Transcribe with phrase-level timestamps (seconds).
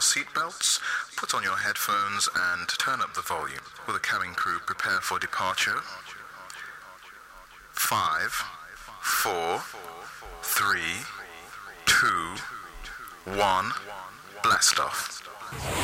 [0.00, 0.80] your seatbelts,
[1.16, 3.60] put on your headphones, and turn up the volume.
[3.86, 5.80] Will the cabin crew prepare for departure?
[7.72, 8.32] Five,
[9.02, 9.60] four,
[10.42, 11.04] three,
[11.84, 12.36] two,
[13.26, 13.72] one,
[14.42, 15.79] blast off.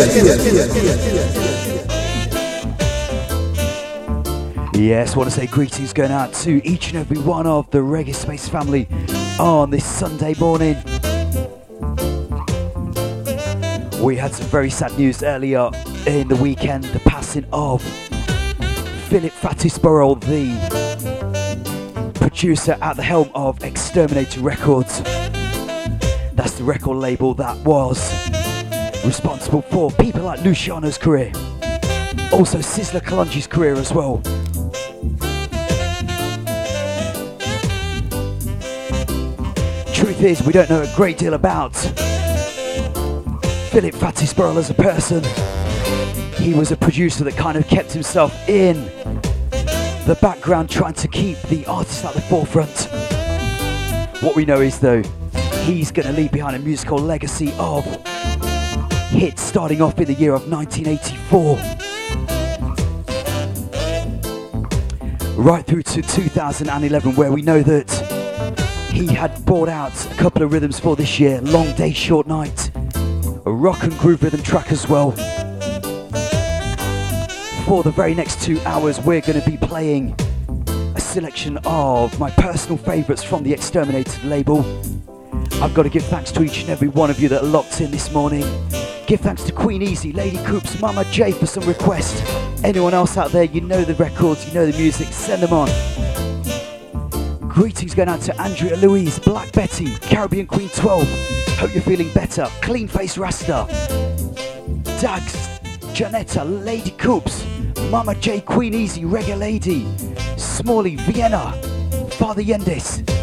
[4.75, 8.15] Yes, want to say greetings going out to each and every one of the Reggae
[8.15, 8.89] Space family
[9.39, 10.77] on this Sunday morning.
[14.03, 15.71] We had some very sad news earlier
[16.07, 17.83] in the weekend the passing of
[19.11, 20.51] Philip Fatis Burrell, the
[22.15, 25.03] producer at the helm of Exterminator Records.
[26.33, 28.01] That's the record label that was
[29.05, 31.31] responsible for people like Luciano's career,
[32.33, 34.23] also Sizzla Kalonji's career as well.
[39.93, 41.75] Truth is, we don't know a great deal about
[43.71, 45.23] Philip Fatis Burrell as a person.
[46.43, 48.85] He was a producer that kind of kept himself in
[50.07, 52.89] the background, trying to keep the artist at the forefront.
[54.23, 55.03] What we know is, though,
[55.65, 57.85] he's going to leave behind a musical legacy of
[59.13, 61.57] hit starting off in the year of 1984.
[65.37, 67.91] Right through to 2011, where we know that
[68.91, 72.71] he had brought out a couple of rhythms for this year Long Day, Short Night,
[73.45, 75.11] a rock and groove rhythm track as well.
[77.67, 80.17] For the very next two hours, we're going to be playing
[80.95, 84.61] a selection of my personal favourites from the Exterminator label.
[85.63, 87.91] I've got to give thanks to each and every one of you that locked in
[87.91, 88.45] this morning.
[89.07, 92.23] Give thanks to Queen Easy, Lady Coops, Mama J for some requests.
[92.65, 95.69] Anyone else out there, you know the records, you know the music, send them on.
[97.49, 101.07] Greetings going out to Andrea Louise, Black Betty, Caribbean Queen 12.
[101.59, 102.47] Hope you're feeling better.
[102.63, 103.67] Clean Face Rasta.
[105.01, 105.59] Dax,
[105.93, 107.45] Janetta, Lady Coops,
[107.91, 109.85] Mama J, Queen Easy, Reggae Lady,
[110.39, 111.53] Smalley, Vienna,
[112.13, 113.22] Father Yendis.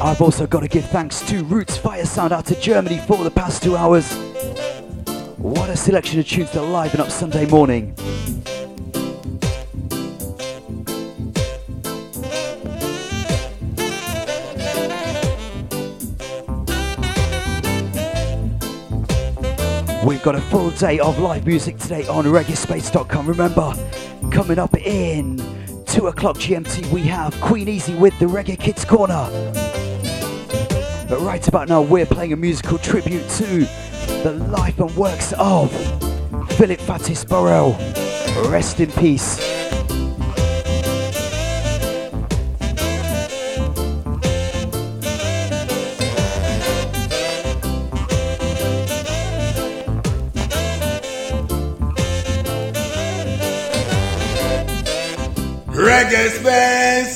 [0.00, 3.30] I've also got to give thanks to Roots Fire Sound out to Germany for the
[3.30, 4.12] past two hours.
[5.38, 7.94] What a selection of tunes to liven up Sunday morning.
[20.04, 23.26] We've got a full day of live music today on reggaespace.com.
[23.26, 23.74] Remember,
[24.30, 25.38] coming up in
[25.86, 29.65] 2 o'clock GMT, we have Queen Easy with the Reggae Kids Corner.
[31.08, 33.68] But right about now, we're playing a musical tribute to
[34.24, 35.70] the life and works of
[36.56, 37.76] Philip Fatis Burrell.
[38.50, 39.38] Rest in peace.
[55.68, 57.15] Reggae Space.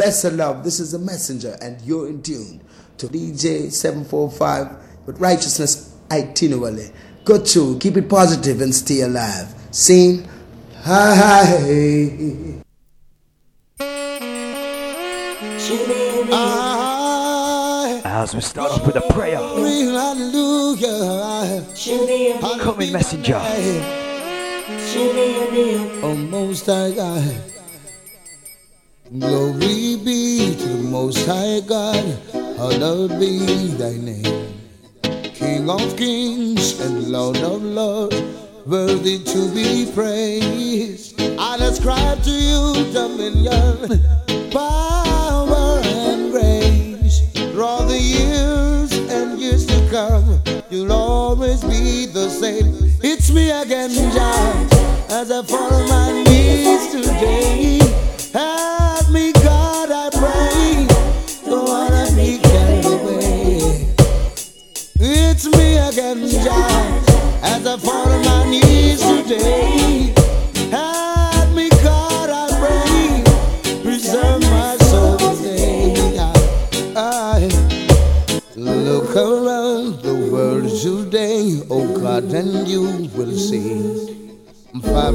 [0.00, 2.62] Best of love, this is a messenger, and you're in tune
[2.96, 6.90] to DJ 745 with righteousness itinerary.
[7.26, 9.54] Go to keep it positive and stay alive.
[9.70, 10.26] Sing,
[10.76, 11.52] hi, hi.
[18.02, 19.36] As we start off with a prayer,
[22.58, 23.36] coming messenger.
[26.02, 27.49] Almost I got.
[29.18, 34.54] Glory be to the Most High God, hallowed be thy name.
[35.34, 38.22] King of kings and Lord of lords,
[38.66, 41.20] worthy to be praised.
[41.20, 44.00] I ascribe to you dominion,
[44.52, 47.20] power, and grace.
[47.58, 50.40] All the years and years to come,
[50.70, 52.94] you'll always be the same.
[53.02, 54.68] It's me again, Jah,
[55.10, 57.80] as I fall on my knees today.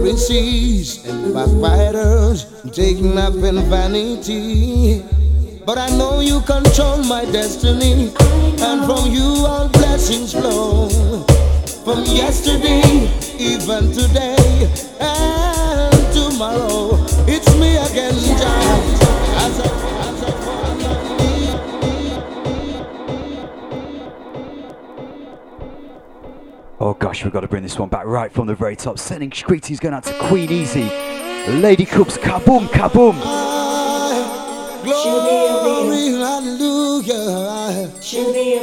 [0.05, 5.01] Pharisees and backbiters taking up in vanity.
[5.65, 8.13] But I know you control my destiny,
[8.61, 10.89] and from you all blessings flow.
[11.83, 13.09] From yesterday,
[13.39, 14.69] even today,
[14.99, 20.04] and tomorrow, it's me again, Jah.
[26.85, 28.99] Oh gosh, we've got to bring this one back right from the very top.
[28.99, 30.83] Sending greetings going out to Queen Easy.
[31.47, 33.19] Lady Coops, kaboom, kaboom.
[34.83, 37.89] Glory, hallelujah.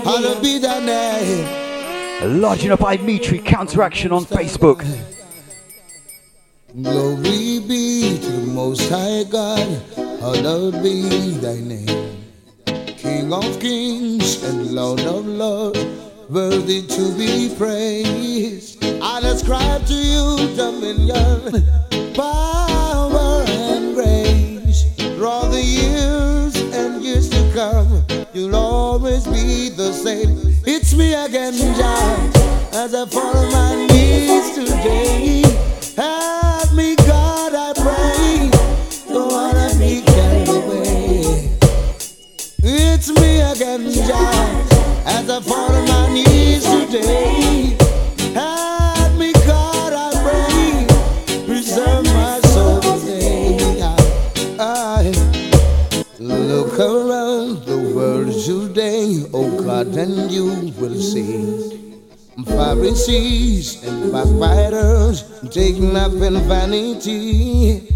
[0.05, 2.41] Hallowed be thy name.
[2.41, 4.87] Lodging up by Mitri Counteraction on Facebook.
[6.81, 9.67] Glory be to the Most High God,
[10.21, 12.23] hallowed be thy name.
[12.87, 15.81] King of kings and Lord of lords,
[16.32, 18.82] worthy to be praised.
[19.02, 21.67] I ascribe to you dominion,
[22.14, 24.87] power, and grace.
[25.23, 30.40] All the years and years to come, you'll always be the same.
[30.67, 32.31] It's me again, Jah,
[32.73, 35.43] as I fall on my knees today.
[35.96, 38.50] Help me, God, I pray.
[39.12, 41.58] Don't wanna be carried away.
[42.64, 44.62] It's me again, Jah,
[45.12, 47.76] as I fall on my knees today.
[48.35, 51.44] Help me, God, I pray.
[51.47, 53.81] Preserve my soul today.
[54.59, 55.12] I
[56.19, 61.79] look around the world today, oh God, and you will see.
[62.47, 67.88] Pharisees and backbiters taking up in vanity.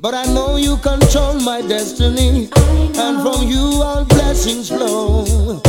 [0.00, 2.48] But I know you control my destiny,
[2.96, 5.60] and from you all blessings flow.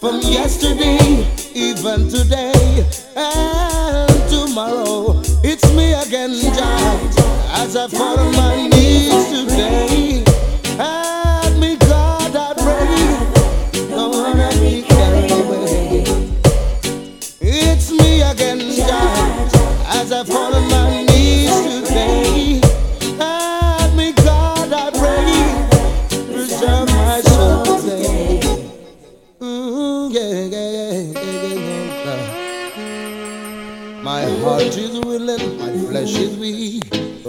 [0.00, 8.66] From yesterday, even today, and tomorrow, it's me again, Jah, as I fall on my
[8.68, 10.19] knees today.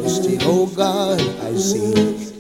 [0.02, 2.34] But still, oh God, I seek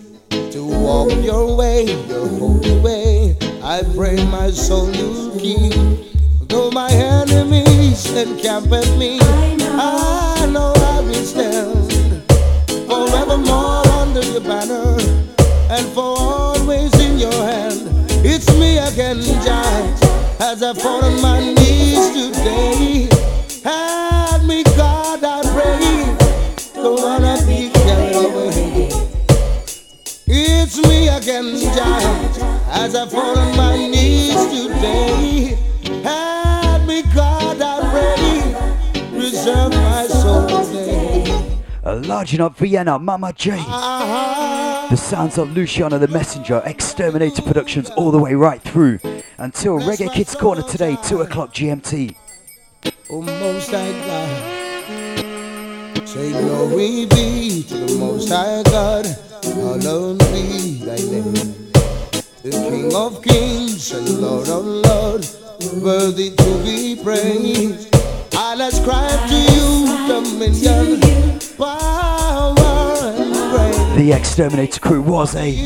[0.51, 3.37] to walk your way, your holy way.
[3.61, 6.49] I pray my soul you keep.
[6.49, 12.23] Though my enemies encamp at me, I know I will stand
[12.87, 14.97] forevermore under your banner
[15.69, 17.79] and for always in your hand.
[18.25, 23.10] It's me again, Jah, as I fall on my knees today.
[31.31, 32.01] Again, Jah,
[32.71, 35.57] as I fall on my knees today.
[36.03, 39.03] Help me, God, I pray.
[39.17, 41.47] Preserve my soul today.
[42.07, 43.51] Lodging up Vienna, Mama J.
[43.57, 48.99] Ah, The sounds of Luciano the Messenger, Exterminator Productions all the way right through
[49.37, 52.15] until Reggae Kids Corner today, 2 o'clock GMT.
[53.09, 54.47] oh, Most High God.
[56.07, 59.05] Say glory be to the Most High God.
[59.53, 61.71] Hallowed be thy name.
[62.43, 65.37] The King of kings and Lord of lords,
[65.75, 67.93] worthy to be praised.
[68.33, 73.97] I'll ascribe to you dominion, power, and praise.
[73.97, 75.63] The Exterminator crew was a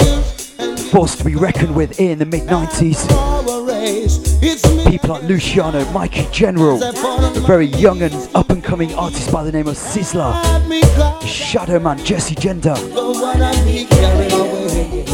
[0.89, 3.54] force to be reckoned with in the mid 90s.
[3.85, 9.51] People like Luciano, Mikey General, a very young and up and coming artist by the
[9.51, 10.41] name of Sizzla,
[11.21, 12.95] Shadow Man, Jesse Jendah.
[12.95, 15.05] Don't wanna be carried away.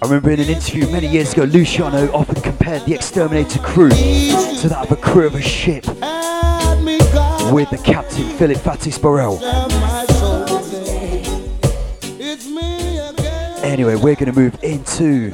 [0.00, 4.84] remember in an interview many years ago, Luciano often compared the Exterminator crew to that
[4.84, 5.88] of a crew of a ship
[7.52, 9.42] with the captain Philip Fatis Burrell.
[13.64, 15.32] Anyway, we're going to move into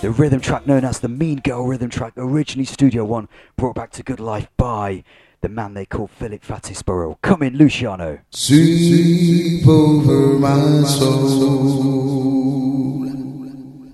[0.00, 3.90] the rhythm track known as the Mean Girl rhythm track, originally Studio One, brought back
[3.92, 5.02] to good life by
[5.40, 7.16] the man they call Philip Sporrell.
[7.22, 8.20] Come in, Luciano.
[8.30, 11.98] Sweep over my soul.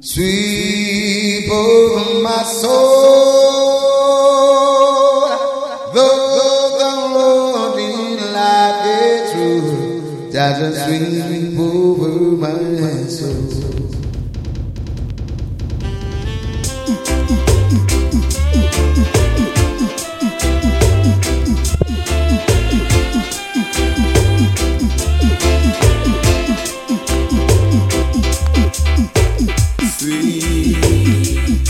[0.01, 3.55] Sweep over my soul.
[5.95, 12.74] Though the road in life is true, just sweep over my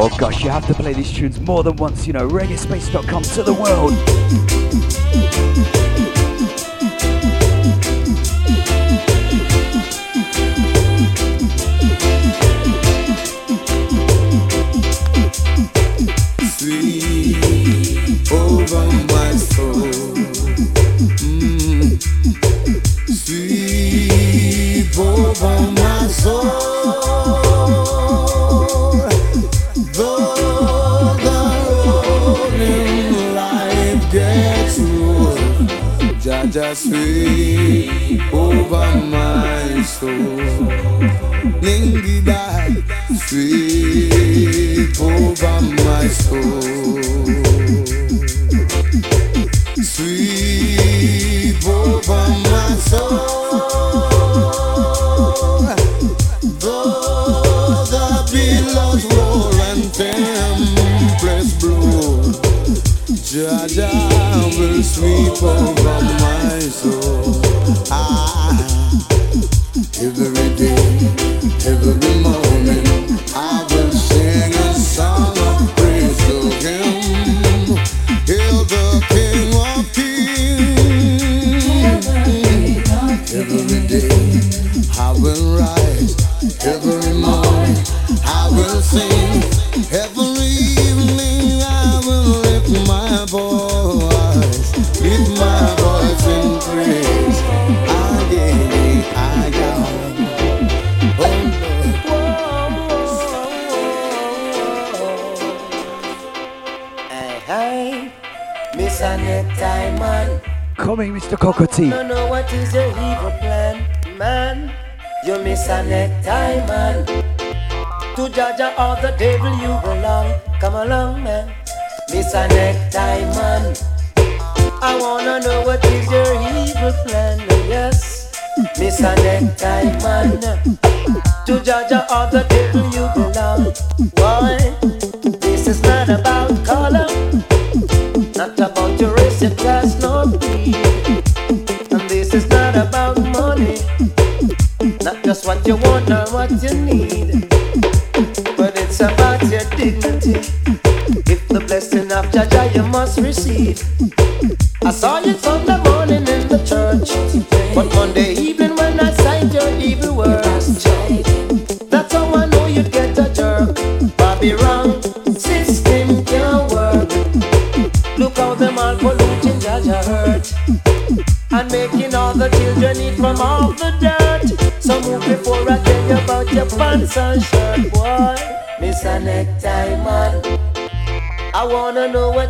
[0.00, 2.28] Oh gosh, you have to play these tunes more than once, you know.
[2.28, 4.77] ReggaeSpace.com to the world.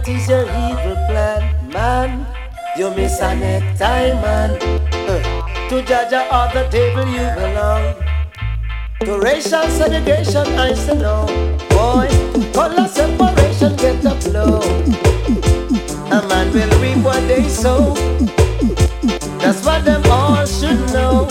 [0.08, 2.26] Is your evil plan, man.
[2.76, 4.50] You miss a necktie, man.
[4.92, 7.94] Uh, to Jaja or the devil you belong.
[9.04, 11.26] To racial segregation, I say no.
[11.70, 12.08] Boy,
[12.52, 14.60] color separation, get a flow.
[16.10, 17.94] A man will reap what they sow.
[19.38, 21.28] That's what them all should know.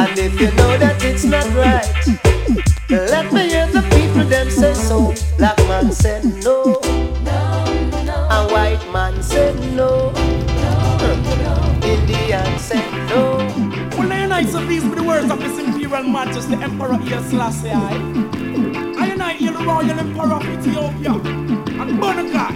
[0.00, 2.17] And if you know that it's not right,
[15.98, 17.74] Imperial Majesty Emperor Haile Selassie eh?
[17.74, 17.94] I.
[18.98, 22.54] I and I hear the Royal Emperor of Ethiopia and Bonakai.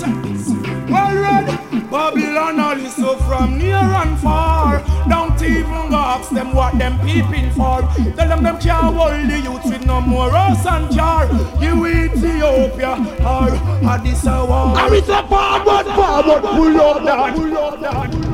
[0.00, 0.90] Check.
[0.90, 1.52] Well ready.
[1.90, 4.82] Babylon all is so from near and far.
[5.06, 7.82] Don't even ask them what them peeping for.
[8.16, 11.26] Tell them them can't hold the youth with no more us and jar.
[11.60, 13.50] You Ethiopia or
[13.86, 14.80] Addis Ababa.
[14.80, 17.34] I'm a forward, forward, pull up that.
[17.34, 18.28] Pull up that.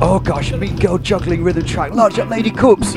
[0.00, 1.94] Oh gosh, mean girl juggling rhythm track.
[1.94, 2.94] Large up Lady Coops.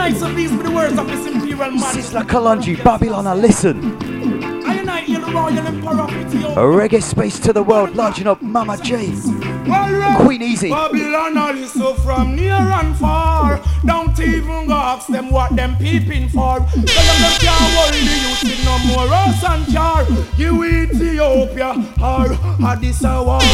[0.00, 2.00] I so these be the words of His Imperial Majesty.
[2.00, 3.76] Sizzla Kalonji, Babylon, I listen.
[4.64, 8.40] I and I the Royal Emperor of A reggae space to the world, large up
[8.40, 9.12] Mama J.
[10.24, 10.70] Queen Easy.
[10.70, 13.60] Babylon all is so from near and far.
[13.84, 16.58] Don't even go ask them what them peeping for.
[16.60, 20.06] Tell them them can't hold the youth with no more us and jar.
[20.36, 21.70] You Ethiopia
[22.02, 22.26] or
[22.66, 23.44] Addis Ababa.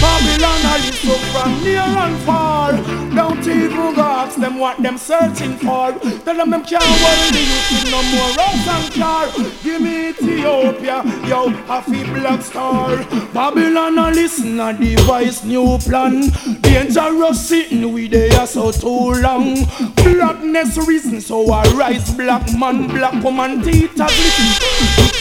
[0.00, 2.53] Babylon all is so from near and far.
[2.72, 5.92] Don't even ask them what them searching for.
[6.24, 9.26] Tell them them can't hold the youth no more us and jar.
[9.62, 12.96] Give me Ethiopia, yo, happy black star.
[13.32, 16.30] Babylon all listen a device new plan.
[16.62, 19.56] Dangerous sitting we there so too long.
[19.96, 24.48] Blackness reason so I rise black man, black woman, teeth a glisten.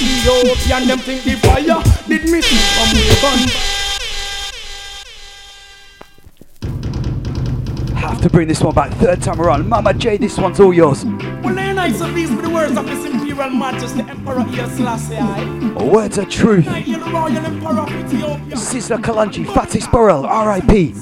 [0.01, 3.72] Ethiopian them think the fire did miss from we gun.
[8.23, 9.67] To bring this one back third time around.
[9.67, 11.03] Mama J, this one's all yours.
[11.03, 15.91] Well, then I so these be the words of His Imperial Majesty Emperor Haile Selassie
[15.91, 16.67] Words of truth.
[16.67, 18.55] I hear the Royal Emperor of Ethiopia.
[18.55, 20.93] Sizzla Kalonji, Fatis Burrell, R.I.P.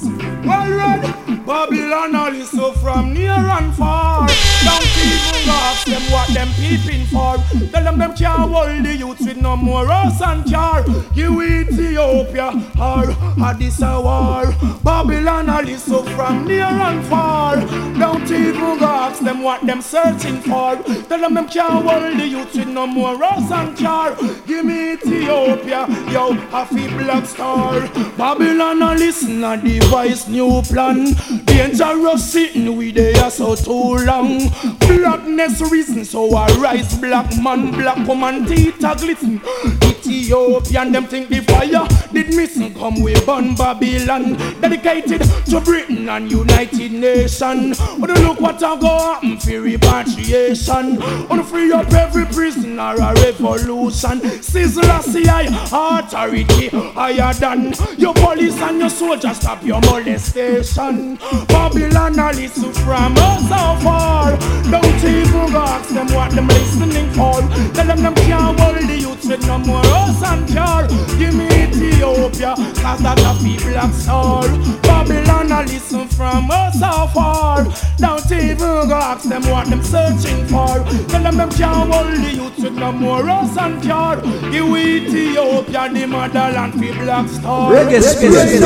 [0.46, 1.12] Well ready,
[1.44, 4.26] Babylon all is so from near and far.
[4.64, 5.02] Don't
[5.48, 7.36] ask them what them peeping for.
[7.70, 10.84] Tell them them can't hold the youth with no more us and jar.
[11.14, 12.48] You Ethiopia
[12.80, 13.10] or
[13.44, 14.54] Addis Ababa.
[14.82, 17.56] Babylon all is so from near and far.
[17.98, 20.76] Don't even ask them what them searching for.
[21.08, 24.14] Tell them them can't hold the youth with no more rose and char.
[24.46, 27.80] Give me Ethiopia, yo, happy black star.
[28.16, 31.14] Babylon all listen a device new plan.
[31.44, 34.50] Dangerous sitting we there so too long.
[34.78, 39.40] Blackness reason so I rise black man, black woman, teeth a glisten.
[39.82, 44.34] Ethiopian them think the fire did missing come we burn Babylon.
[44.60, 47.74] Dedicated to Britain and United Nation.
[47.98, 51.00] Wanna look what I go happen for repatriation.
[51.28, 54.20] Wanna free up every prisoner a revolution.
[54.40, 61.16] Sizzla CI authority higher than your police and your soldiers stop your molestation.
[61.48, 64.36] Babylon a listen from us so far.
[64.70, 67.40] Don't even ask them what them listening for.
[67.74, 70.86] Tell them them can't hold the youth with no more us and car.
[71.18, 74.42] Give me Ethiopia, cause that a people black star.
[74.82, 77.64] Babylon a listen from us so far.
[77.98, 80.84] Don't even go ask them what them searching for.
[81.08, 84.20] Tell them them can't hold the youth with no more us and car.
[84.50, 87.72] Give Ethiopia the motherland for black star.
[87.72, 88.62] Reggae spirit.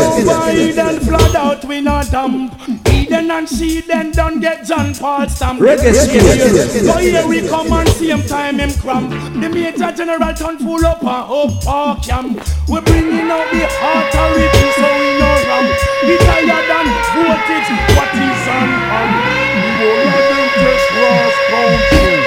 [0.56, 2.54] Eden, flood out we not dump.
[2.92, 5.60] Eden and she then don't get John Paul stamp.
[5.60, 6.84] Reggae spirit.
[6.84, 9.10] So here we come and same time him cramp.
[9.40, 12.42] The major general turn full up and up our camp.
[12.68, 15.70] We bringing out the authority so we know ramp.
[16.06, 19.46] The higher than voltage, what is on hand?
[19.56, 22.25] We will them just cross country.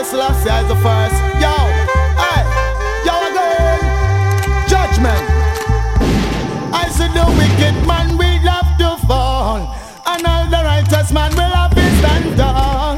[0.00, 1.20] I, Selassie, is the first.
[1.44, 1.54] Yo,
[2.16, 2.40] hey,
[3.04, 3.80] yo again.
[4.66, 5.24] Judgment.
[6.72, 11.52] I said the wicked man will have to fall, and all the righteous man will
[11.52, 12.96] have to stand tall.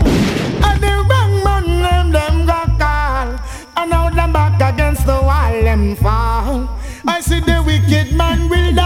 [0.63, 3.35] And the wrong man them them got call,
[3.79, 6.69] and now them back against the wall them fall.
[7.09, 8.79] I see the wicked man will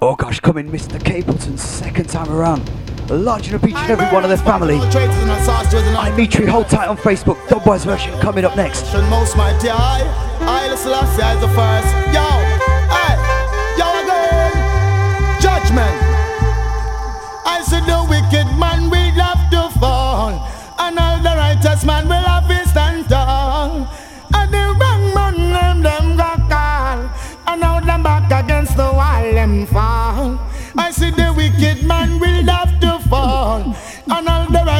[0.00, 0.96] Oh gosh, come in, Mr.
[1.00, 2.70] Capleton, second time around.
[3.10, 4.76] Large and each and every one of their family.
[4.76, 7.34] I'm Mitri, hold tight on Facebook.
[7.48, 8.84] Dubwise version coming up next.
[9.10, 10.04] Most mighty I,
[10.42, 12.14] I Selassie is the first.
[12.14, 12.57] Yo,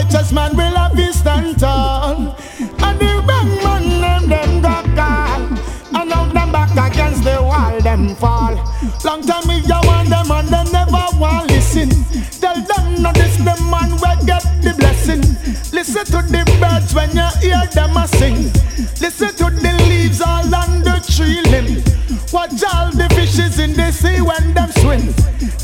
[0.09, 2.37] righteous man will have to stand tall.
[2.59, 7.81] And the wrong man them them got call, and now them back against the wall
[7.81, 8.55] them fall.
[9.05, 11.91] Long time me you want them and them never want listen.
[12.41, 15.21] Tell them not this the man will get the blessing.
[15.73, 18.51] Listen to the birds when you hear them a sing.
[19.01, 21.83] Listen to the leaves all on the tree limb.
[22.33, 25.15] Watch all the fishes in the sea when them swim.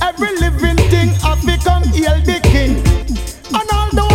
[0.03, 2.77] Every living thing have become heal the king.
[3.55, 4.14] And all the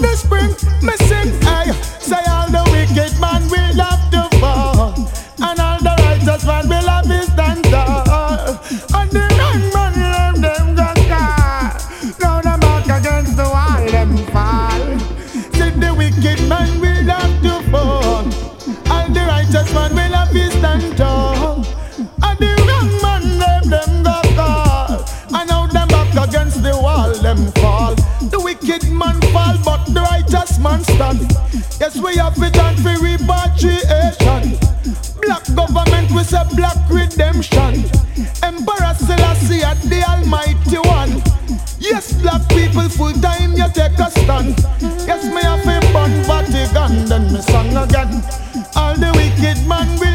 [0.00, 0.50] the spring,
[0.82, 4.94] me sing, hey, say all the wicked man will have to fall.
[5.40, 8.48] And all the righteous man will have his stand tall.
[8.94, 11.78] And the wrong man them, them got car.
[12.20, 14.98] Now them back against the wall, them fall.
[15.54, 18.24] See the wicked man will have to fall.
[18.90, 21.64] And the righteous man will have his stand tall.
[22.22, 25.04] And the wrong man them, them got car.
[25.34, 27.94] And now them back against the wall, them fall.
[28.30, 29.20] The wicked man
[29.94, 31.20] the righteous man stand.
[31.80, 34.58] Yes, we have it and for repatriation.
[35.22, 37.84] Black government, we say black redemption.
[38.42, 41.22] Emperor Selassie at the Almighty One.
[41.78, 44.54] Yes, black people full time you take a stand.
[45.06, 48.22] Yes, me have a burn Vatican, then me song again.
[48.76, 50.07] All the wicked man will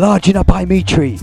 [0.00, 1.18] Large up by Mitri.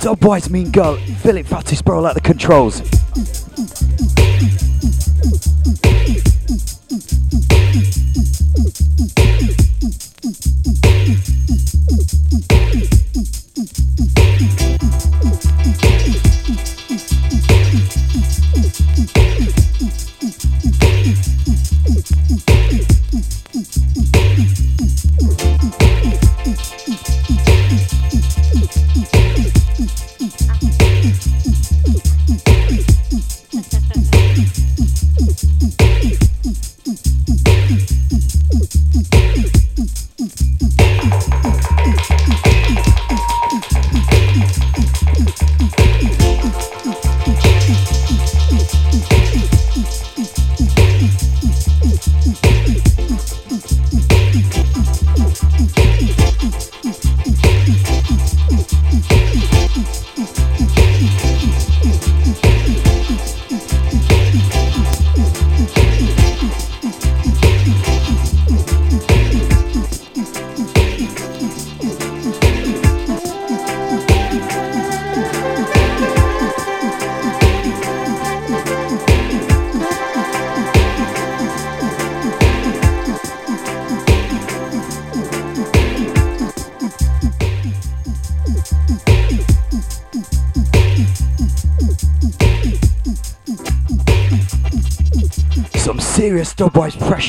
[0.00, 2.99] Dubwise Mean Girl, Philip Fatis Burrell at the controls.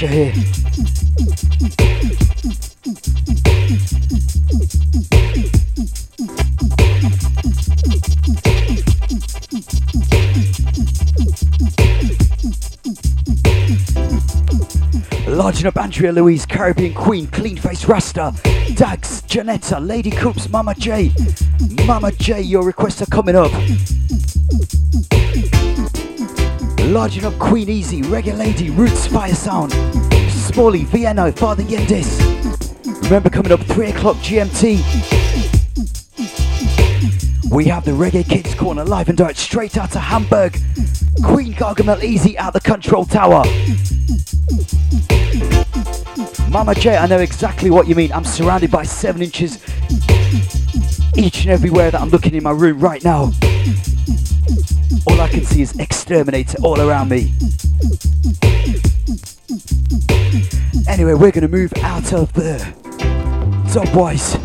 [0.01, 0.33] Pressure here.
[15.27, 18.33] Larging up Andrea Louise, Caribbean Queen, Clean Face Rasta,
[18.75, 21.11] Dags, Janetta, Lady Coops, Mama J.
[21.85, 23.51] Mama J, your requests are coming up.
[26.91, 29.71] Larging Enough Queen Easy, Reggae Lady, Roots Fire Sound,
[30.29, 32.19] Smalley, Vienna, Father Yendis.
[33.03, 34.75] Remember coming up 3 o'clock GMT.
[37.49, 40.59] We have the Reggae Kids Corner live and direct straight out of Hamburg.
[41.23, 43.43] Queen Gargamel Easy at the control tower.
[46.49, 48.11] Mama J, I know exactly what you mean.
[48.11, 49.63] I'm surrounded by seven inches
[51.15, 53.31] each and everywhere that I'm looking in my room right now.
[55.11, 57.33] All I can see is exterminator all around me.
[60.87, 62.57] Anyway, we're to move out of the
[63.67, 64.39] Dubwise.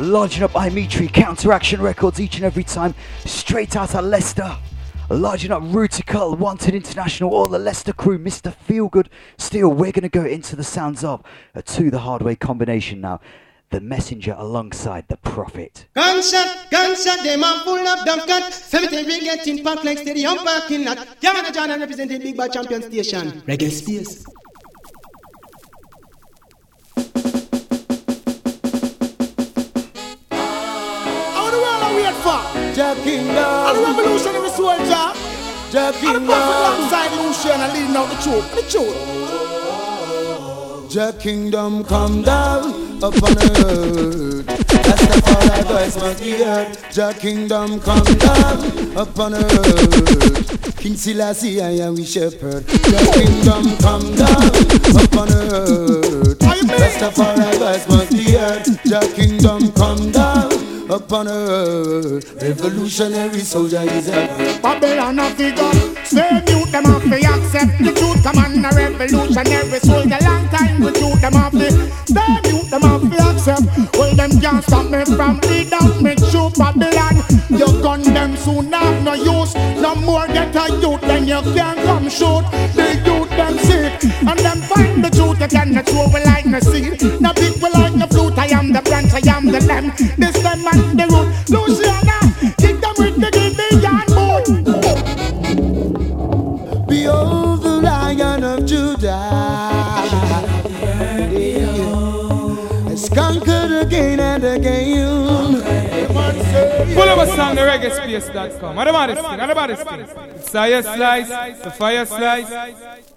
[0.00, 2.94] Larging up Imetri Counteraction Records each and every time.
[3.24, 4.56] Straight out of Leicester.
[5.10, 8.54] Larging up Rutical, Wanted International, all the Leicester crew, Mr.
[8.54, 9.08] Feelgood.
[9.38, 11.20] Still, we're to go into the sounds of
[11.52, 13.20] a To the Hard Way combination now.
[13.70, 15.86] The messenger alongside the prophet.
[15.94, 18.52] Gunshot, gunshot, them are full of dumb cut.
[18.52, 20.98] Cemetery getting packed like stadium parking lot.
[21.20, 23.30] Yamana John representing Big Bad Champion Station.
[23.46, 24.26] Reggae Space.
[32.74, 33.36] Jah Kingdom.
[33.36, 35.12] And the revolutionary soldier.
[35.70, 36.22] Jah Kingdom.
[36.22, 38.54] And the prophet alongside Lucian and leading out the truth.
[38.54, 39.49] The truth.
[40.90, 44.44] Jah Kingdom come down upon earth.
[44.44, 46.76] That's the fall I voice must be heard.
[46.90, 50.76] Jah Kingdom come down upon earth.
[50.78, 52.66] King Selassie, I am we shepherd.
[52.66, 54.50] Jah Kingdom come down
[54.98, 56.38] upon earth.
[56.40, 58.64] That's the fall I voice must be heard.
[58.84, 60.49] Jah Kingdom come down
[60.90, 62.42] upon earth.
[62.42, 65.72] Revolutionary soldier is a Babylon a figure.
[66.04, 68.22] Say mute them off they accept the truth.
[68.22, 70.18] Come on, a revolutionary soldier.
[70.22, 71.70] Long time shoot them off the.
[72.06, 73.96] Stay mute them off they accept.
[73.96, 76.02] Well, them can't stop me from lead out.
[76.02, 77.22] Make sure Babylon.
[77.50, 79.54] You gun them soon have no use.
[79.54, 82.44] No more get a youth, then you can't come shoot.
[82.74, 84.04] The youth them sick.
[84.26, 85.40] And them find the truth.
[85.40, 87.20] You cannot throw like no seed.
[87.20, 87.49] No people
[88.70, 89.92] am the branch, I am the lamb.
[90.16, 91.28] This them man the root.
[91.50, 92.18] Luciano,
[92.58, 94.46] kick them with the Gideon boot.
[96.86, 99.30] Behold the Lion of Judah.
[102.88, 105.62] Has conquered again and again.
[106.94, 108.76] Pull up a song, the reggaespace.com.
[108.76, 109.22] What about this?
[109.22, 109.80] What about this?
[110.36, 113.09] It's Fire Slice, the Fire Slice.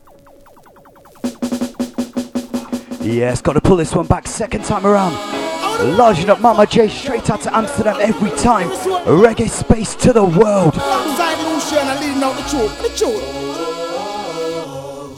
[3.04, 5.14] Yes, got to pull this one back second time around.
[5.98, 8.70] Larging up Mama J straight out to Amsterdam every time.
[9.06, 10.74] Reggae space to the world.
[10.76, 12.82] Alongside Lucian and leading out the truth.
[12.82, 13.20] The truth.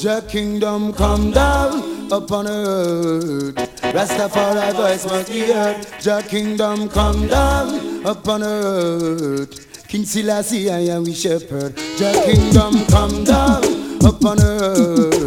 [0.01, 3.53] Jah Kingdom come down upon earth.
[3.55, 5.85] Rastafari voice must be heard.
[6.01, 9.87] Jah Kingdom come down upon earth.
[9.87, 11.77] King Selassie, I am we shepherd.
[11.97, 13.63] Jah Kingdom come down
[14.03, 15.24] upon earth.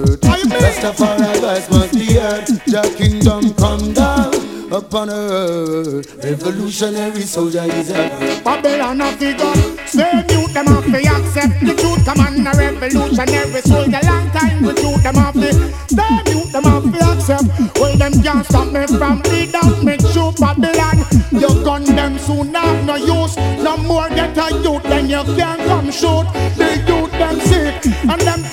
[0.68, 2.44] Rastafari voice must be heard.
[2.68, 4.34] Jah Kingdom come down
[4.70, 6.22] upon earth.
[6.22, 9.54] Revolutionary soldier is a Babylon a figure.
[9.86, 12.04] Say mute them off they accept the truth.
[12.04, 14.00] Come on, a revolutionary soldier.
[14.04, 15.52] Long time we shoot them off the.
[15.88, 17.48] Say mute them off they accept.
[17.80, 19.82] Well, them can't stop me from out.
[19.82, 21.00] Make sure Babylon.
[21.32, 23.36] You gun them soon have no use.
[23.64, 26.26] No more get a youth, then you can't come shoot.
[26.60, 27.17] The youth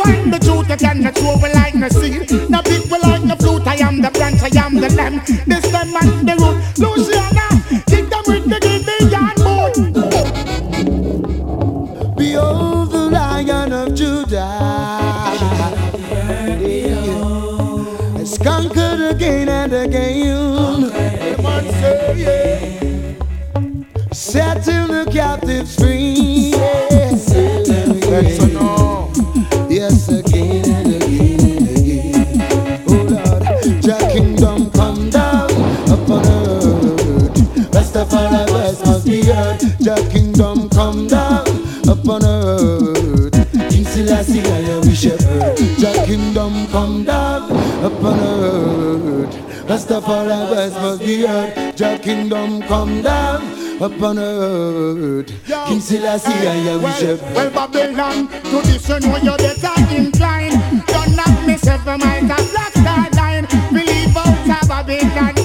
[0.06, 0.70] find the truth.
[0.70, 2.32] You cannot throw away like no seed.
[2.50, 3.68] No people like no flute.
[3.68, 5.22] I am the branch, I am the lamb.
[5.46, 6.58] This them man the root.
[6.78, 7.48] Luciano,
[7.90, 9.76] kick them with the Gideon boot.
[12.18, 14.46] Behold the Lion of Judah
[18.18, 20.92] has conquered again and again.
[24.12, 26.52] Setting the captives free.
[26.52, 27.32] Yes,
[39.96, 41.48] Jah Kingdom come down
[41.88, 43.32] upon earth.
[43.72, 45.56] King Selassie, I shepherd.
[45.80, 47.44] Jah Kingdom come down
[47.82, 49.34] upon earth.
[49.70, 51.78] Rastafari voice must be heard.
[51.78, 53.42] Jah Kingdom come down
[53.82, 55.32] upon earth.
[55.68, 57.34] King Selassie, I am we shepherd.
[57.34, 60.60] Well, Babylon, to this you know you're better inclined.
[60.88, 63.48] Don't knock me seven miles a black star line.
[63.72, 65.45] Believe out of Babylon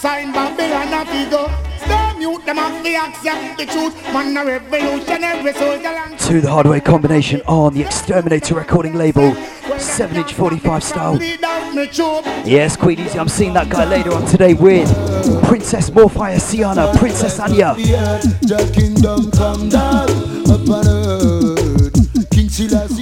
[0.00, 1.28] sign, Babylon off the
[3.66, 3.94] truth.
[6.26, 9.34] To the Hardway combination on the Exterminator recording label.
[9.78, 11.18] 7 inch 45 style.
[12.46, 14.88] Yes, Queen Easy, I'm seeing that guy later on today with
[15.44, 17.74] Princess Morfire Siana, Princess Anya.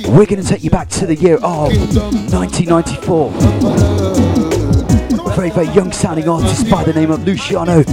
[0.09, 4.18] We're going to take you back to the year of 1994.
[5.39, 7.85] Very, very young sounding artist by the name of Luciano,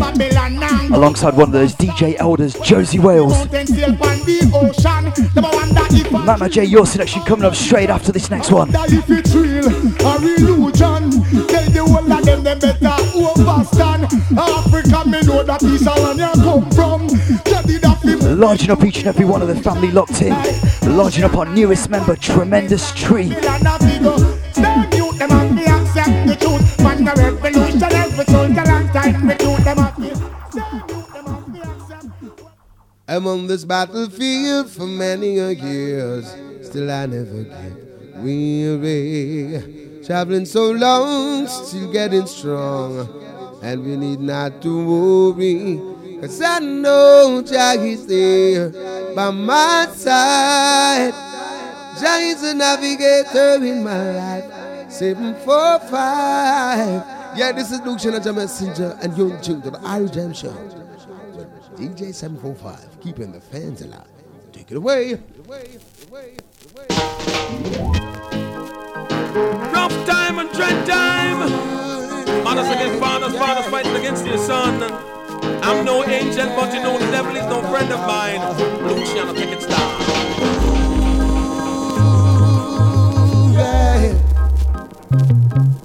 [0.95, 3.34] alongside one of those DJ elders, Josie Wales.
[6.12, 8.71] Mama J, your selection coming up straight after this next one.
[18.39, 20.34] Larging up each and every one of the family locked in.
[20.97, 23.36] Larging up our newest member, Tremendous Tree.
[33.15, 36.25] I'm on this battlefield for many a years,
[36.62, 40.01] still I never get weary.
[40.06, 43.08] Traveling so long, still getting strong,
[43.63, 45.80] and we need not to worry.
[46.19, 48.71] Cause I know Jah is there
[49.15, 51.13] by my side.
[51.97, 54.91] Jah is a navigator in my life.
[54.91, 57.01] Seven, four, five.
[57.38, 60.85] Yeah, this is Luke Shanaja Messenger, and you're tuned to the Irie Jam Show.
[61.75, 64.07] DJ 745, keeping the fans alive.
[64.53, 65.19] Take it away.
[69.73, 71.39] Rough time and dread time.
[72.45, 74.81] Mothers against fathers, fathers fighting against their son.
[75.61, 78.39] I'm no angel, but you know the devil is no friend of mine.
[78.88, 80.05] Luciano, take it down.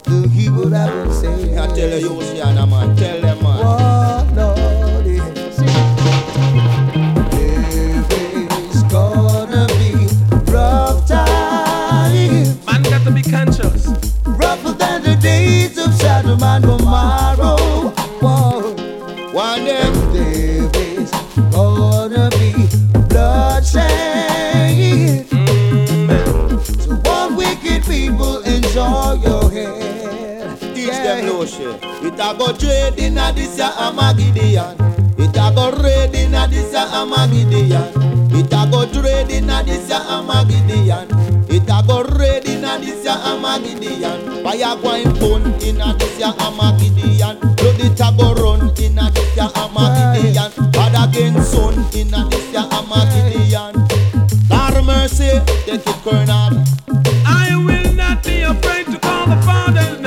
[0.04, 1.58] The evil that will say.
[1.58, 2.96] I tell you, Luciano, man.
[2.96, 3.58] Tell them, man.
[3.64, 4.19] What,
[15.70, 17.56] days of Sodom and Gomorrah.
[18.20, 18.74] Whoa.
[19.32, 21.10] One day, Days
[21.52, 22.52] gonna be
[23.08, 23.86] bloodshed.
[24.76, 26.60] Mm.
[26.82, 30.58] So all wicked people enjoy your head.
[30.74, 31.78] teach them no shit.
[32.02, 34.76] It a go trade in a this uh, ya Amagidian.
[35.18, 37.90] It a go raid in a this uh, ya Amagidian.
[38.34, 41.08] It a go trade in a this ya Amagidian.
[41.50, 44.42] It a go raid in a this ya Amagidian.
[44.42, 47.40] Fire going phone in a this ya Amagidian.
[47.56, 50.72] Blood it a go run in a this ya Amagidian.
[50.72, 53.74] Bad against son in a this ya Amagidian.
[54.48, 55.30] Lord mercy,
[55.66, 56.64] take it Colonel.
[57.26, 59.99] I will not be afraid to call the Father's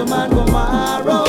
[0.00, 1.27] of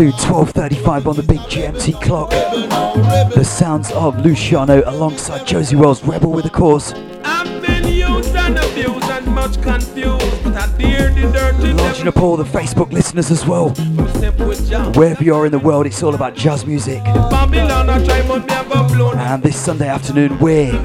[0.00, 2.30] to 12.35 on the big GMT clock.
[2.30, 3.36] rebel now, rebel.
[3.36, 6.94] The sounds of Luciano alongside Josey Wales, Rebel with a cause.
[7.22, 12.38] I've been used and abused and much confused, but the dirty Larging devil up all
[12.38, 13.74] the Facebook listeners as well.
[13.74, 14.90] from step with Jah.
[14.94, 17.04] Wherever you are in the world, it's all about jazz music.
[17.04, 19.18] Babylon, I try, but me have a blown.
[19.18, 20.82] And this Sunday afternoon, we're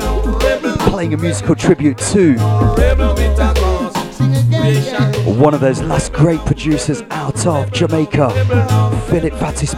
[0.89, 2.35] playing a musical tribute to
[5.37, 8.29] one of those last great producers out of Jamaica,
[9.09, 9.73] Philip is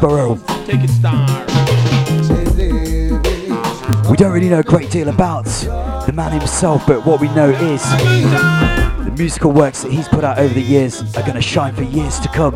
[4.10, 5.46] We don't really know a great deal about
[6.06, 10.38] the man himself, but what we know is the musical works that he's put out
[10.38, 12.54] over the years are going to shine for years to come.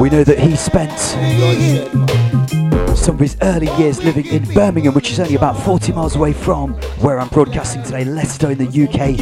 [0.00, 0.90] We know that he spent
[2.96, 6.32] some of his early years living in Birmingham, which is only about 40 miles away
[6.32, 9.20] from where I'm broadcasting today, Leicester in the UK.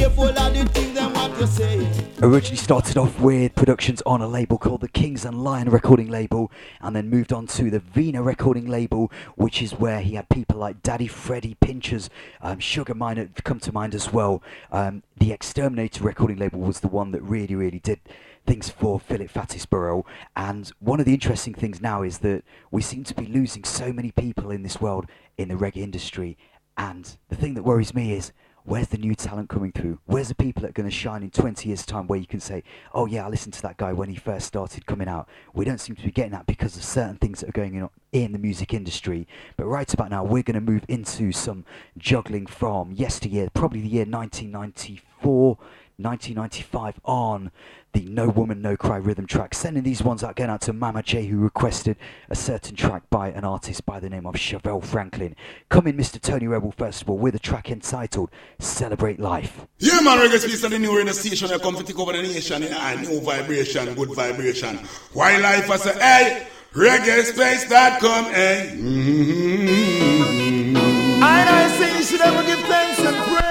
[2.22, 6.52] Originally started off with productions on a label called the Kings and Lion recording label,
[6.80, 10.58] and then moved on to the Vena recording label, which is where he had people
[10.58, 12.08] like Daddy Freddy Pinchers,
[12.40, 14.42] um, Sugar Minott come to mind as well.
[14.70, 17.98] Um, the Exterminator recording label was the one that really, really did
[18.46, 20.06] things for Philip Fatis Burrell.
[20.36, 23.92] And one of the interesting things now is that we seem to be losing so
[23.92, 26.36] many people in this world in the reggae industry.
[26.76, 28.32] And the thing that worries me is
[28.64, 29.98] where's the new talent coming through?
[30.06, 32.40] Where's the people that are going to shine in 20 years' time where you can
[32.40, 32.62] say,
[32.94, 35.28] oh, yeah, I listened to that guy when he first started coming out?
[35.52, 37.90] We don't seem to be getting that because of certain things that are going on
[38.12, 39.26] in the music industry.
[39.56, 41.64] But right about now, we're going to move into some
[41.98, 45.58] juggling from yesteryear, probably the year 1994.
[45.96, 47.50] 1995 on
[47.92, 49.54] the No Woman No Cry rhythm track.
[49.54, 51.96] Sending these ones out again out to Mama J who requested
[52.30, 55.36] a certain track by an artist by the name of Chevelle Franklin.
[55.68, 56.20] Come in Mr.
[56.20, 59.66] Tony Rebel first of all with a track entitled Celebrate Life.
[59.78, 62.22] Yeah man, reggae space of the new radio station I come to take over the
[62.22, 64.78] nation yeah, new vibration, good vibration.
[65.12, 68.74] Why life I say, hey, reggaespace.com, hey.
[68.76, 70.76] Mm-hmm.
[70.76, 73.41] And I say you should ever give thanks and praise.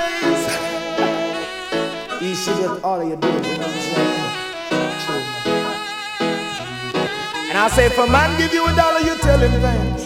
[2.31, 4.69] You should get all of your dues, you know what I'm saying?
[7.49, 10.05] And I say, for man give you a dollar, you tell him thanks.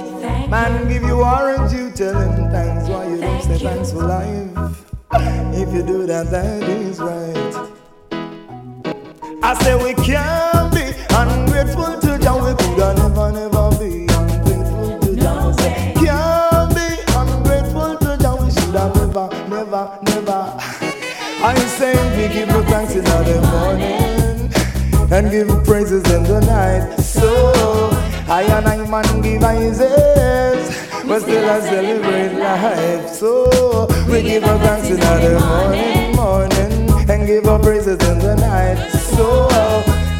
[0.49, 2.89] Man give you orange, you tell him thanks.
[2.89, 4.85] Why you don't say thanks for life?
[5.53, 7.69] If you do that, that is right.
[9.43, 12.04] I say we can't be ungrateful
[22.27, 26.97] we give you thanks in the morning and give praises in the night.
[26.97, 27.29] So
[28.27, 33.09] I and I man give praises, but still I celebrate life.
[33.09, 38.35] So we give our thanks in the morning, morning, and give our praises in the
[38.35, 38.89] night.
[38.89, 39.47] So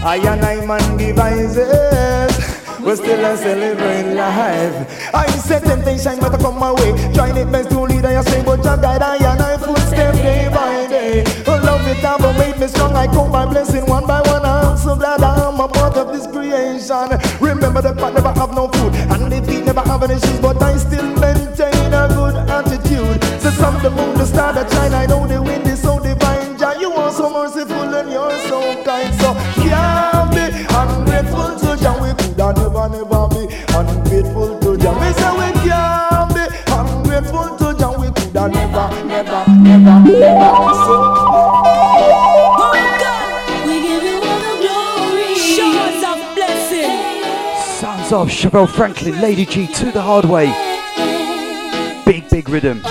[0.04, 2.56] I and I man give praises.
[2.86, 7.72] But still I celebrate life I said temptation better come my way Trying it best
[7.72, 9.55] to lead I say but Jah guide I and I
[12.66, 14.46] me strong I come by blessing one by one.
[14.46, 17.10] I'm so glad I'm a part of this creation.
[17.40, 20.62] Remember the pot never have no food And the feet never have any shoes But
[20.62, 23.24] I still maintain a good attitude.
[23.42, 26.58] So some the moon, the star, the shine I know the wind is so divine.
[26.58, 29.14] Jah you are so merciful and you're so kind.
[29.22, 30.46] So can't be
[30.82, 33.44] ungrateful to Jah we could have never, never be
[33.78, 34.96] ungrateful to Jah.
[35.02, 40.74] Me say we can't be ungrateful to Jah We could have never, never, never, never.
[40.86, 41.85] So
[48.16, 50.46] Sounds of Chevelle Franklin, Lady G to the hard way.
[52.06, 52.82] Big, big rhythm.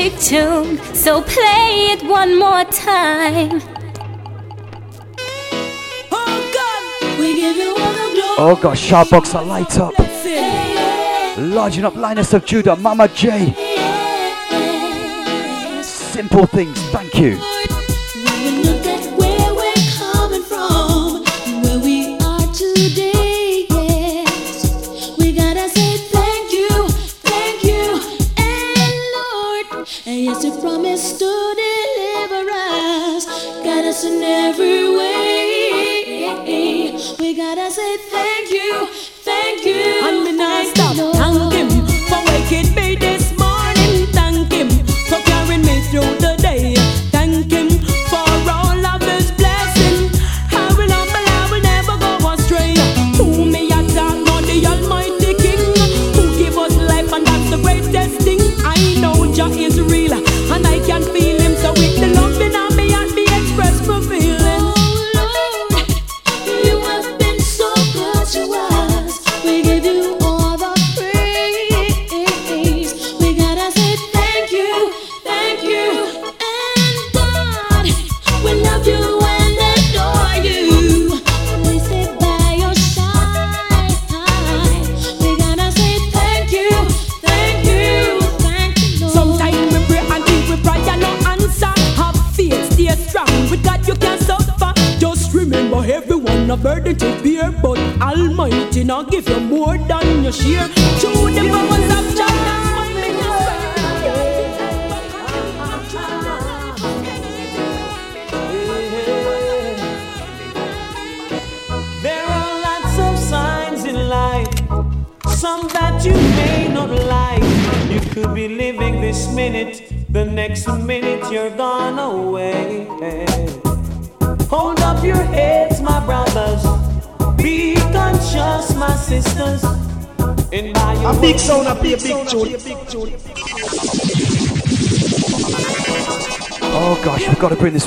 [0.00, 3.60] Big tune, so play it one more time.
[8.42, 9.92] Oh gosh, Sharpbox, I light up.
[11.38, 13.52] Larging up Lioness of Judah, Mama J.
[15.82, 17.49] Simple things, thank you.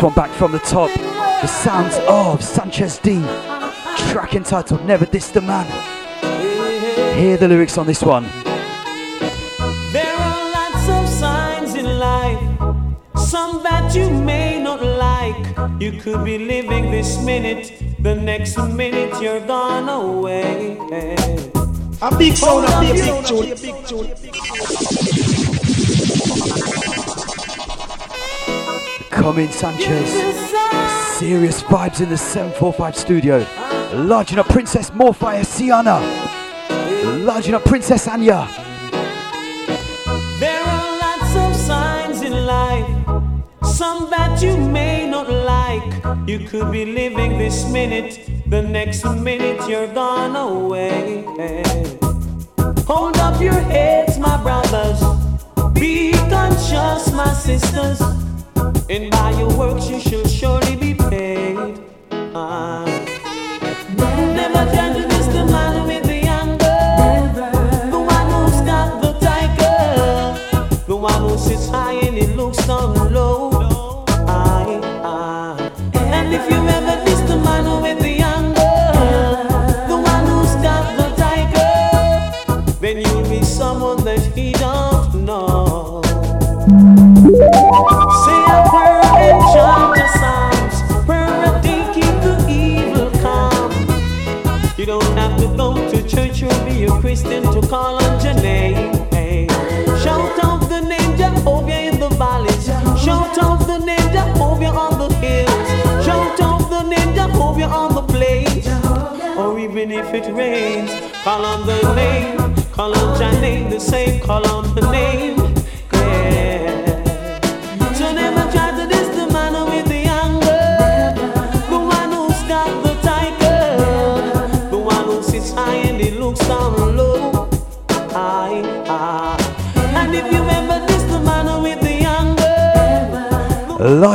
[0.03, 0.89] One back from the top.
[1.41, 3.21] The sounds of Sanchez D.
[4.11, 5.65] Track entitled Never Diss the Man.
[7.17, 8.25] Hear the lyrics on this one.
[9.93, 12.39] There are lots of signs in life,
[13.17, 15.81] some that you may not like.
[15.81, 20.77] You could be living this minute, the next minute you're gone away.
[22.01, 24.22] A big sound, a Hold big, up big your- tune.
[29.33, 30.09] Come in, Sanchez.
[31.17, 33.47] Serious vibes in the 745 studio.
[33.91, 35.97] Larging up Princess Morfire Siana.
[37.25, 38.47] Larging up Princess Anya.
[40.39, 42.87] There are lots of signs in life,
[43.63, 46.29] some that you may not like.
[46.29, 51.23] You could be living this minute, the next minute you're gone away.
[52.85, 55.01] Hold up your heads, my brothers.
[55.73, 58.22] Be conscious, my sisters.
[58.89, 60.82] And by your works you shall surely be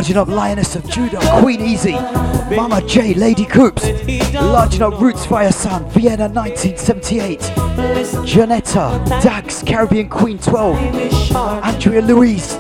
[0.08, 3.84] Larging up Lioness of Judah, Queen Easy, Mama J, Lady Coops,
[4.32, 7.40] larging up Roots Fire Sun, Vienna 1978,
[8.26, 10.78] Janetta, Dax, Caribbean Queen 12,
[11.62, 12.56] Andrea Louise,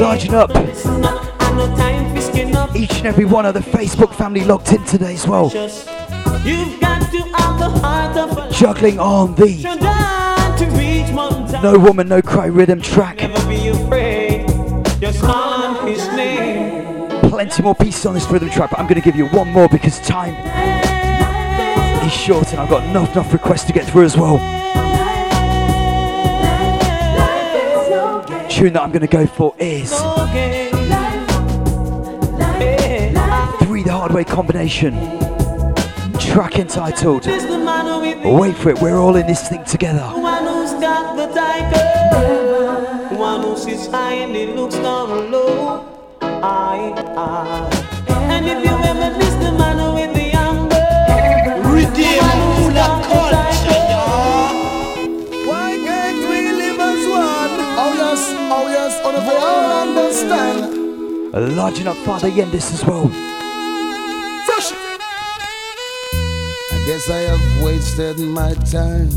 [0.00, 0.50] larging up
[2.74, 5.52] each and every one of the Facebook family locked in today as well,
[6.44, 11.62] you've got to have the heart of a juggling on the lion to reach mountain.
[11.62, 13.31] No Woman No Cry rhythm track.
[17.52, 19.68] Plenty more pieces on this rhythm track, but I'm going to give you one more
[19.68, 20.34] because time
[22.02, 24.38] is short and I've got enough, enough requests to get through as well.
[28.48, 29.90] Tune that I'm going to go for is
[33.66, 34.94] Three the Hard Way combination.
[36.18, 40.10] Track entitled Wait for it, we're all in this thing together.
[46.82, 47.16] Sits high and he looks down low.
[47.16, 48.32] Aye, aye.
[48.34, 50.88] And if you ever miss the man with the anger,
[51.68, 52.26] Redeem
[52.56, 52.78] full
[53.08, 53.88] culture,
[55.48, 57.52] Why can't we live as one?
[57.82, 58.22] Oh yes,
[58.56, 60.60] oh yes, on if we all understand.
[61.56, 63.08] Larging up Father Yendis as well.
[64.46, 64.72] Fresh.
[66.72, 69.08] I guess I have wasted my time.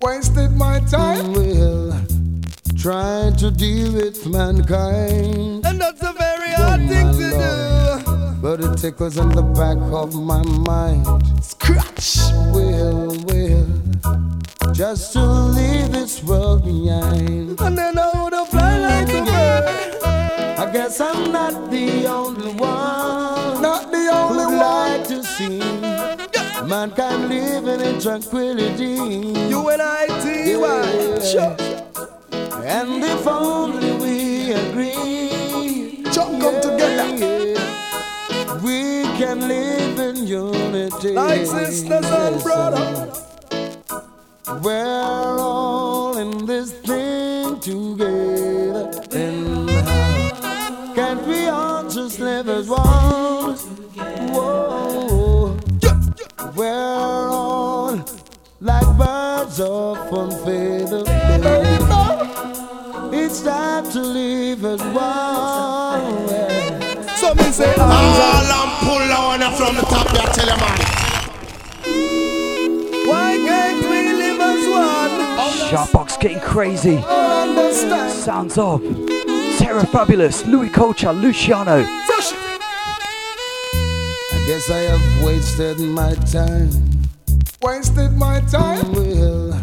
[0.00, 1.32] Wasted my time.
[1.32, 2.04] Well,
[2.76, 5.61] trying to deal with mankind.
[6.88, 7.62] Thing to do.
[8.40, 11.06] But it tickles in the back of my mind.
[11.42, 12.18] Scratch.
[12.52, 17.60] Will, well, just to leave this world behind.
[17.60, 20.02] And then I would have fly like a bird.
[20.58, 23.62] I guess I'm not the only one.
[23.62, 24.58] Not the only who'd one.
[24.58, 25.58] like to see
[26.66, 28.94] mankind living in tranquility.
[29.50, 31.20] You and I, T.Y.
[31.30, 31.56] Sure.
[32.64, 34.01] And if only
[40.32, 41.12] unity.
[41.12, 43.24] Like sisters and brothers.
[44.62, 48.90] We're all in this thing together.
[49.12, 53.56] And how can't we all just live as one?
[54.32, 55.58] Whoa.
[56.56, 56.96] We're
[57.40, 58.02] all
[58.60, 61.04] like birds of one feather.
[63.12, 65.91] It's time to live as one.
[67.32, 70.78] So me say, All and pull on from the top, yeah, tell you man.
[73.08, 75.12] Why can't we live as one?
[75.70, 76.96] Sharpbox getting crazy.
[76.98, 78.12] Understand.
[78.12, 78.82] Sounds of
[79.56, 81.82] Terror Fabulous, Louie Culture, Luciano.
[81.82, 81.86] I
[84.46, 86.68] guess I have wasted my time.
[87.62, 88.92] Wasted my time.
[88.92, 89.58] Well,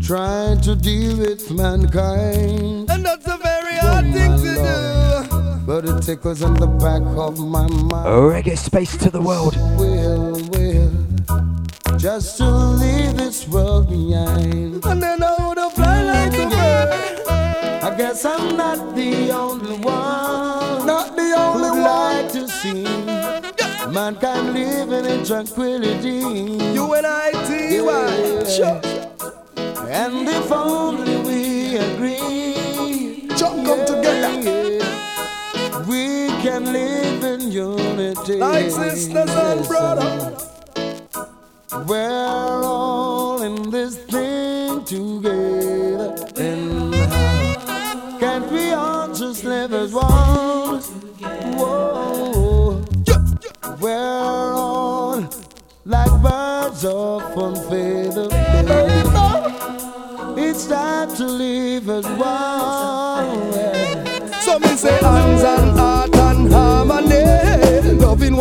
[0.00, 2.88] trying to deal with mankind.
[2.90, 5.05] And that's a very hard thing to do.
[5.66, 8.06] But it tickles in the back of my mind.
[8.06, 9.56] Reggae space to the world.
[9.76, 14.84] Will, will, just to leave this world behind.
[14.86, 17.26] And then I would have fly like a bird.
[17.82, 20.86] I guess I'm not the only one.
[20.86, 21.82] Not the only who'd one.
[21.82, 22.84] like to see
[23.90, 26.18] mankind living in tranquility.
[26.74, 28.44] You and I, T.Y.
[28.56, 28.80] Sure.
[29.90, 34.65] And if only we agree, Just come together.
[36.46, 38.36] Can live in unity.
[38.36, 40.48] Like sisters and brothers.
[41.88, 46.14] We're all in this thing together.
[46.36, 50.80] And how can't we all just live as one?
[51.58, 52.84] Whoa.
[53.80, 55.28] We're all
[55.84, 58.28] like birds of one feather.
[60.38, 63.36] It's time to live as one.
[64.42, 66.15] So me say hands and heart and harmony Loving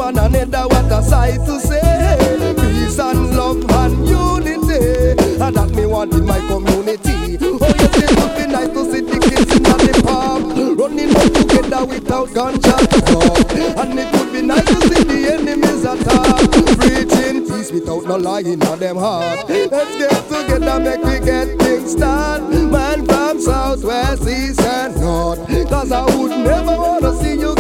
[0.06, 5.18] one another what a sight to say Peace and love and unity.
[5.42, 7.40] And that me want in my community.
[7.42, 10.44] Oh yes it would be nice to see the kids in the park
[10.78, 13.50] Running up together without gunshot talk.
[13.82, 18.42] And it would be nice to see the enemies attack Preaching peace without no lie
[18.42, 19.50] in them heart.
[19.50, 22.70] Let's get together make we get things done.
[22.70, 25.40] Man from south, west, east and north.
[25.68, 27.56] Cause I would never wanna see you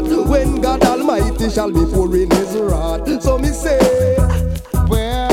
[0.00, 3.22] caught When God Almighty shall be pouring his wrath.
[3.22, 3.78] So me say
[4.88, 5.29] We're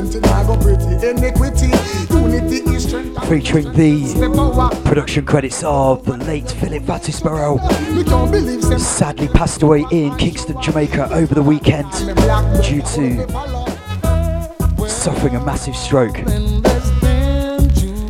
[0.00, 1.66] Not go pretty, iniquity,
[2.08, 3.28] unity is strength.
[3.28, 7.56] Featuring the production credits of the late Philip Fatis Burrell.
[7.94, 8.78] We can't believe them.
[8.78, 11.90] Sadly passed away in Kingston, Jamaica over the weekend
[12.62, 13.26] due to
[14.88, 16.18] suffering a massive stroke.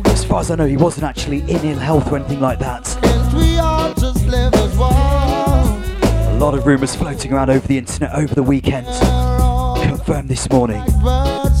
[0.07, 2.85] As far as I know, he wasn't actually in ill health or anything like that.
[3.01, 4.89] Can't we all just live as one?
[4.89, 8.87] A lot of rumours floating around over the internet over the weekend.
[9.83, 10.81] Confirmed this morning.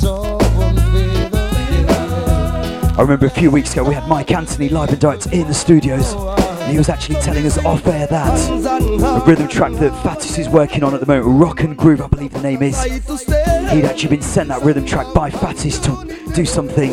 [0.03, 0.37] I
[2.99, 6.13] remember a few weeks ago we had Mike Anthony live and direct in the studios.
[6.13, 10.49] And he was actually telling us off air that the rhythm track that Fatis is
[10.49, 14.09] working on at the moment, Rock and Groove, I believe the name is, he'd actually
[14.09, 16.91] been sent that rhythm track by Fatis to do something.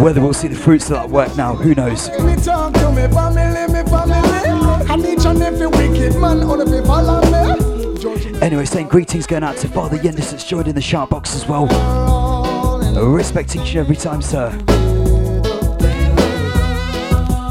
[0.00, 2.08] Whether we'll see the fruits of that work now, who knows?
[8.42, 11.46] Anyway, saying greetings going out to Father Yendis that's joined in the sharp box as
[11.46, 11.66] well.
[12.96, 14.50] Respect each and every time, sir.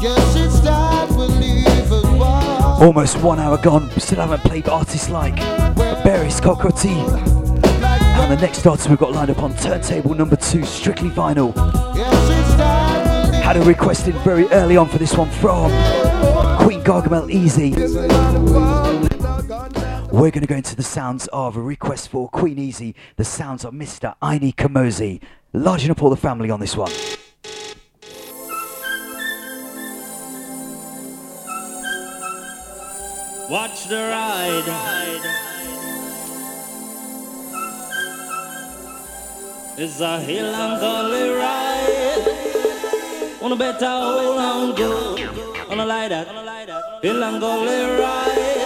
[0.00, 2.82] Yes, it's time we live as one.
[2.82, 5.36] Almost one hour gone, still haven't played artists like
[6.04, 7.00] Barry's Cocoa Tea.
[8.26, 11.54] And the next artist we've got lined up on turntable number two, strictly vinyl.
[11.94, 15.30] Yes, it's time we live Had a request in very early on for this one
[15.30, 15.70] from
[16.64, 17.70] Queen Gargamel Easy.
[20.16, 23.66] We're going to go into the sounds of a request for Queen Easy, the sounds
[23.66, 24.14] of Mr.
[24.22, 25.20] Ini Kamoze.
[25.52, 26.90] Larging up all the family on this one.
[33.50, 34.64] Watch the ride.
[39.76, 42.24] It's a hill and gully ride.
[43.42, 45.68] Wanna better hold on good.
[45.68, 47.02] Wanna lie that.
[47.02, 48.65] Hill and gully ride.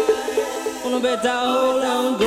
[0.90, 2.20] Wanna better hold on.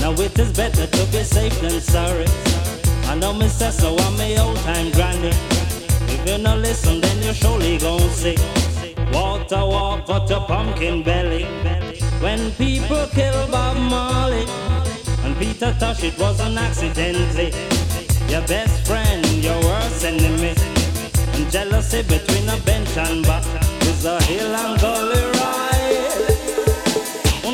[0.00, 2.26] Now it is better to be safe than sorry.
[3.04, 5.30] I know me so, I'm me old time granny.
[6.12, 8.36] If you not listen, then you surely gon' see.
[9.12, 11.44] Water walk got your pumpkin belly.
[12.20, 14.46] When people kill Bob Marley
[15.22, 17.52] and Peter Tosh, it wasn't accidentally.
[18.28, 20.52] Your best friend, your worst enemy.
[21.34, 23.44] And jealousy between a bench and back
[23.82, 25.37] is a hill and gully.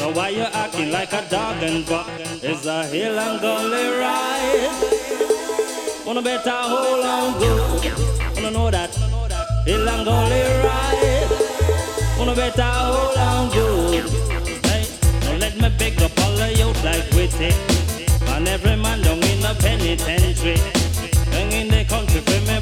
[0.00, 2.08] So why you acting like a dog and buck?
[2.42, 4.70] It's a hill and gully ride.
[6.06, 7.92] Wanna better hold on good.
[8.34, 8.94] Wanna know that?
[9.66, 11.28] Hill and gully ride.
[12.18, 14.08] Wanna better hold on good.
[14.64, 14.88] Hey,
[15.20, 17.52] now let me pick up all the youth like Witty.
[18.32, 20.56] And every man down in the penitentiary.
[21.30, 22.58] Down in the country for me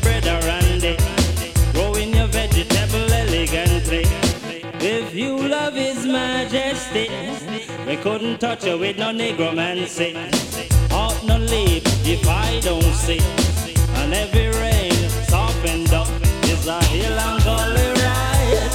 [8.02, 10.14] couldn't touch you with no negromancy.
[10.92, 13.20] Ought no leave if I don't see.
[14.00, 14.92] And every rain
[15.28, 16.08] softened up
[16.44, 18.70] is a hill and gully ride.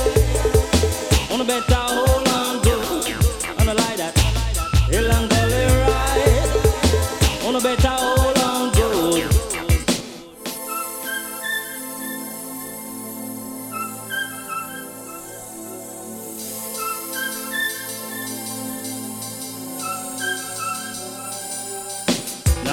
[1.30, 1.83] Wanna better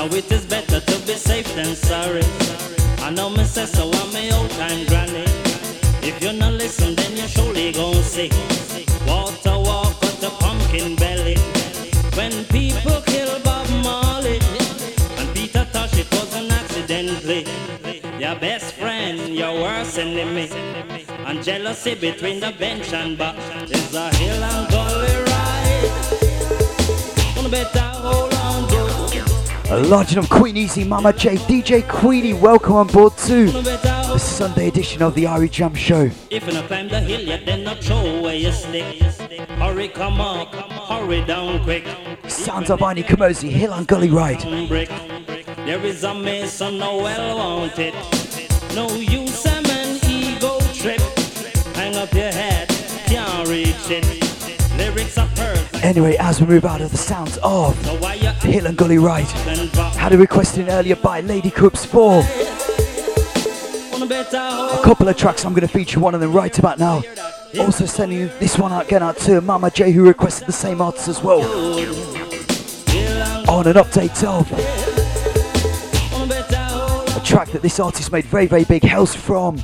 [0.00, 2.24] Now it is better to be safe than sorry.
[3.04, 5.26] I know me say so, I'm old time granny.
[6.00, 8.30] If you not listen, then you surely gon' see.
[9.06, 11.36] Water walk at the pumpkin belly.
[12.16, 14.40] When people kill Bob Marley
[15.18, 17.44] and Peter Tosh, it wasn't accidentally.
[18.18, 20.48] Your best friend, your worst enemy.
[21.26, 23.34] And jealousy between the bench and bar
[23.68, 25.90] is a hill and gully ride.
[27.50, 28.39] Better hold.
[29.70, 34.66] A Legend of Queen Easy, Mama J, DJ Queenie, welcome on board to the Sunday
[34.66, 36.10] edition of the Irie Jam Show.
[36.28, 39.00] If you climb the hill yet, then not throw away your stick.
[39.60, 40.52] Hurry, come up,
[40.88, 41.86] hurry down quick.
[42.26, 44.40] Sounds of Ini Kamoze, Hill and Gully Ride.
[44.40, 47.94] There is a mason no well wanted.
[48.74, 51.00] No use a an ego trip.
[51.76, 52.68] Hang up your head,
[53.06, 54.19] can't reach it.
[55.00, 55.84] Lyrics are perfect.
[55.84, 57.74] Anyway, as we move out of the sounds of
[58.42, 59.24] Hill and Gully Ride,
[59.96, 62.22] had a request in earlier by Lady Coops 4.
[64.02, 67.02] A couple of tracks, I'm going to feature one of them right about now.
[67.58, 71.08] Also sending this one out again out to Mama J who requested the same artist
[71.08, 71.40] as well.
[73.48, 74.52] On an update of
[77.16, 79.60] a track that this artist made very very big house from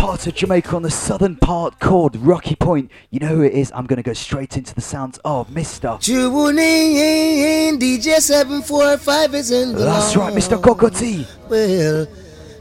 [0.00, 2.90] part of Jamaica on the southern part called Rocky Point.
[3.10, 3.70] You know who it is?
[3.74, 6.00] I'm going to go straight into the sounds of Mr.
[6.00, 10.60] Tuning DJ 745 is in the That's right, Mr.
[10.62, 11.26] Cocoa Tea.
[11.50, 12.06] Well,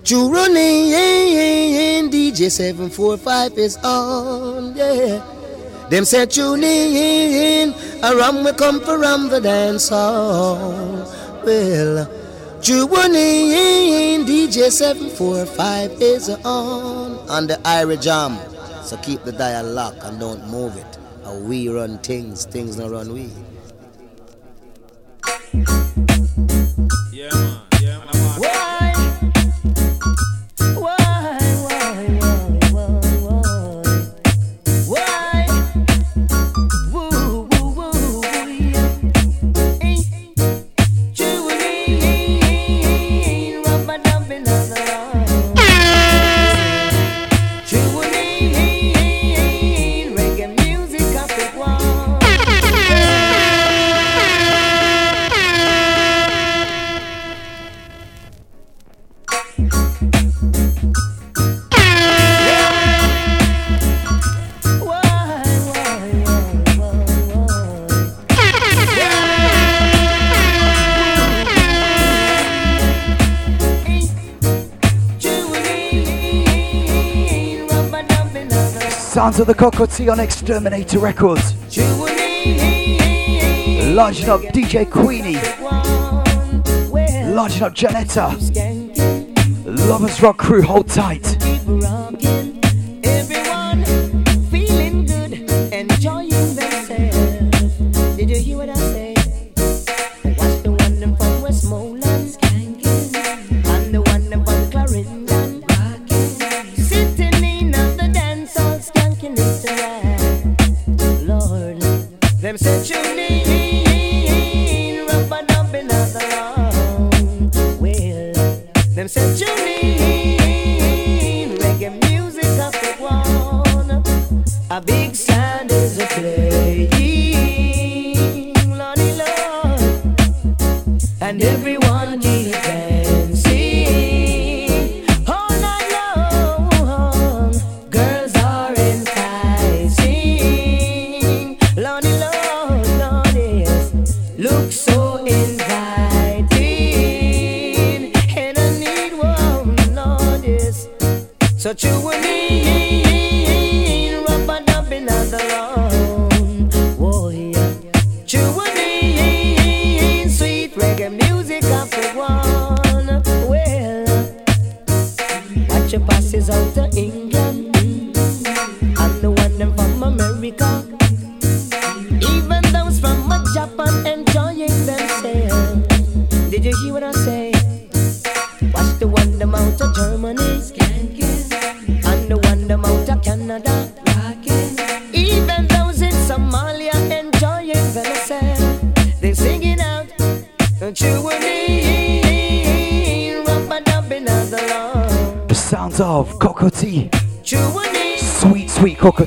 [0.03, 0.91] tuning
[2.11, 5.23] DJ 745 is on, yeah.
[5.89, 7.73] Them say tuning in,
[8.03, 11.07] around we come from the dance hall.
[11.45, 12.18] Well,
[12.61, 18.37] tuning DJ 745 is on on the Irie Jam.
[18.83, 20.97] So keep the dial locked and don't move it.
[21.23, 23.29] Uh, we run things, things don't run we.
[27.13, 27.58] Yeah,
[79.29, 81.53] Sounds of the Cocoa Tea on Exterminator Records.
[83.93, 85.35] Larging up DJ Queenie.
[87.35, 88.35] Larging up Janetta.
[89.65, 91.37] Lovers Rock Crew, hold tight.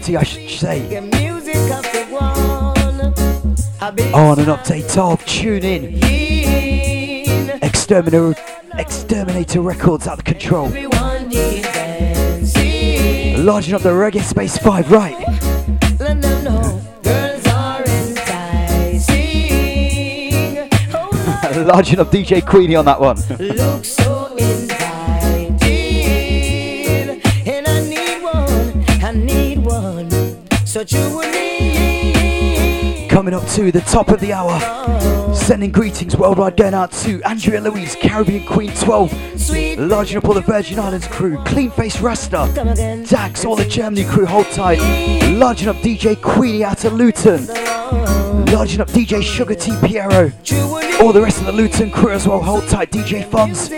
[0.03, 0.81] Cocoa Tea, I should say.
[0.89, 3.15] the music of the one.
[3.81, 6.01] A big On an update of Tune In.
[7.63, 8.35] Exterminator,
[8.75, 10.69] Exterminator Records out of control.
[13.39, 15.19] Larging up the Reggae Space 5, right?
[15.99, 19.23] Let them know girls are enticing.
[20.95, 23.17] Oh, Larging up DJ Queenie on that one.
[33.43, 35.35] Up to the top of the hour.
[35.35, 39.79] Sending greetings worldwide going out to Andrea Louise, Caribbean Queen 12.
[39.79, 41.43] Larging up all the Virgin Islands crew.
[41.45, 42.51] Clean Face Rasta.
[43.09, 44.79] Dax, all the Germany crew, hold tight.
[45.33, 47.47] Larging up DJ Queenie out of Luton.
[48.47, 50.31] Larging up DJ Sugar T Piero.
[51.01, 52.91] All the rest of the Luton crew as well, hold tight.
[52.91, 53.71] DJ Fonz.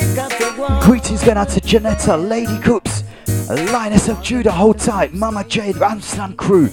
[0.82, 3.04] Greetings going out to Janetta, Lady Coops,
[3.48, 6.70] Lioness of Judah, hold tight, Mama Jade, Amsterdam crew.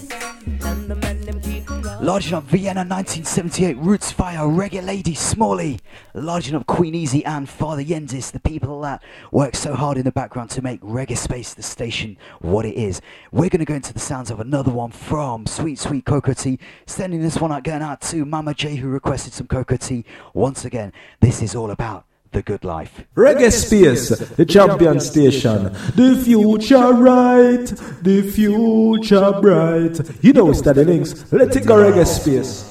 [2.01, 5.79] Larging up Vienna 1978, Roots Fire, Reggae Lady, Smalley.
[6.15, 10.11] Larging up Queen Easy and Father Yendis, the people that work so hard in the
[10.11, 13.01] background to make Reggae Space, the station, what it is.
[13.31, 16.57] We're going to go into the sounds of another one from Sweet Sweet Cocoa Tea.
[16.87, 20.03] Sending this one out, going out to Mama J who requested some Cocoa Tea.
[20.33, 23.03] Once again, this is all about the good life.
[23.15, 25.63] Reggae Space, the champion station.
[25.95, 27.65] The future right,
[28.01, 29.99] the future bright.
[30.23, 31.31] You know it's the links.
[31.31, 32.67] Let it go, Reggae Space.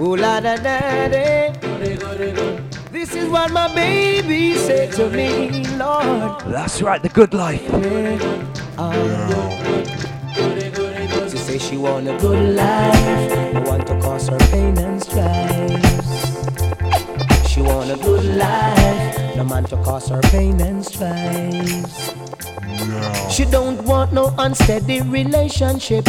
[0.00, 1.52] Ooh la da da da.
[2.90, 6.40] This is what my baby said to me, Lord.
[6.46, 7.62] That's right, the good life.
[11.30, 13.56] She say she want a good life.
[13.56, 15.51] I want to cause her pain and strife.
[17.62, 19.36] She want a good life.
[19.36, 22.10] No man to cause her pain and strife.
[23.30, 26.08] She don't want no unsteady relationship.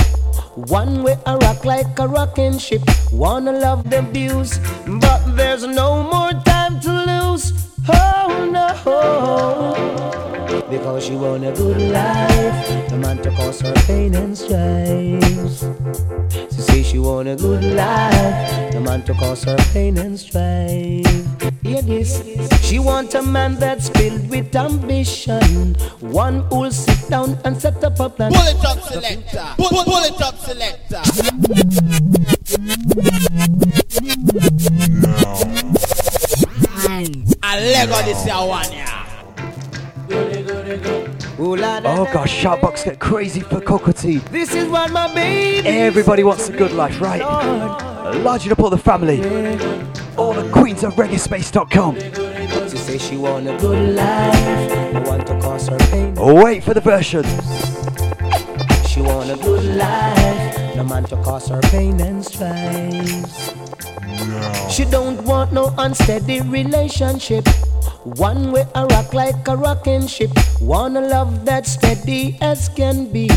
[0.55, 2.81] One way I rock like a rocking ship.
[3.11, 7.53] Wanna love the views, but there's no more time to lose.
[7.87, 8.73] Oh no.
[10.71, 15.61] Because she want a good life, no man to cause her pain and strife.
[16.51, 21.42] She say she want a good life, no man to cause her pain and strife.
[21.63, 22.21] Hear this,
[22.61, 27.99] she want a man that's filled with ambition, one who'll sit down and set up
[28.01, 28.33] a plan.
[28.33, 29.53] Pull it up, selector.
[29.55, 31.01] Pull, pull, pull it up, selector.
[34.89, 35.43] No.
[37.43, 40.42] I Lego this year one, yeah.
[41.45, 44.19] Oh gosh, shoutbox get crazy for Cocoa Tea.
[44.31, 47.19] This is what my baby Everybody wants a good life, right?
[48.21, 49.19] Large up all the family.
[50.15, 51.99] All the queens of reggaespace.com.
[52.69, 56.15] She say she want a good life, I want to cause her pain.
[56.15, 57.23] Wait for the version.
[58.87, 63.92] She want a good life, no man to cause her pain and strife.
[64.69, 67.47] She don't want no unsteady relationship.
[68.03, 70.31] One way I rock like a rocking ship.
[70.61, 73.29] Want a love that steady as can be.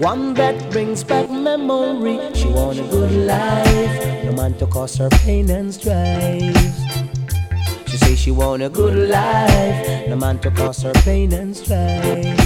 [0.00, 2.18] One that brings back memory.
[2.34, 4.24] She want a good life.
[4.24, 6.56] No man to cause her pain and strife.
[7.86, 10.08] She say she want a good life.
[10.08, 12.38] No man to cause her pain and strife.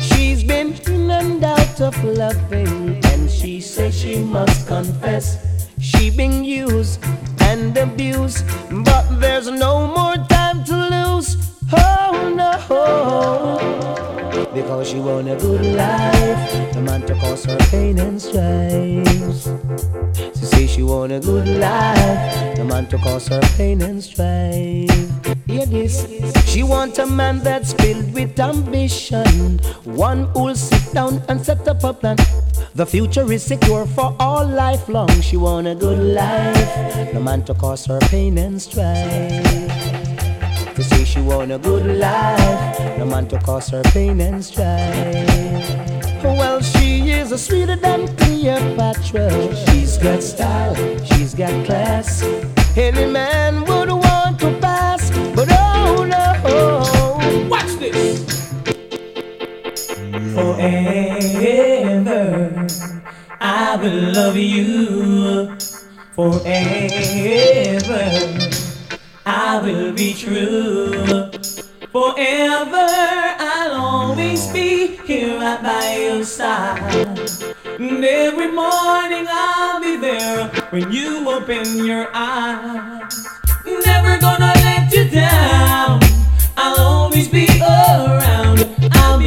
[0.00, 5.57] She's been in and out of loving, and she says she must confess
[5.98, 7.00] she been used
[7.40, 8.44] and abused,
[8.84, 11.36] but there's no more time to lose.
[11.72, 12.52] Oh no,
[14.54, 19.42] because she want a good life, the man to cause her pain and strife.
[20.36, 24.88] She say she want a good life, the man to cause her pain and strife.
[25.46, 26.06] Hear this,
[26.46, 31.82] she want a man that's filled with ambition, one who'll sit down and set up
[31.82, 32.16] a plan.
[32.78, 35.10] The future is secure for all life long.
[35.20, 39.42] She want a good life, no man to cause her pain and strife.
[40.76, 46.22] To say she want a good life, no man to cause her pain and strife.
[46.22, 49.56] Well, she is a sweeter than Cleopatra.
[49.66, 52.22] She's got style, she's got class.
[52.76, 57.48] Any man would want to pass, but oh no.
[57.50, 58.37] Watch this.
[60.38, 62.14] Forever,
[63.40, 65.56] I will love you.
[66.14, 68.02] Forever,
[69.26, 71.32] I will be true.
[71.90, 72.86] Forever,
[73.50, 77.18] I'll always be here right by your side.
[77.80, 83.26] And every morning I'll be there when you open your eyes.
[83.66, 86.00] Never gonna let you down.
[86.56, 88.27] I'll always be around.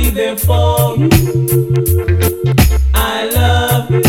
[0.02, 1.10] Be there for you.
[2.96, 4.02] I love you.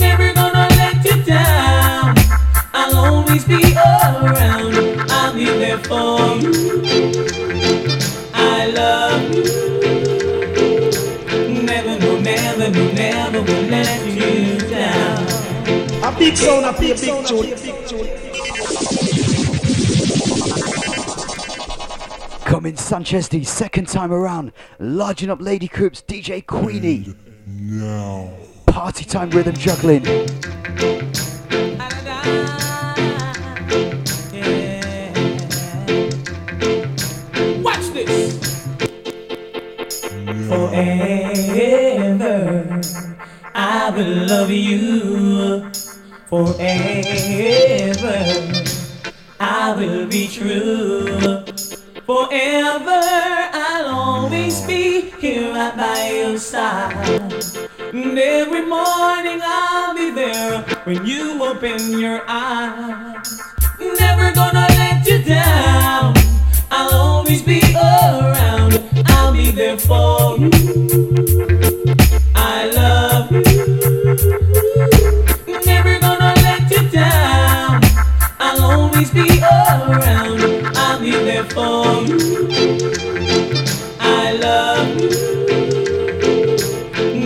[0.00, 2.14] Never gonna let you down.
[2.72, 5.10] I'll always be around.
[5.10, 6.54] I'll be there for you.
[8.32, 9.44] I love you.
[11.62, 15.18] Never, no, never, no, never will let you down.
[16.02, 18.15] A big sound, a big big tune.
[22.66, 24.50] Coming Sanchez the second time around,
[24.80, 27.14] larging up Lady Coops, DJ Queenie.
[27.46, 28.28] Now.
[28.66, 30.02] Party time rhythm juggling.
[37.62, 38.36] Watch this.
[40.48, 41.60] Forever,
[43.54, 45.70] I will love you.
[46.28, 46.56] Forever,
[49.38, 51.44] I will be true.
[52.06, 53.02] Forever,
[53.52, 57.20] I'll always be here right by your side.
[57.92, 63.40] And every morning I'll be there when you open your eyes.
[63.80, 66.14] Never gonna let you down.
[66.70, 68.80] I'll always be around.
[69.08, 70.50] I'll be there for you.
[72.36, 73.42] I love you.
[75.66, 77.82] Never gonna let you down.
[78.38, 80.55] I'll always be around.
[80.96, 82.16] I'll be you.
[84.00, 85.10] I love you.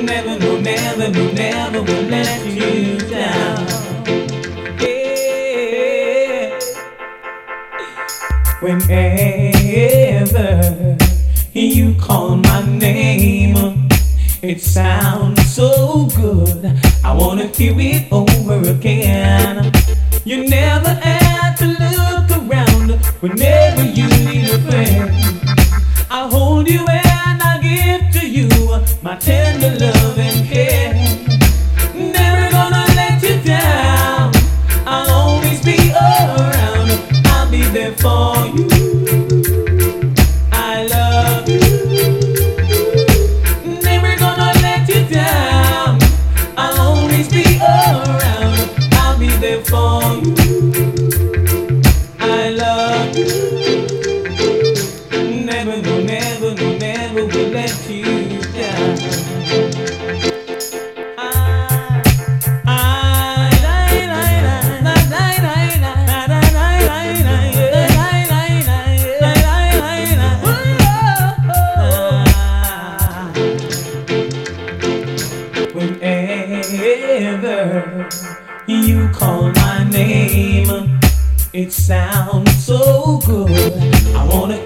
[0.03, 3.66] Never, no, never, no, never will let you down.
[4.81, 6.59] Yeah.
[8.61, 10.49] Whenever
[11.53, 13.89] you call my name,
[14.43, 16.77] it sounds so good.
[17.05, 19.73] I wanna hear it over again.
[20.25, 20.99] You never
[23.21, 25.11] whenever you need a friend.
[26.11, 28.49] I'll hold you and I'll give to you
[29.03, 29.99] my tender love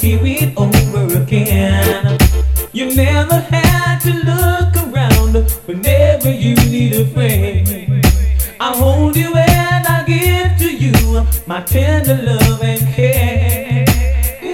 [0.05, 2.19] I hear it over again.
[2.75, 8.05] You never had to look around whenever you need a friend.
[8.61, 13.87] I'll hold you and I'll give to you my tender love and care.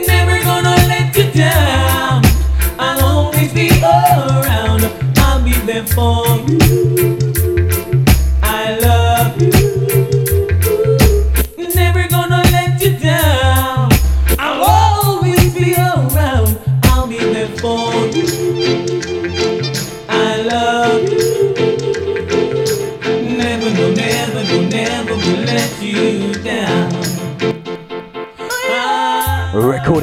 [0.07, 2.22] Never gonna let you down.
[2.78, 4.84] I'll always be around.
[5.16, 6.49] I'll be there for you.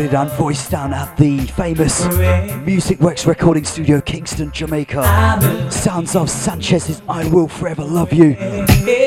[0.08, 2.05] Recorded and voiced down at the famous
[2.66, 5.03] Music Works recording studio, Kingston, Jamaica.
[5.70, 8.38] Sounds of Sanchez's I Will Forever Love You.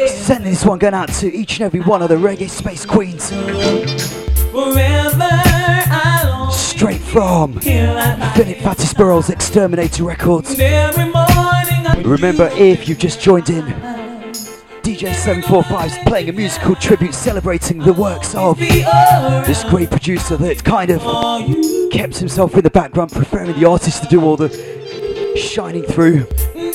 [0.08, 3.24] Sending this one going out to each and every one of the reggae space queens.
[6.54, 10.58] Straight from Philip Fatis Burrell's Exterminator Records.
[12.04, 13.64] Remember, if you've just joined in,
[14.90, 20.64] DJ 745 is playing a musical tribute celebrating the works of this great producer that
[20.64, 21.00] kind of
[21.92, 24.48] kept himself in the background, preferring the artist to do all the
[25.36, 26.26] shining through.
[26.56, 26.72] I'm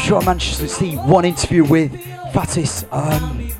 [0.00, 1.92] sure I managed to see one interview with
[2.32, 2.84] Fatis.
[2.92, 3.52] Um,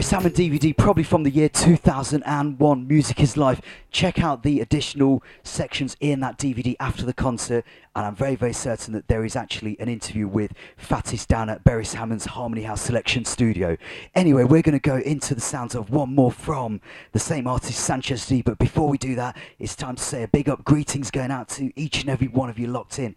[0.00, 2.88] Beres Hammond DVD, probably from the year 2001.
[2.88, 3.60] Music is Life.
[3.90, 8.54] Check out the additional sections in that DVD after the concert, and I'm very, very
[8.54, 12.80] certain that there is actually an interview with Fatis down at Beres Hammond's Harmony House
[12.80, 13.76] Selection Studio.
[14.14, 16.80] Anyway, we're going to go into the sounds of one more from
[17.12, 18.40] the same artist, Sanchez D.
[18.40, 21.50] But before we do that, it's time to say a big up greetings going out
[21.50, 23.14] to each and every one of you locked in.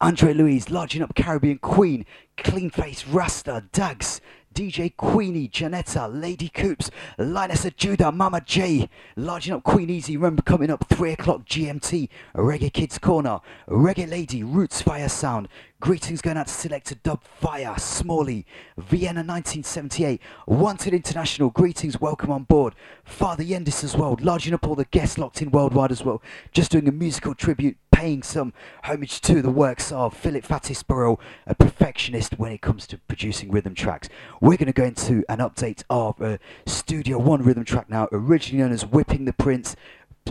[0.00, 2.04] Andre Louise, Larging Up Caribbean Queen,
[2.36, 4.20] Clean Face Rasta, Dags,
[4.54, 6.88] DJ Queenie, Janetta, Lady Coops,
[7.18, 12.72] Lioness Judah, Mama J, Larging Up Queen Easy, remember coming up 3 o'clock GMT, Reggae
[12.72, 15.48] Kids Corner, Reggae Lady, Roots Fire Sound,
[15.84, 18.46] greetings going out to Selector Dub Fire, Smalley,
[18.78, 22.74] Vienna 1978, Wanted International, greetings, welcome on board,
[23.04, 26.22] Father Yendis as well, larging up all the guests locked in worldwide as well,
[26.52, 28.54] just doing a musical tribute paying some
[28.84, 33.50] homage to the works of Philip Fatis Burrell, a perfectionist when it comes to producing
[33.50, 34.08] rhythm tracks.
[34.40, 38.62] We're going to go into an update of uh, Studio One rhythm track now, originally
[38.62, 39.76] known as Whipping the Prince.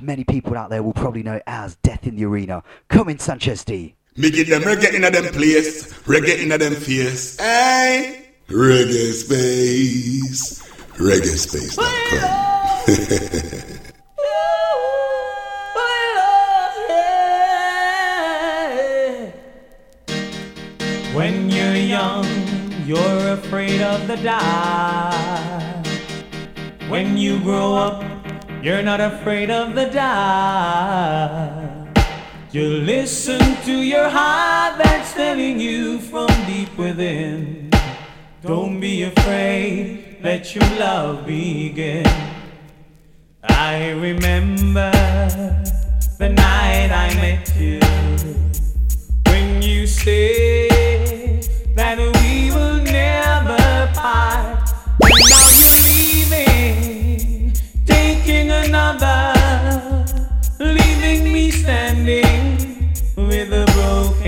[0.02, 2.64] Many people out there will probably know it as Death in the Arena.
[2.88, 3.94] Come in, Sanchez D.
[4.16, 7.36] Me give them reggae in a them place, reggae in a them face.
[7.40, 10.62] Hey, reggae space,
[10.98, 12.30] reggae space.com.
[21.16, 22.28] When you're young,
[22.86, 25.88] you're afraid of the dark.
[26.88, 28.04] When you grow up,
[28.62, 31.73] you're not afraid of the dark.
[32.54, 37.72] You listen to your heart that's telling you from deep within.
[38.44, 42.06] Don't be afraid, let your love begin.
[43.42, 44.92] I remember
[46.20, 47.80] the night I met you
[49.32, 51.98] when you said that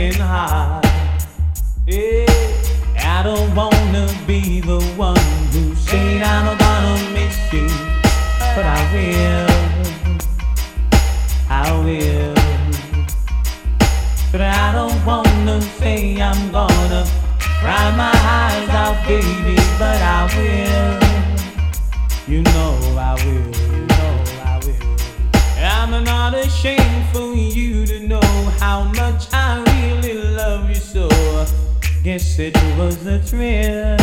[0.05, 0.85] broken heart.
[1.87, 2.25] Yeah,
[2.99, 5.17] I don't wanna be the one
[5.51, 7.67] who said I'm gonna miss you,
[8.55, 9.49] but I will.
[11.49, 12.33] I will.
[14.31, 17.05] But I don't wanna say I'm gonna
[17.39, 20.99] cry my eyes out, baby, but I will.
[22.27, 24.87] You know I will, you know I will.
[25.57, 28.21] I'm not ashamed for you to know
[28.59, 29.64] how much I
[30.95, 31.09] so.
[32.03, 33.97] Guess it was the thrill.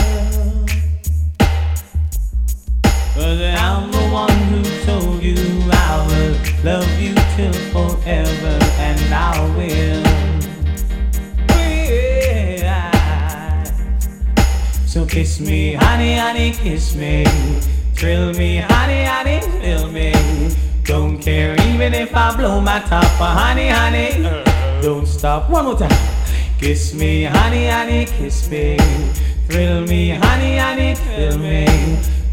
[3.15, 5.41] Cause I'm the one who told you
[5.73, 6.35] I will
[6.71, 8.55] love you till forever
[8.89, 10.03] and I will.
[12.59, 12.93] Yeah.
[14.85, 17.25] So kiss me, honey, honey, kiss me.
[17.95, 20.13] Thrill me, honey, honey, thrill me.
[20.85, 24.43] Don't care even if I blow my top, uh, honey, honey.
[24.83, 25.49] Don't stop.
[25.49, 26.22] One more time.
[26.63, 28.79] Kiss me, honey, honey, kiss me.
[29.49, 31.67] Thrill me, honey, honey, thrill me.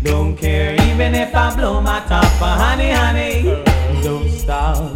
[0.04, 3.42] Don't care even if I blow my top, honey, honey.
[4.04, 4.94] Don't stop.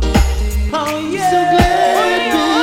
[0.72, 1.32] Oh yeah.
[1.32, 2.30] So glad, baby.
[2.32, 2.63] So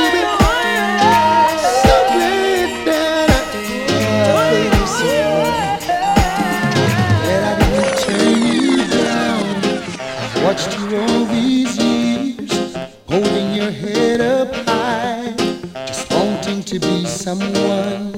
[16.79, 18.15] someone.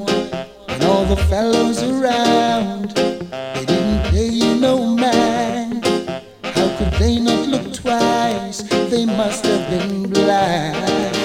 [0.69, 5.85] And all the fellows around, they didn't pay you no mind.
[6.45, 8.63] How could they not look twice?
[8.91, 11.17] They must have been blind.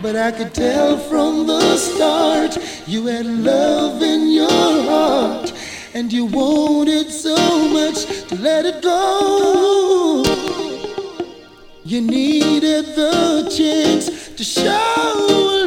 [0.00, 2.56] But I could tell from the start
[2.86, 5.52] you had love in your heart.
[5.94, 7.36] And you wanted so
[7.68, 10.22] much to let it go.
[11.84, 15.57] You needed the chance to show.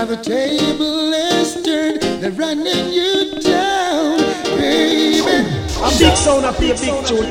[0.00, 4.16] Now the table is turned, they're running you down,
[4.56, 5.20] baby.
[5.20, 7.30] A big sound, a big, big tune.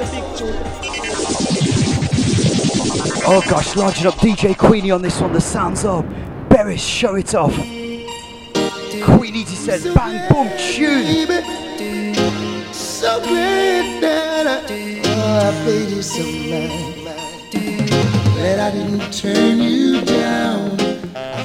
[3.25, 5.33] Oh gosh, larging up DJ Queenie on this one.
[5.33, 6.05] The sounds of
[6.49, 7.55] Beres, show it off.
[7.55, 11.25] Queenie just says bang boom tune.
[12.71, 17.51] So great that I, oh, I paid you so much.
[18.35, 20.78] That I didn't turn you down.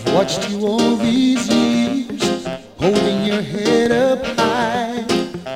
[0.06, 2.46] I've watched you all these years,
[2.78, 5.02] holding your head up high,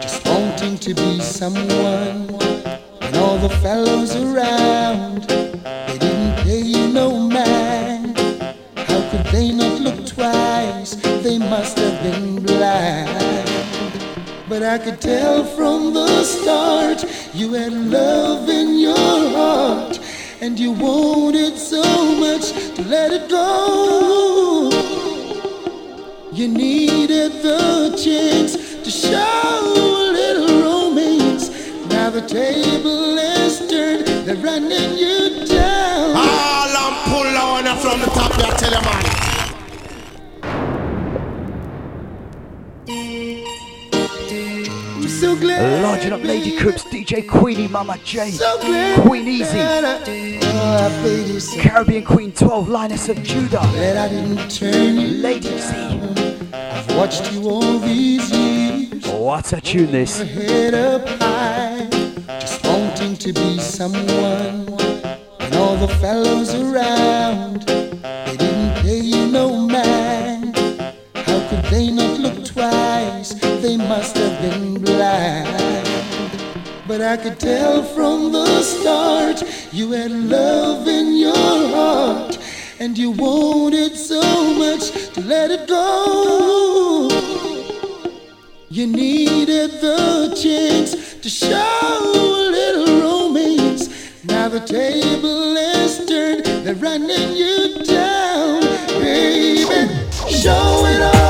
[0.00, 2.30] just wanting to be someone.
[3.02, 8.18] And all the fellows around, they didn't pay you no mind.
[8.74, 10.94] How could they not look twice?
[11.22, 13.50] They must have been blind.
[14.48, 17.04] But I could tell from the start
[17.34, 20.00] you had love in your heart
[20.40, 21.82] and you wanted so
[22.16, 24.70] much to let it go.
[26.32, 31.50] You needed the chance to show a little romance.
[31.86, 36.16] Now the table is turned, they're running you down.
[36.16, 39.07] All I'm pull on from the top, I tell you, man.
[45.40, 45.82] Glad.
[45.82, 48.58] Larging up Lady Coops, DJ Queenie, Mama J, So
[49.02, 54.50] Queen Easy, oh, I paid you so Caribbean Queen 12, Lioness of Judah, I didn't
[54.50, 55.74] turn Lady Z.
[56.52, 59.06] I've watched you all these years.
[59.06, 60.20] What a tune this.
[60.20, 61.88] Head up high,
[62.40, 64.68] just wanting to be someone.
[65.40, 70.56] And all the fellows around, they didn't pay you no mind.
[71.14, 72.07] How could they not
[77.08, 82.38] I could tell from the start you had love in your heart.
[82.80, 84.20] And you wanted so
[84.52, 87.08] much to let it go.
[88.68, 93.88] You needed the chance to show a little romance.
[94.24, 98.60] Now the table is turned, they're running you down,
[99.00, 99.88] baby.
[100.28, 101.27] Show it all.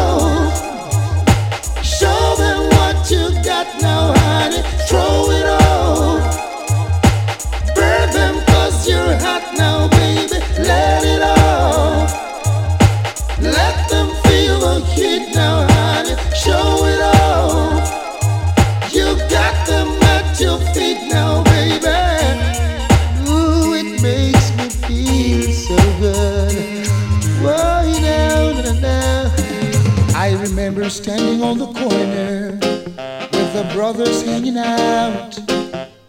[31.39, 32.59] Standing on the corner
[33.33, 35.39] with the brothers hanging out.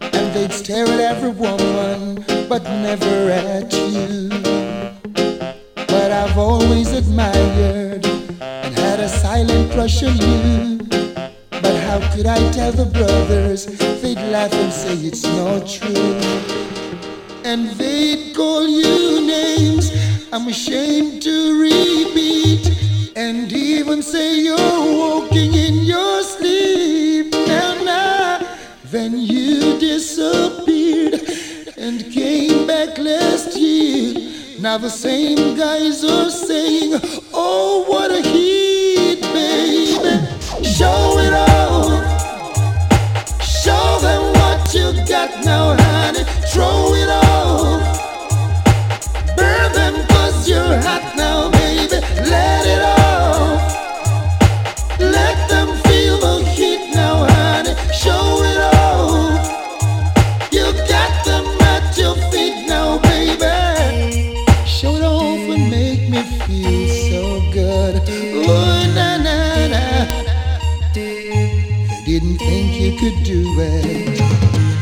[0.00, 4.28] And they'd stare at every woman, but never at you.
[5.74, 8.04] But I've always admired
[8.40, 10.78] and had a silent crush on you.
[11.50, 13.66] But how could I tell the brothers?
[14.02, 16.20] They'd laugh and say it's not true.
[17.44, 19.90] And they'd call you names
[20.32, 22.79] I'm ashamed to repeat.
[23.22, 27.30] And even say you're walking in your sleep.
[27.46, 31.20] Now, now, then you disappeared
[31.76, 34.14] and came back last year.
[34.58, 36.98] Now the same guys are saying,
[37.34, 40.16] Oh, what a heat, baby.
[40.64, 41.90] Show it all.
[43.44, 46.24] Show them what you got now, honey.
[46.52, 47.80] Throw it all.
[49.36, 52.00] Burn them cause you're hot now, baby.
[52.30, 52.99] Let it all.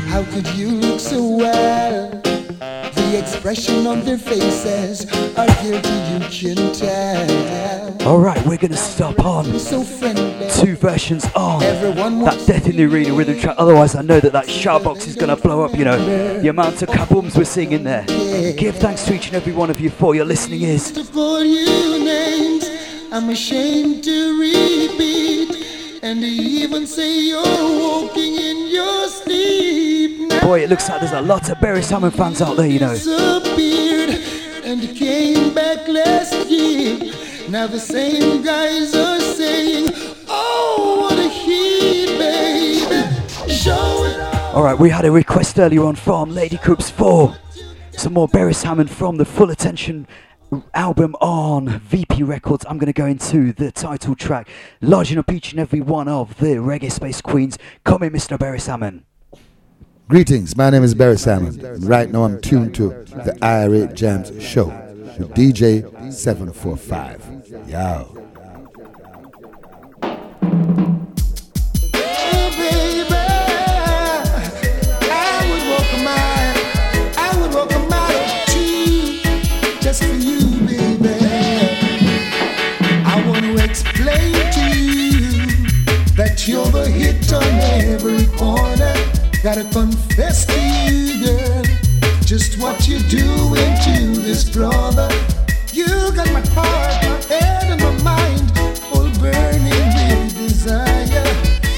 [0.09, 2.11] How could you look so well?
[2.11, 5.07] The expression on their faces
[5.37, 8.03] are guilty, you can tell.
[8.07, 13.39] Alright, we're gonna stop on So two versions of that Death in the Arena rhythm
[13.39, 13.57] track.
[13.59, 15.99] Otherwise, I know that that shout box is gonna blow up, you know.
[16.41, 18.05] The amount of kabooms we're seeing in there.
[18.57, 20.91] Give thanks to each and every one of you for your listening ears.
[20.93, 22.69] to call you names
[23.11, 25.67] I'm ashamed to repeat.
[26.03, 28.38] And even say you're walking
[28.79, 30.31] in your sleep.
[30.31, 32.81] Now Boy, it looks like there's a lot of Beres Hammond fans out there, you
[32.81, 32.93] know.
[34.65, 37.13] and came back last year.
[37.49, 39.91] Now the same guys are saying,
[40.29, 43.51] Oh, what a heat, baby.
[43.53, 44.19] Show it
[44.55, 47.35] Alright, we had a request earlier on from Lady Coops 4.
[47.93, 50.07] Some more Beres Hammond from the Full Attention
[50.75, 52.65] album on VP Records.
[52.69, 54.49] I'm going to go into the title track,
[54.81, 57.59] lodging up each and every one of the Reggae Space Queens.
[57.85, 58.39] Come in, Mr.
[58.39, 59.05] Beres Hammond.
[60.09, 61.63] Greetings, my name is Beres Hammond.
[61.63, 64.67] and Right now I'm tuned to the Irie Jams show
[65.19, 67.69] with DJ 745.
[67.69, 68.28] Yo.
[86.49, 87.43] You're the hit on
[87.85, 88.95] every corner.
[89.43, 90.59] Gotta confess to
[90.89, 91.63] you, girl,
[92.25, 95.11] just what you're doing to this brother.
[95.75, 98.51] You got my heart, my head, and my mind
[98.95, 101.29] all burning with desire.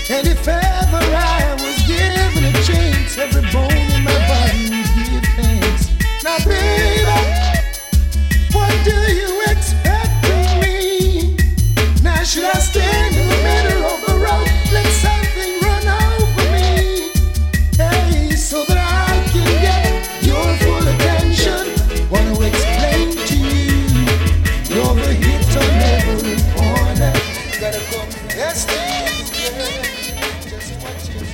[0.08, 5.26] And if ever I was given a chance, every bone in my body would give
[5.34, 5.90] thanks.
[6.22, 7.18] Now, baby,
[8.52, 11.36] what do you expect of me?
[12.04, 13.19] Now, should I stand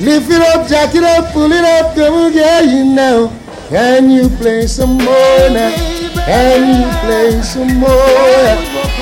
[0.07, 3.29] Lift it up, jack it up, pull it up, come get you now.
[3.69, 5.75] Can you play some more now?
[6.25, 7.91] Can you play some more?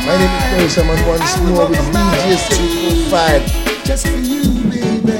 [0.06, 3.84] My name is Beres Hammond once more with DJ 745.
[3.84, 5.12] Just for you, baby.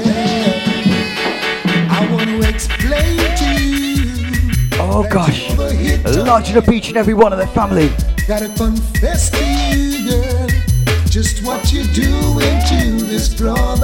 [1.87, 4.41] I want to explain to you.
[4.79, 5.55] Oh gosh,
[6.17, 7.91] lodging up beach and every one of their family.
[8.27, 9.45] Gotta confess to
[9.77, 10.47] you, girl,
[11.05, 13.74] just what you're doing to this brother.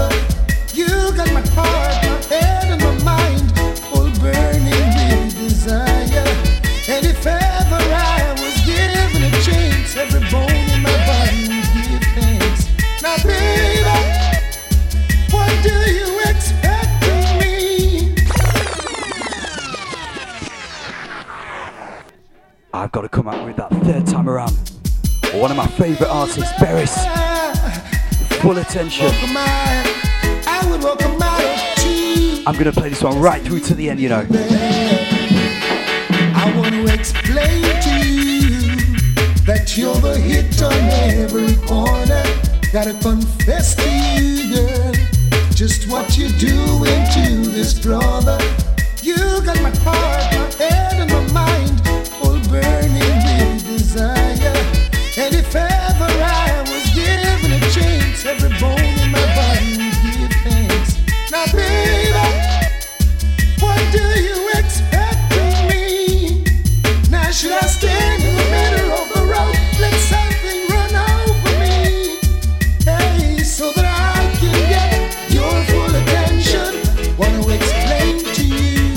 [25.41, 26.93] One of my favourite artists, Beres.
[28.41, 29.07] Full attention.
[32.45, 34.23] I'm to play this one right through to the end, you know.
[36.35, 38.75] I want to explain to you
[39.47, 40.73] that you're the hit on
[41.09, 42.23] every corner.
[42.71, 43.89] Gotta confess to
[44.21, 44.93] you, girl,
[45.55, 48.37] just what you're doing to this brother.
[49.01, 51.81] You got my heart, my head, and my mind
[52.21, 52.99] all burning
[53.39, 54.80] with desire.
[55.23, 60.33] And if ever I was given a chance, every bone in my body would give
[60.41, 60.97] thanks.
[61.31, 62.09] Now, baby,
[63.61, 66.43] what do you expect of me?
[67.11, 69.55] Now should I stand in the middle of the road?
[69.79, 72.17] Let something run over me.
[72.83, 76.81] Hey, so that I can get your full attention.
[77.19, 78.89] Wanna explain to you,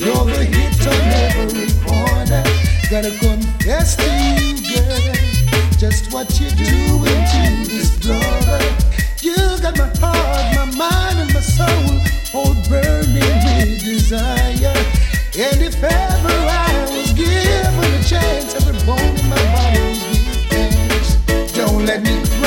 [0.00, 2.42] you're the hit on every corner.
[2.88, 4.43] Gotta confess to you,
[5.94, 8.58] just what you're doing to this brother.
[9.22, 12.00] You got my heart, my mind, and my soul
[12.34, 14.74] all burning with desire.
[15.38, 21.52] And if ever I was given a chance, every bone in my body would thanks.
[21.52, 22.43] Don't let me cry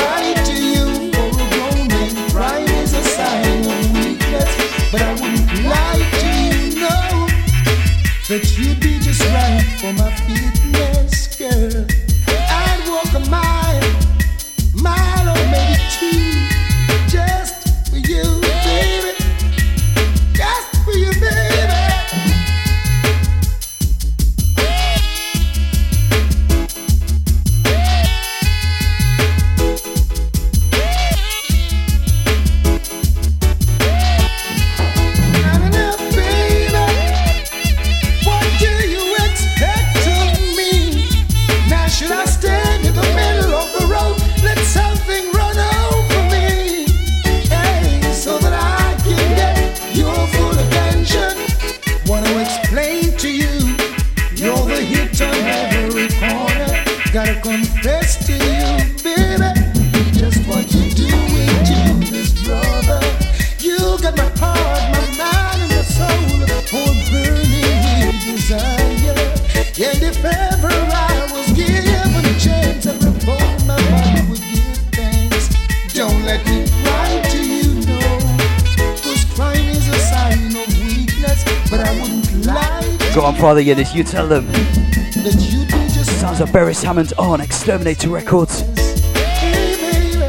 [83.58, 84.46] Go on, Father you tell them.
[84.46, 88.60] that you do just Sounds of Beres Hammond on Exterminator Records.
[88.60, 90.22] Hey, baby,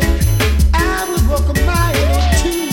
[0.74, 2.72] I would walk a mile or two,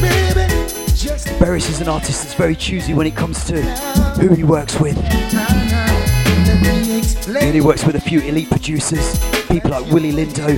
[0.00, 0.48] baby,
[0.96, 3.60] just Beres is an artist that's very choosy when it comes to
[4.18, 4.96] who he works with.
[7.26, 10.56] He only works with a few elite producers, people like Willie Lindo,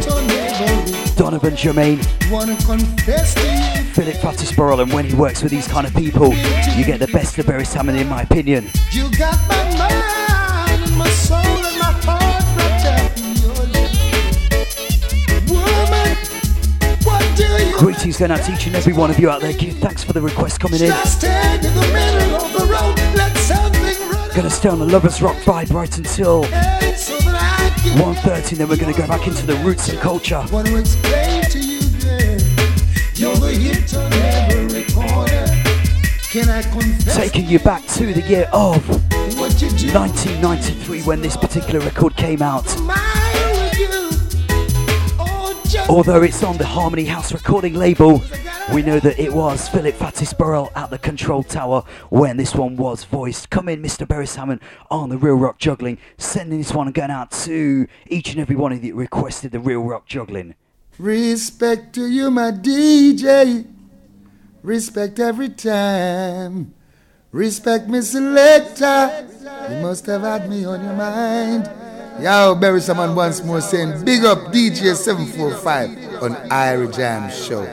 [1.16, 1.98] Donovan Germain,
[3.95, 6.35] Philip Fatis Burrell, and when he works with these kind of people,
[6.75, 8.69] you get the best of Beres Hammond, in my opinion.
[8.91, 13.95] you got my mind and my soul and my heart wrapped up in your love.
[15.49, 16.16] Woman,
[17.05, 19.53] what do you Greetings going out to each and every one of you out there.
[19.53, 20.89] Give thanks for the request coming in.
[20.89, 22.99] just stand in the middle of the road?
[23.15, 27.37] Let something run Gonna stay on the Lovers Rock vibe right until away so that
[27.37, 30.45] I can 1.30, then we're gonna go back into the roots and culture.
[37.15, 38.87] Taking you back to the year of
[39.39, 39.93] what you do?
[39.93, 42.65] 1993 when this particular record came out.
[42.81, 42.97] Mine
[43.53, 43.89] with you.
[45.19, 48.23] Oh, Although it's on the Harmony House recording label,
[48.73, 52.77] we know that it was Philip Fatis Burrell at the control tower when this one
[52.77, 53.51] was voiced.
[53.51, 54.07] Come in, Mr.
[54.07, 54.61] Beres Hammond
[54.91, 58.57] on the Real Rock Juggling, sending this one and going out to each and every
[58.57, 60.55] one of you that requested the Real Rock Juggling.
[60.99, 63.66] Respect to you, my DJ.
[64.62, 66.73] Respect every time.
[67.33, 69.29] Respect me, selector.
[69.71, 71.65] You must have had me on your mind.
[72.21, 77.65] Yo, Beres Hammond once more saying, big up DJ 745 on Irie Jam Show.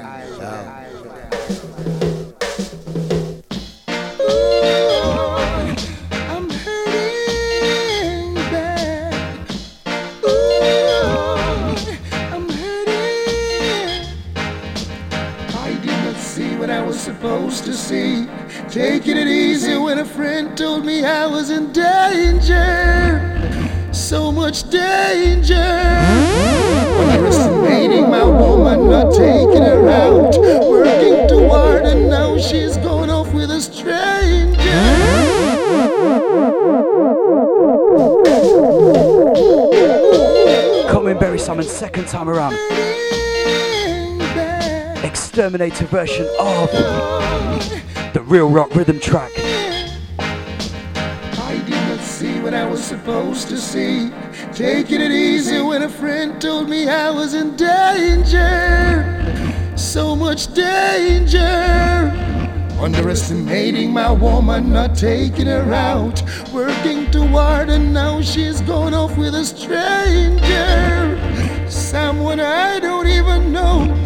[17.92, 18.26] See.
[18.70, 23.20] Taking it easy when a friend told me I was in danger.
[23.92, 25.56] So much danger.
[27.12, 30.38] Underestimating my woman, not taking her out.
[30.70, 34.56] Working toward her, now she's going off with a stranger.
[40.90, 42.56] Coming Beres Hammond second time around.
[45.12, 46.72] Exterminator version of
[48.14, 49.30] the Real Rock rhythm track.
[50.18, 54.10] I did not see what I was supposed to see.
[54.54, 59.04] Taking it easy when a friend told me I was in danger.
[59.76, 62.14] So much danger.
[62.80, 66.24] Underestimating my woman, not taking her out.
[66.54, 70.48] Working toward and now she's gone off with a stranger.
[71.70, 74.01] Someone I don't even know.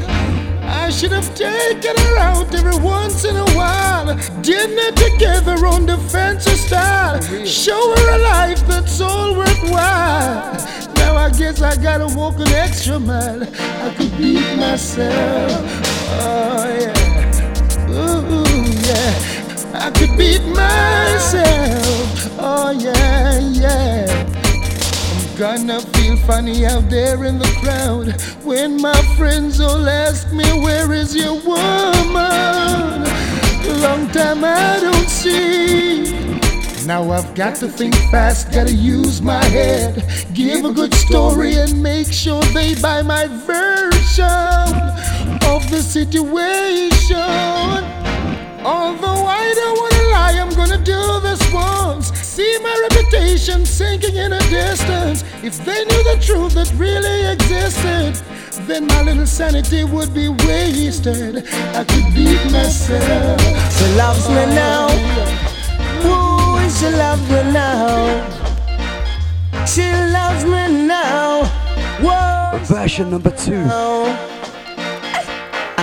[0.85, 4.05] I should have taken her out every once in a while.
[4.43, 7.19] Dinner together on the fancy style.
[7.43, 10.53] Show her a life that's all worthwhile.
[10.93, 13.41] Now I guess I gotta walk an extra mile.
[13.41, 15.65] I could beat myself.
[16.21, 17.89] Oh yeah.
[17.89, 18.45] Ooh
[18.85, 19.87] yeah.
[19.87, 22.29] I could beat myself.
[22.37, 24.34] Oh yeah, yeah.
[25.37, 30.93] Gonna feel funny out there in the crowd when my friends all ask me, Where
[30.93, 33.03] is your woman?
[33.81, 36.05] Long time I don't see.
[36.85, 40.05] Now I've got to think fast, gotta use my head.
[40.33, 44.23] Give a good story and make sure they buy my version
[45.51, 47.17] of the situation.
[48.63, 52.24] Although I don't wanna lie, I'm gonna do this once.
[52.35, 55.23] See my reputation sinking in a distance.
[55.41, 58.21] If they knew the truth that really existed,
[58.67, 61.47] then my little sanity would be wasted.
[61.73, 63.39] I could beat myself.
[63.77, 64.89] She loves me now.
[66.03, 68.03] Ooh, she loves me now.
[69.65, 71.45] She loves me now.
[72.03, 72.59] Whoa.
[72.65, 73.63] Version number two.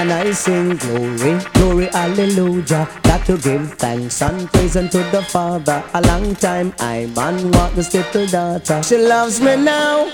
[0.02, 2.88] And I sing glory, glory, hallelujah.
[3.04, 5.80] Got to give thanks and praise unto the Father.
[5.94, 8.82] A long time I man walk this little daughter.
[8.82, 10.10] She loves me now.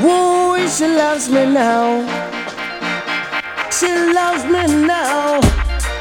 [0.00, 2.06] Woo, she loves me now.
[3.72, 5.40] She loves me now.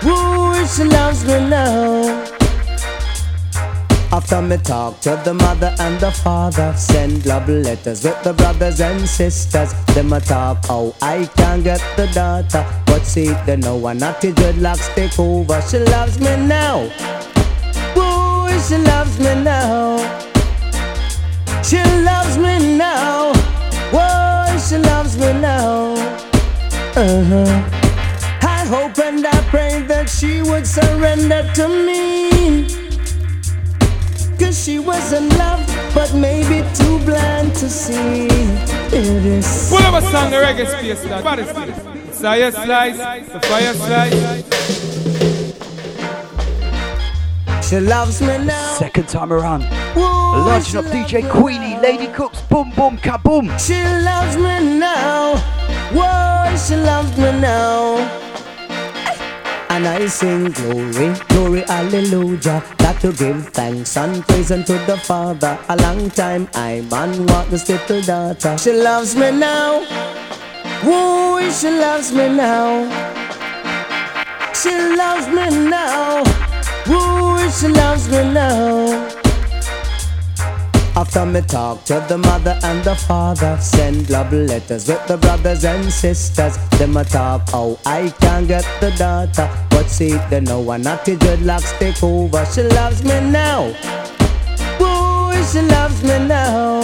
[0.04, 2.43] Woo, she loves me now.
[4.14, 8.80] After me talk to the mother and the father, send love letters with the brothers
[8.80, 9.74] and sisters.
[9.96, 14.32] Them a talk oh, I can't get the daughter, but see they know one naughty
[14.32, 15.60] dreadlocks take over.
[15.64, 16.82] She loves me now,
[17.96, 19.98] boy, she loves me now.
[21.64, 23.34] She loves me now,
[23.92, 25.96] boy, she loves me now.
[26.96, 27.80] Uh huh.
[28.44, 32.83] I hope and I pray that she would surrender to me.
[34.54, 35.66] Cause she was in love,
[35.96, 39.68] but maybe too blind to see it is.
[39.68, 41.24] Pull up a song, the reggae space, that.
[41.24, 42.22] What is this?
[42.22, 42.98] Fire slice,
[43.30, 44.14] the fire slice.
[47.68, 48.76] She loves me now.
[48.78, 49.64] Second time around.
[49.96, 53.50] Whoa, Large enough DJ Queenie, Lady Coops, boom boom kaboom.
[53.60, 55.38] She loves me now.
[55.92, 57.98] Whoa, she loves me now.
[59.84, 62.64] And I sing glory, glory, hallelujah.
[62.78, 65.60] Got to give thanks and praise unto the Father.
[65.68, 68.58] A long time I man want this little daughter.
[68.58, 69.84] She loves me now.
[70.84, 72.88] Whoa, she loves me now.
[74.54, 76.24] She loves me now.
[76.88, 79.23] Whoa, she loves me now.
[80.96, 85.66] After me talk to the mother and the father, send love letters with the brothers
[85.66, 86.56] and sisters.
[86.78, 91.16] Them a talk how I can get the daughter, but see they know one naughty
[91.16, 92.46] dreadlocks take over.
[92.46, 93.74] She loves me now.
[94.78, 96.82] Boy, she loves me now.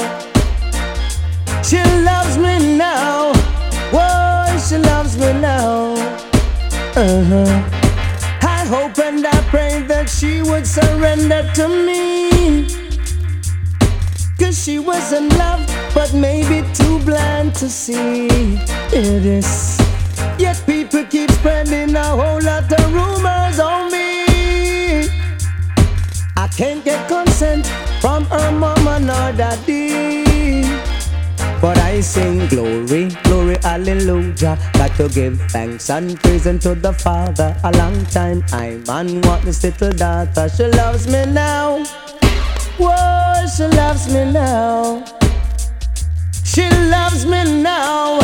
[1.61, 3.31] She loves me now.
[3.91, 5.93] Boy, she loves me now.
[6.95, 7.69] Uh huh.
[8.41, 12.88] I hope and I pray that she would surrender to me.
[14.39, 18.27] Cause she was in love, but maybe too blind to see
[18.91, 19.77] it is.
[20.39, 25.09] Yet people keep spreading a whole lot of rumors on me.
[26.37, 27.67] I can't get consent
[27.99, 30.63] from her mama nor daddy.
[31.61, 34.57] But I sing glory, glory, hallelujah.
[34.73, 37.53] Got to give thanks and praise unto the Father.
[37.65, 40.47] A long time I man want this little daughter.
[40.47, 41.83] She loves me now.
[42.79, 45.03] Whoa, she loves me now.
[46.45, 48.21] She loves me now.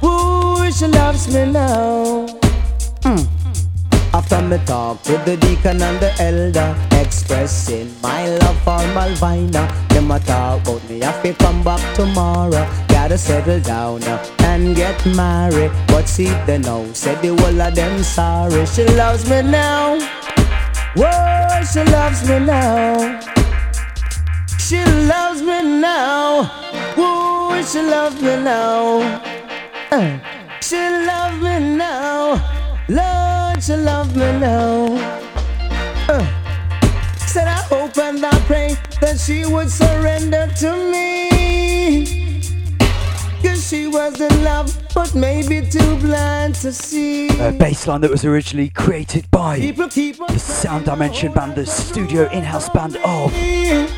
[0.00, 2.26] Whoa, she loves me now.
[3.02, 3.24] Mm.
[4.12, 9.70] After me talk with the deacon and the elder, expressing my love for Malvina.
[9.90, 12.66] Them a talk about me, I feel come back tomorrow.
[12.88, 14.02] Gotta settle down
[14.40, 15.70] and get married.
[15.86, 18.66] But see, they know, said the whole of them sorry.
[18.66, 20.00] She loves me now.
[20.96, 23.41] Whoa, she loves me now.
[24.72, 26.50] She loves me now.
[26.96, 29.02] Woo, she loves me now.
[29.90, 30.18] Uh,
[30.62, 32.40] she loves me now.
[32.88, 34.96] Lord, she loves me now.
[36.08, 36.24] Uh,
[37.18, 42.31] said I hope and I pray that she would surrender to me.
[43.72, 47.28] She was in love, but maybe too blind to see.
[47.40, 52.68] A bass line that was originally created by the Sound Dimension band, the studio in-house
[52.68, 53.32] band of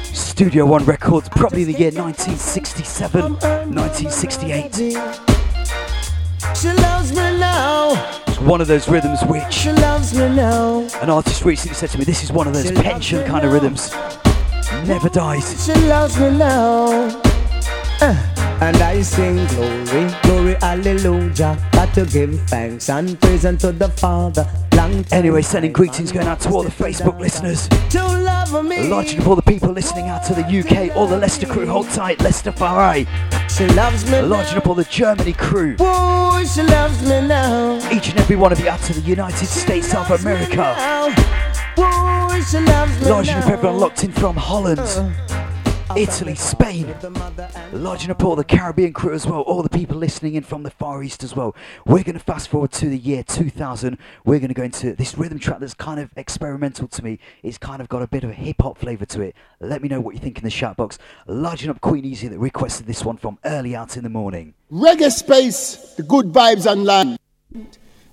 [0.04, 4.74] Studio One Records, probably the year 1967, 1968.
[6.54, 8.22] She loves me now.
[8.28, 10.88] It's one of those rhythms which She loves me now.
[11.02, 13.92] an artist recently said to me, this is one of those pension kind of rhythms.
[14.86, 15.66] Never dies.
[15.66, 17.10] She loves me now.
[18.00, 21.58] Uh, and I sing glory, glory, hallelujah.
[21.72, 24.46] Got to give thanks and praise unto the Father.
[25.12, 27.68] Anyway, sending greetings going out to all the Facebook listeners.
[27.90, 28.88] to love me.
[28.88, 31.88] Large of all the people listening out to the UK, all the Leicester crew, hold
[31.90, 33.06] tight, Leicester Farai.
[33.50, 35.76] She loves me Large up all the Germany crew.
[35.78, 37.76] Whoa, she loves me now.
[37.90, 40.56] Each and every one of you out to the United States of America.
[40.56, 41.10] Now.
[41.76, 43.38] Whoa, she loves me Large now.
[43.38, 45.10] up everyone locked in from Holland, uh.
[45.96, 46.92] Italy, Spain.
[47.72, 50.70] Large up all the Caribbean crew as well, all the people listening in from the
[50.70, 51.54] Far East as well.
[51.86, 53.96] We're going to fast forward to the year 2000.
[54.24, 57.20] We're going to go into this rhythm track that's kind of experimental to me.
[57.44, 59.36] It's kind of got a bit of a hip hop flavour to it.
[59.60, 60.98] Let me know what you think in the chat box.
[61.28, 64.54] Large up Queen Easy that requested this one from early out in the morning.
[64.72, 67.18] Reggae space, the good vibes and land.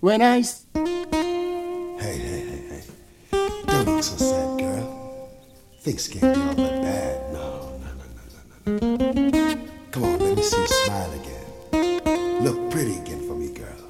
[0.02, 0.40] When I.
[0.40, 2.84] s- Hey, hey, hey,
[3.32, 3.49] hey.
[3.68, 5.30] Don't look so sad, girl.
[5.82, 6.70] Things can't be all that
[8.63, 12.43] Come on, let me see you smile again.
[12.43, 13.89] Look pretty again for me, girl.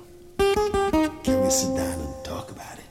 [1.24, 2.86] Can we sit down and talk about it?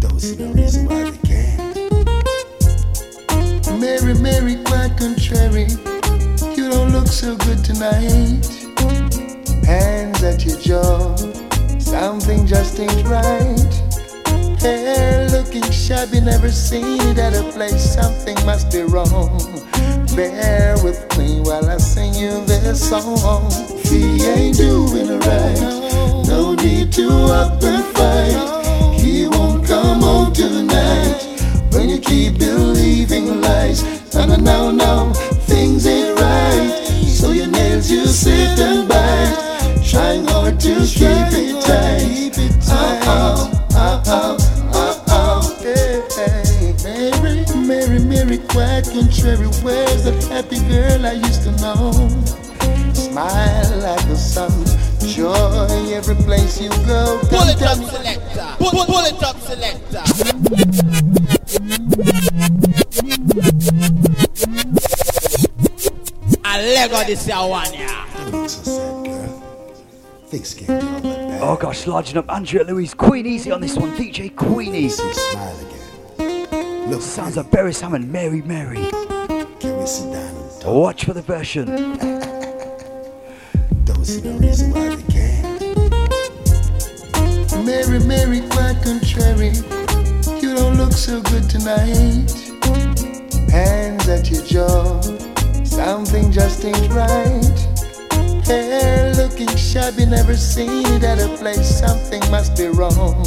[0.00, 1.76] Don't see no reason why we can't.
[3.80, 5.68] Mary, Mary, quite contrary.
[6.56, 8.44] You don't look so good tonight.
[9.64, 11.16] Hands at your jaw.
[11.78, 13.81] Something just ain't right.
[14.62, 17.94] Hair looking shabby, never seen it at a place.
[17.94, 19.38] Something must be wrong.
[20.14, 23.50] Bear with me while I sing you this song.
[23.82, 26.26] He ain't doing it right.
[26.28, 29.00] No need to up and fight.
[29.00, 31.18] He won't come home tonight.
[31.72, 33.82] When you keep believing lies.
[34.14, 35.12] No, no, no, no.
[35.50, 36.70] Things ain't right.
[37.08, 39.82] So your nails you sit and bite.
[39.84, 42.38] Trying hard to keep it tight.
[42.68, 44.51] Oh, oh, oh, oh,
[48.38, 51.92] Quite contrary, where's that happy girl I used to know?
[52.94, 54.50] Smile like the sun,
[55.06, 57.20] joy every place you go.
[57.28, 58.54] Pull it up, me- selector.
[58.56, 60.02] Pull, pull, pull it up, selector.
[66.42, 68.04] I Lego this one, yeah.
[70.28, 71.42] Things can't be all that bad.
[71.42, 72.94] Oh gosh, larging up Andrea Louise.
[72.94, 73.92] Queen Easy on this one.
[73.92, 74.88] DJ Queenie.
[74.88, 75.81] Smile again.
[76.92, 78.86] Look, Sounds like Barry Salmon, Mary Mary.
[79.60, 80.74] can we sit down and talk?
[80.74, 81.64] Watch for the version.
[83.86, 85.58] Don't see no reason why we can't.
[87.64, 89.52] Mary, Mary, quite contrary.
[90.42, 92.30] You don't look so good tonight.
[93.50, 95.00] Hands at your jaw.
[95.64, 97.58] Something just ain't right.
[98.44, 101.78] Hair looking shabby, never seen it at a place.
[101.78, 103.24] Something must be wrong.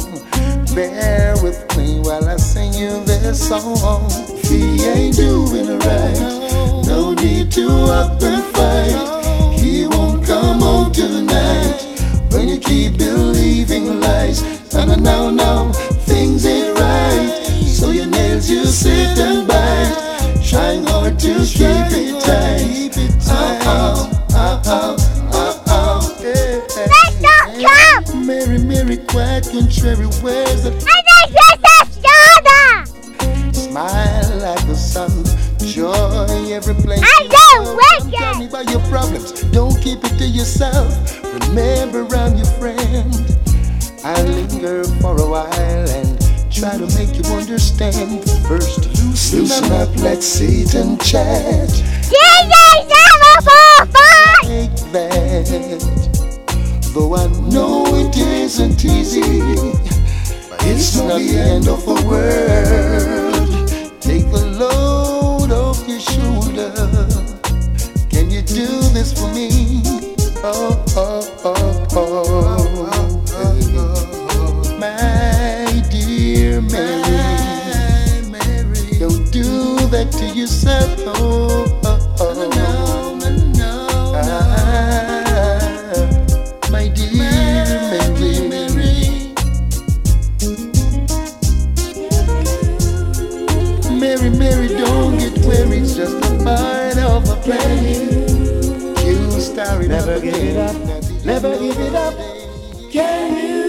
[0.76, 4.10] Bear with me while I sing you this song.
[4.44, 6.84] He ain't doing right.
[6.86, 9.58] No need to up and fight.
[9.58, 11.80] He won't come home tonight.
[12.30, 14.42] When you keep believing lies.
[14.74, 15.72] No, no, no, no.
[16.04, 17.30] Things ain't right.
[17.64, 20.42] So your nails you sit and bite.
[20.44, 22.92] Trying hard to keep it tight.
[23.28, 24.95] Oh, oh, oh, oh,
[28.98, 30.06] quite contrary.
[30.22, 30.72] Where's the
[33.52, 35.10] Smile like the sun,
[35.58, 37.00] joy every place.
[37.00, 37.78] you go.
[37.98, 39.42] Don't Tell me about your problems.
[39.52, 40.88] Don't keep it to yourself.
[41.48, 43.14] Remember, I'm your friend.
[44.04, 46.18] I linger for a while and
[46.50, 48.24] try to make you understand.
[48.48, 51.68] First, loosen up, let Satan chat.
[51.68, 53.88] Jesus, sit and chat.
[54.44, 56.25] Take that.
[56.96, 59.20] Though I know it isn't easy,
[60.48, 63.68] but it's not the end of the world.
[64.00, 66.72] Take the load off your shoulder.
[68.08, 68.66] Can you do
[68.96, 69.82] this for me?
[70.42, 72.16] Oh, oh, oh, oh.
[74.80, 76.96] My dear Mary,
[78.98, 80.98] don't do that to yourself.
[81.00, 81.35] Oh, oh,
[101.26, 102.14] never give it up.
[102.92, 103.64] Can you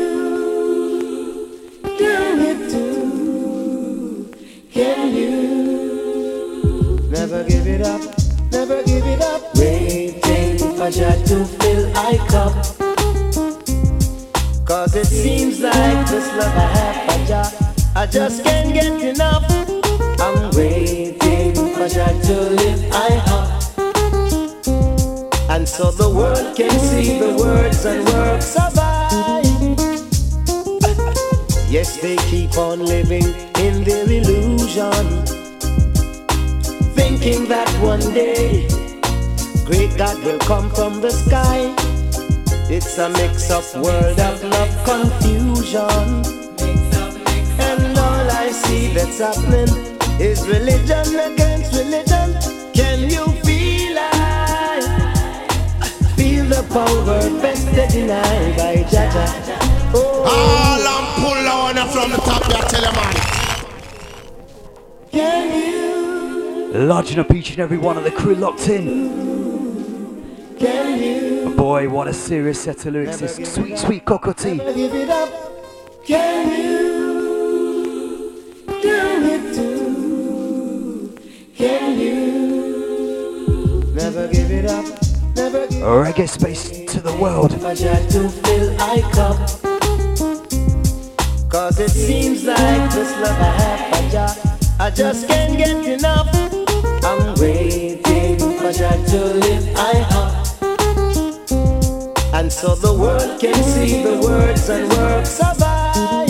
[1.97, 2.13] do
[2.49, 4.31] it too?
[4.71, 8.01] Can you never give it up,
[8.51, 9.41] never give it up?
[9.55, 12.53] Waiting for Jah to fill I cup.
[14.63, 17.51] Cause it seems like this love I have for Jah,
[17.95, 19.43] I just can't get enough.
[20.19, 23.56] I'm waiting for Jah to lift I up.
[25.49, 29.43] And so the world can see the words and works of I.
[31.69, 33.27] Yes, they keep on living
[33.59, 35.25] in their illusion,
[36.95, 38.67] thinking that one day
[39.65, 41.75] great God will come from the sky.
[42.69, 46.23] It's a mix up world of love confusion.
[47.59, 52.33] And all I see that's happening is religion against religion.
[52.73, 53.25] Can you
[56.49, 59.25] the power vested in I by Jaja?
[59.93, 63.15] Oh, All I'm pull on from the top, I tell you, man.
[65.11, 65.45] can
[66.73, 66.79] you?
[66.85, 70.55] Larging up each and every one of the crew locked in.
[70.59, 71.53] Can you?
[71.55, 73.19] Boy, what a serious set of lyrics.
[73.19, 74.57] This sweet, sweet cockatoo.
[74.57, 75.29] Give it up.
[76.05, 76.77] Can you
[78.81, 81.17] do it too?
[81.55, 85.06] Can you never give it up?
[85.81, 87.51] Reggae space to the world.
[91.49, 96.27] Cause it seems like this love I have for I just can't get enough.
[97.03, 100.33] I'm waiting for Jah to lift I up.
[102.33, 106.25] And so the world can see the words and works of I.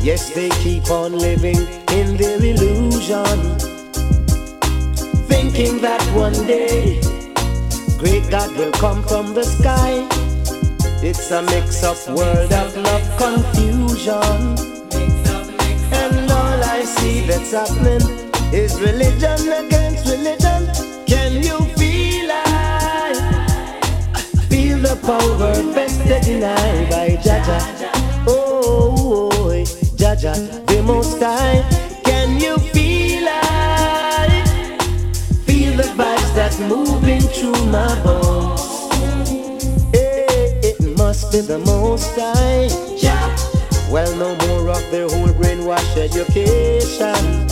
[0.02, 3.75] Yes, they keep on living in their illusion,
[5.56, 7.00] thinking that one day
[7.98, 10.06] great God will come from the sky.
[11.02, 14.42] It's a mix up world of love confusion.
[16.02, 18.04] And all I see that's happening
[18.52, 20.68] is religion against religion.
[21.06, 23.14] Can you feel I
[24.50, 27.58] feel the power vested in I by Jaja?
[28.28, 29.64] Oh, oh,
[29.96, 30.34] Jaja,
[30.66, 31.65] the most high.
[36.36, 38.60] that's moving through my bones.
[39.90, 42.68] Hey, it must be the most high.
[42.94, 43.34] Yeah.
[43.90, 47.48] Well, no more of their whole brainwash education.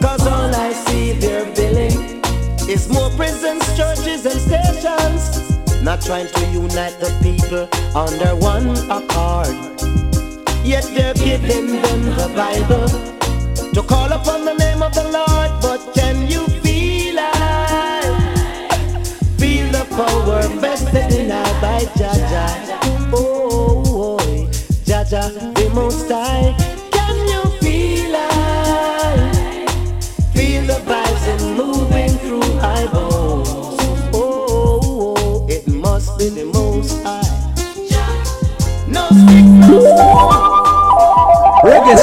[0.00, 2.22] Cause all I see they're billing
[2.70, 5.82] is more prisons, churches, and stations.
[5.82, 7.66] Not trying to unite the people
[7.96, 9.56] under one accord.
[10.64, 12.86] Yet they're giving them the Bible
[13.74, 15.94] to call upon the name of the Lord, but
[21.84, 22.46] by Jaja.
[23.12, 24.48] Oh, oh, oh,
[24.84, 25.22] Jaja,
[25.54, 26.54] the Most High.
[26.90, 29.70] Can you feel it?
[30.32, 33.48] Feel the vibes and moving through high bones.
[34.14, 37.22] Oh, oh, oh, it must be the Most High.
[38.88, 40.44] No stick, no stone.
[41.64, 41.96] Reggae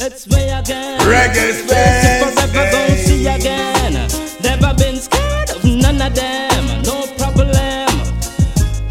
[0.00, 1.00] It's way again.
[1.00, 2.34] Reggae Space.
[2.34, 3.75] Forever gon' see again.
[4.60, 6.82] Never been scared of none of them.
[6.82, 7.88] No problem.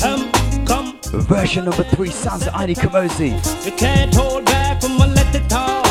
[0.03, 0.31] Um,
[0.65, 0.99] come.
[1.25, 3.65] Version number three sounds of Ini Kamoze.
[3.65, 5.85] We can't hold back when we let it talk.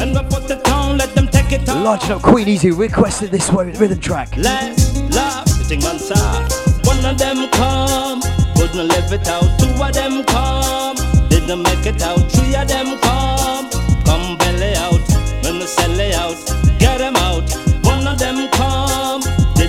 [0.00, 1.82] And we put it on, let them take it off.
[1.84, 4.36] Large up Queen Easy requested this one rhythm track.
[4.36, 6.42] Let's love, sing one song.
[6.84, 8.20] One of them come,
[8.56, 9.48] couldn't live it out.
[9.58, 10.96] Two of them come,
[11.28, 12.30] didn't make it out.
[12.30, 13.70] Three of them come,
[14.04, 15.00] come belly out.
[15.44, 16.36] We sell it out,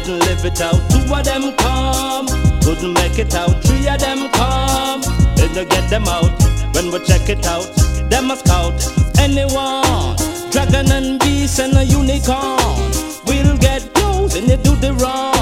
[0.09, 0.79] didn't live it out.
[0.89, 2.27] Two of them come,
[2.61, 3.63] couldn't make it out.
[3.63, 5.01] Three of them come,
[5.35, 6.31] didn't get them out.
[6.73, 7.69] When we check it out,
[8.09, 8.73] them a scout.
[9.19, 10.15] Anyone,
[10.51, 12.91] dragon and beast and a unicorn.
[13.27, 15.38] We'll get close and they do the wrong.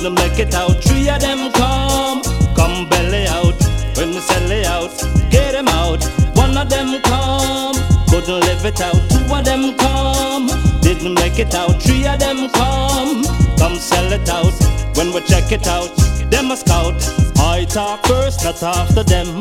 [0.00, 0.82] Couldn't make it out.
[0.82, 2.22] Three of them come,
[2.56, 3.54] come belly out.
[3.98, 4.96] When we sell it out,
[5.30, 6.02] get them out.
[6.34, 7.74] One of them come,
[8.08, 8.96] couldn't live it out.
[9.10, 10.46] Two of them come,
[10.80, 11.82] didn't make it out.
[11.82, 13.24] Three of them come,
[13.58, 14.54] come sell it out.
[14.96, 15.94] When we check it out,
[16.30, 16.96] them a scout.
[17.36, 19.38] I talk first, not after them.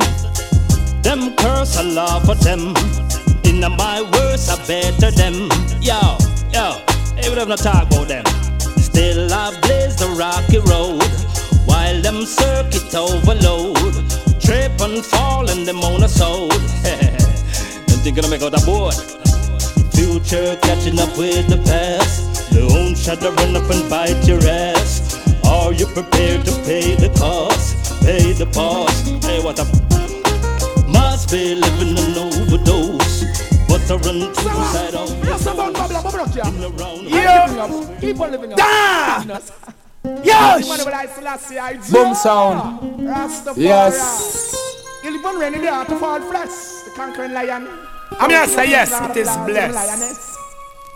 [1.02, 2.76] Them curse, I laugh at them.
[3.45, 5.48] In my words, I better them.
[5.80, 6.18] Yo,
[6.52, 6.81] yo,
[7.15, 8.26] hey, we don't talk about them.
[8.77, 9.78] Still I blaze the
[10.19, 11.01] rocky road
[11.63, 13.77] while them circuit overload.
[14.41, 16.49] Trip and fall and them on a soul.
[17.87, 18.95] them think gonna make out a board.
[19.95, 22.51] Future catching up with the past.
[22.51, 25.15] The own shadow run up and bite your ass.
[25.45, 28.03] Are you prepared to pay the cost?
[28.03, 29.07] Pay the cost.
[29.23, 29.67] Hey, what up?
[30.89, 33.23] Must be living an overdose.
[33.69, 37.07] But I run to the side of Yes, I'm on Babylon, Babylon, yeah.
[37.07, 37.97] Yeah.
[38.01, 39.79] Keep on living up.
[40.03, 41.91] Yes!
[41.91, 42.99] Boom sound.
[43.57, 44.55] Yes.
[45.03, 46.49] You live on rainy day to fall flesh.
[46.85, 47.67] The conquering lion.
[48.11, 50.39] I'm here to say yes, it is blessed.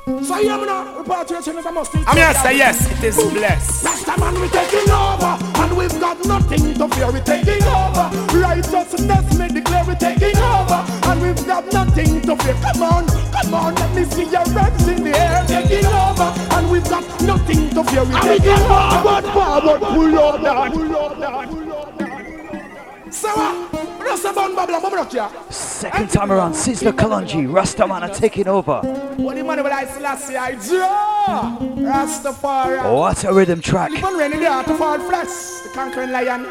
[0.05, 1.95] So yeah, man, uh, repatriation is a must.
[1.95, 3.85] I'm here to say yes, it is blessed.
[3.85, 7.09] Rasta man, we taking over, and we've got nothing to fear.
[7.09, 8.11] We taking over.
[8.37, 12.53] Righteousness, me declare we taking over, and we've got nothing to fear.
[12.53, 15.45] Come on, come on, let me see your reps in the air.
[15.47, 18.03] Taking over, and we've got nothing to fear.
[18.03, 19.23] We taking over.
[19.23, 20.73] Forward, forward, pull up that.
[20.73, 23.13] Pull up that.
[23.13, 25.31] So, Rasta man, Babylon, Babylon.
[25.49, 28.81] Second time around, Sizzla Kalonji, Rastaman are taking over.
[29.17, 31.57] What the money will I Selassie I draw?
[31.77, 32.93] Rastafari.
[32.93, 33.91] What a rhythm track.
[33.91, 35.27] Keep on raining there to fall flesh.
[35.63, 36.45] The conquering lion.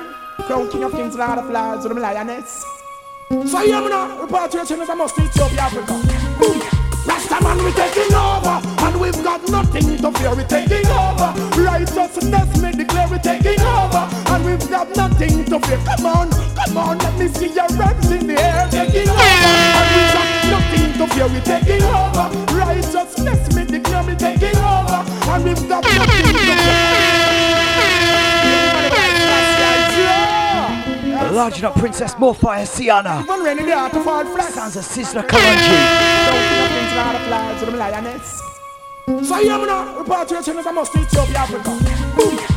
[0.47, 2.64] Crown king of kings, lord of lords, with the lioness.
[3.51, 5.18] So yeah, man, uh, repatriation is a must.
[5.18, 5.94] Ethiopia, Africa.
[6.39, 6.60] Boom.
[7.06, 10.34] Rasta man, we taking over, and we've got nothing to fear.
[10.34, 11.34] We taking over.
[11.60, 15.78] Righteousness, me declare we taking over, and we've got nothing to fear.
[15.84, 18.68] Come on, come on, let me see your reps in the air.
[18.70, 21.28] Taking over, and we've got nothing to fear.
[21.28, 22.31] We taking over.
[22.56, 26.93] Righteousness, me declare we taking over, and we've got nothing to fear.
[31.32, 33.23] Large up Princess Morfire Siana.
[33.23, 34.52] Even raining the heart of all flesh.
[34.52, 35.78] Sounds of Sizzla Kalonji.
[36.74, 38.43] Things lot of flies with them lioness.
[39.27, 40.94] So yeah, man, repatriation is a must.
[40.94, 41.70] Ethiopia, Africa.
[42.16, 42.51] Boom.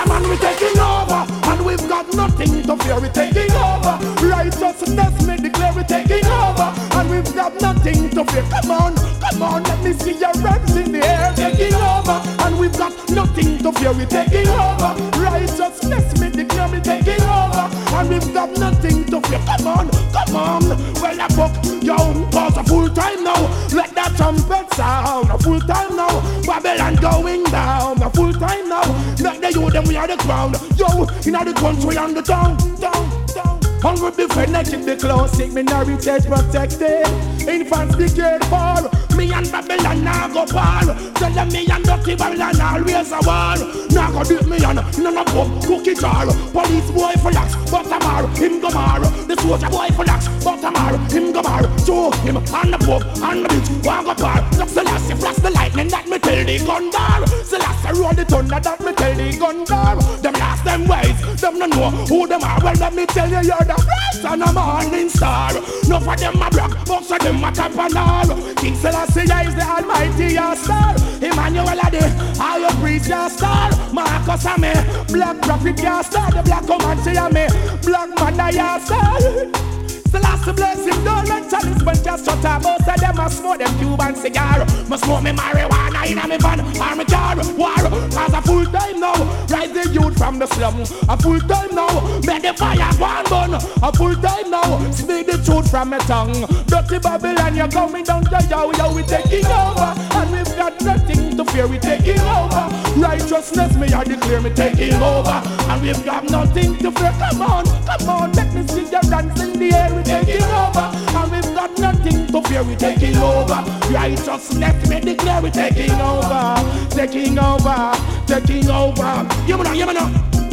[0.00, 3.00] Rasta man, we taking over, and we've got nothing to fear.
[3.00, 3.98] We taking over.
[4.26, 8.44] Righteousness, me declare we taking over, and we've got nothing to fear.
[8.50, 11.32] Come on, come on, let me see your reps in the air.
[11.36, 13.92] Taking over, and we've got nothing to fear.
[13.92, 14.94] We taking over.
[15.18, 19.40] Righteousness, me declare we taking over, and we've got nothing to fear.
[19.46, 20.68] Come on, come on.
[21.00, 21.52] Well, I book
[21.82, 23.40] your cause a full time now.
[23.72, 26.20] Let that trumpet sound, a full time now.
[26.46, 28.02] Babylon going down.
[28.02, 28.82] A full time now.
[29.20, 30.52] Like the youth, them we are the crown.
[30.76, 33.60] Yo, in the country and the town, town, town.
[33.82, 35.96] Hungry defend, I keep the close, sick minority
[36.28, 37.06] protected.
[37.48, 38.88] Infants decade fall.
[39.20, 40.96] Me and Babylon now go war.
[41.12, 43.52] Tell them me and dirty Babylon always a war.
[43.90, 46.24] Now go do me and none of them cookie jar.
[46.24, 49.00] Police boy for lax, but a mar, him go mar.
[49.00, 51.62] The soldier boy for lax, but a mar, him go mar.
[51.84, 54.40] Show him and the pope and the bitch, one go par.
[54.56, 57.26] Look Selassie flash the lightning that me tell the gun bar.
[57.44, 59.96] Selassie roll the thunder that me tell the gun bar.
[60.22, 62.58] Them last them ways, them no know who them are.
[62.64, 65.52] Well let me tell you you're the rise and a morning star.
[65.88, 68.54] No for them a black, but for them a top and all.
[68.54, 70.94] King Selassie is the almighty your star.
[71.22, 72.04] Emmanuel Ade,
[72.38, 73.70] I your priest your star.
[73.92, 74.72] Marcus a me,
[75.12, 76.30] black prophet your star.
[76.30, 77.46] The black comanche a me,
[77.82, 79.79] black man your star.
[80.10, 82.62] Selassie bless him, don't let chalice when just shut up.
[82.62, 84.66] Most of them a smoke them Cuban cigar.
[84.88, 87.36] Must smoke me marijuana in a me van or me car.
[87.56, 87.74] War,
[88.10, 89.14] cause a full time now.
[89.48, 90.80] Rise the youth from the slum.
[91.08, 92.20] A full time now.
[92.26, 93.54] Make the fire one burn.
[93.54, 94.90] A full time now.
[94.90, 96.46] Speak the truth from my tongue.
[96.66, 99.94] Dirty Babylon, you're coming down to yo, yo, we taking over.
[100.18, 102.68] And we've got nothing to fear, we taking over.
[102.96, 105.40] Righteousness, me I declare me taking over.
[105.70, 107.14] And we've got nothing to fear.
[107.20, 110.90] Come on, come on, let me see your dance in the air, we taking over.
[111.16, 113.64] And we've got nothing to fear, we taking over.
[113.92, 116.54] Righteousness, me declare we taking over.
[116.90, 117.92] Taking over,
[118.26, 119.28] taking over.
[119.46, 120.49] You know, you know.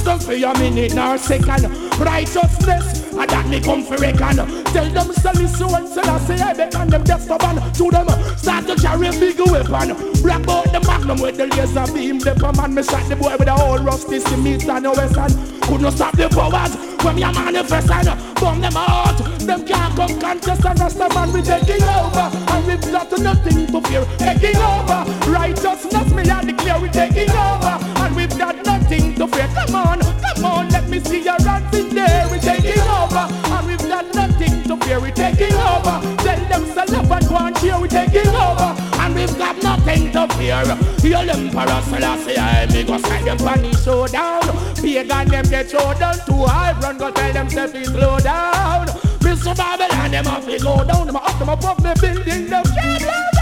[0.00, 1.68] Just us for a minute nor second.
[1.98, 4.36] Righteousness, and that me come for reckon.
[4.72, 7.28] Tell them sell me so and sell I say I beckon them just.
[7.28, 8.08] To them
[8.38, 9.92] start to carry a big weapon.
[10.22, 12.18] Black out the magnum with the laser beam.
[12.18, 15.60] The man me shot the boy with a whole rusty cement and a western.
[15.60, 16.74] Could not stop the powers
[17.04, 18.34] when me a manifesting.
[18.36, 19.18] Bomb them out.
[19.40, 22.30] Them can't come contest and the man we taking over.
[22.56, 24.06] And we've got nothing to fear.
[24.16, 25.04] Taking over.
[25.28, 27.89] Righteousness me I declare we taking over.
[29.20, 29.48] To fear.
[29.48, 32.26] Come on, come on, let me see your hands in there.
[32.32, 34.98] We taking over, and we've got nothing to fear.
[34.98, 36.00] We taking over.
[36.24, 40.64] Tell them sell up and taking over, and we've got nothing to fear.
[41.02, 44.40] Heal Emperor Selassie, I me go side them funny showdown.
[44.76, 46.72] Pagan them get showdown too high.
[46.80, 48.86] Run go tell them it slow down.
[49.20, 49.54] Mr.
[49.54, 51.06] Babylon them off it go down.
[51.06, 52.64] Them up them above me building them.
[52.64, 53.39] Go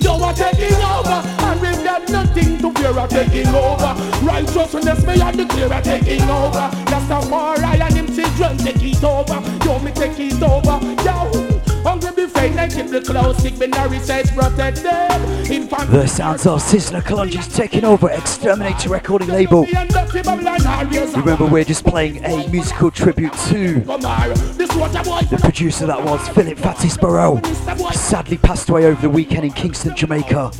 [0.00, 3.94] You are taking over, and we've got nothing to fear of taking over.
[4.24, 6.70] Righteousness, me and declare are taking over.
[6.86, 9.40] That's a I and him children take it over.
[9.64, 10.80] Yo, me take it over.
[11.04, 11.49] Yo,
[12.48, 15.50] keep the protected.
[15.50, 19.66] Infant The sounds of Sizzla Kalonji's taking over Exterminator recording label.
[21.16, 27.42] Remember, we're just playing a musical tribute to the producer that was Philip Fatis Burrell.
[27.92, 30.50] Sadly passed away over the weekend in Kingston, Jamaica.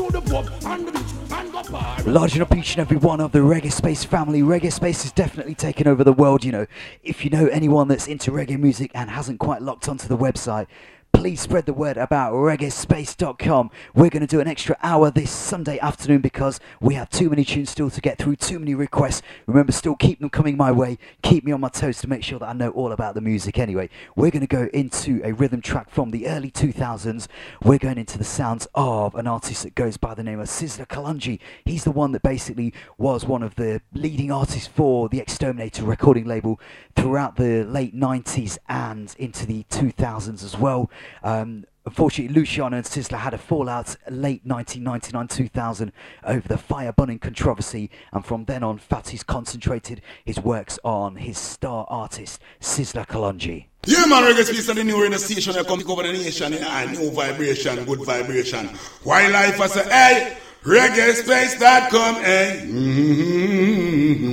[2.04, 4.42] Larging up each and every one of the Reggae Space family.
[4.42, 6.66] Reggae Space is definitely taken over the world, you know.
[7.02, 10.66] If you know anyone that's into reggae music and hasn't quite locked onto the website,
[11.12, 13.70] please spread the word about reggaespace.com.
[13.94, 17.44] We're going to do an extra hour this Sunday afternoon because we have too many
[17.44, 19.20] tunes still to get through, too many requests.
[19.46, 20.96] Remember, still keep them coming my way.
[21.22, 23.58] Keep me on my toes to make sure that I know all about the music
[23.58, 23.90] anyway.
[24.16, 27.28] We're going to go into a rhythm track from the early 2000s.
[27.62, 30.86] We're going into the sounds of an artist that goes by the name of Sizzla
[30.86, 31.38] Kalonji.
[31.66, 36.24] He's the one that basically was one of the leading artists for the Exterminator recording
[36.24, 36.58] label
[36.96, 40.90] throughout the late 90s and into the 2000s as well.
[41.22, 45.92] Um, unfortunately, Luciano and Sizzla had a fallout late 1999 2000
[46.24, 51.38] over the fire burning controversy, and from then on, Fatis concentrated his works on his
[51.38, 53.66] star artist, Sizzla Kalonji.
[53.86, 55.56] Yeah, man, reggae space and the new radio station.
[55.56, 56.52] I come take over the nation.
[56.52, 58.68] Yeah, new vibration, good vibration.
[59.04, 62.62] Wildlife, I say, hey, reggaespace.com, hey.
[62.66, 64.30] Mm-hmm.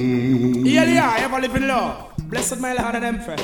[0.65, 2.11] Yeah, yeah, ever live in love.
[2.30, 3.41] Blessed my Lord and Empress.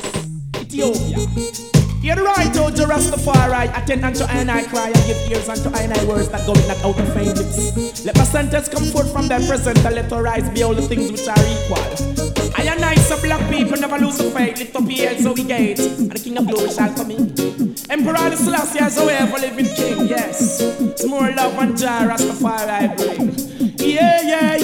[0.57, 1.82] Ethiopia.
[2.03, 3.71] You're right, oh, to Rastafari.
[3.81, 6.45] Attend unto I and I cry I give ears unto I and I words that
[6.45, 8.03] go and out of faint lips.
[8.03, 10.81] Let my sentence come forth from their present and let our eyes be all the
[10.81, 12.43] things which are equal.
[12.55, 14.59] I and I, so black people never lose the faith.
[14.59, 17.75] Lift up your so we gate, and the King of Glory shall come in.
[17.89, 20.61] Emperor the Selassie as a ever living king, yes.
[20.61, 23.75] It's more love and joy Rastafari bring.
[23.77, 24.57] Yeah, yeah.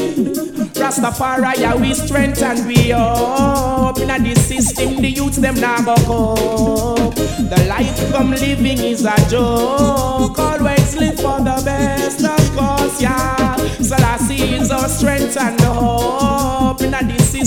[0.74, 3.98] Rastafari, yeah, we strength and we up.
[4.00, 7.16] In this system, the youths them now buck up.
[7.16, 10.38] The life come living is a joke.
[10.38, 13.56] Always live for the best, of course, yeah.
[13.82, 16.19] Selassie is our strength and hope.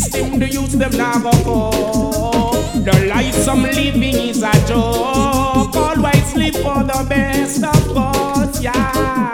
[0.03, 0.91] System, the youths them
[1.23, 2.85] buck up.
[2.85, 5.77] The life some living is a joke.
[5.77, 9.33] Always live for the best, of course, yeah.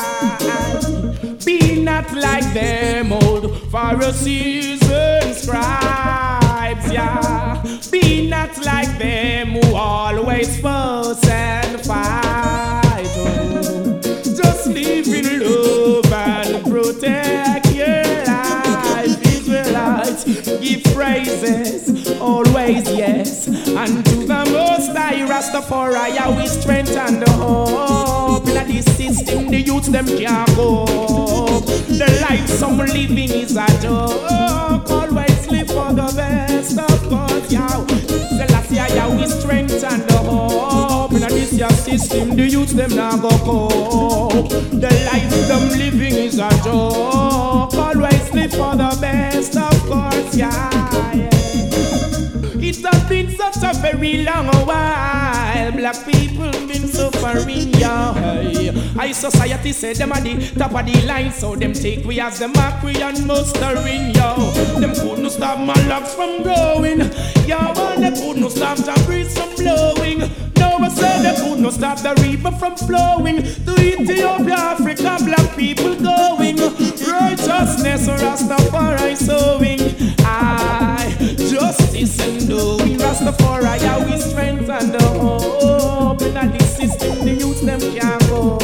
[1.47, 7.63] Be not like them old Pharisees and scribes, yeah.
[7.91, 12.48] Be not like them who always fuss and fight.
[21.29, 23.47] Praises, always yes.
[23.49, 28.47] And to the most high Rastafari, our strength and the hope.
[28.49, 30.87] In this system, the youth them can't go.
[30.87, 34.91] The life some living is a joke.
[34.91, 37.69] Always live for the best, of course, yeah.
[37.69, 40.78] Selassie, yeah, we strength and the hope.
[41.59, 44.49] Your system, the youth them not go cope.
[44.49, 47.75] The life them living is a joke.
[47.75, 50.53] Always live for the best, of course, yeah.
[51.17, 51.29] yeah.
[52.63, 55.73] It has been such a very long while.
[55.73, 58.13] Black people been suffering, yeah.
[58.95, 62.39] High society said them at the top of the line, so them take we as
[62.39, 64.53] the mockery and mustering, yo.
[64.79, 67.01] Them couldn't stop my locks from growing,
[67.49, 67.59] yo.
[67.59, 70.48] And they couldn't stop the breeze from blowing.
[70.89, 73.43] I said they couldn't stop the river from flowing.
[73.43, 76.57] To Ethiopia, Africa, black people going.
[76.57, 79.81] Righteousness, Rastafari sowing.
[80.21, 86.23] I justice and doing Rastafari, we strength and the hope.
[86.23, 88.57] In the system, the youth them can't go.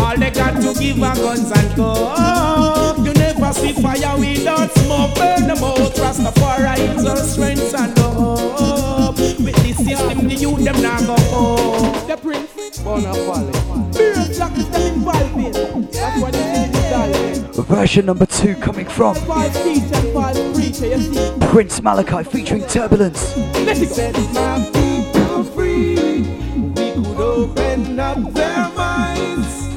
[0.00, 2.98] All they got to give are guns and coke.
[2.98, 5.16] You never see fire without smoke.
[5.16, 5.94] Burn them out.
[5.98, 7.71] Rastafari is our strength
[10.64, 12.06] them not go home.
[12.08, 13.52] The prince, Bonafide.
[13.96, 15.92] Beer black is them involved.
[15.92, 17.62] That's why they need to die.
[17.62, 21.32] Version number two coming from Five teacher and five preacher, you see.
[21.40, 23.36] Prince Malachi featuring Turbulence.
[23.36, 25.96] Let it Set my people free.
[26.74, 29.68] We could open up their minds.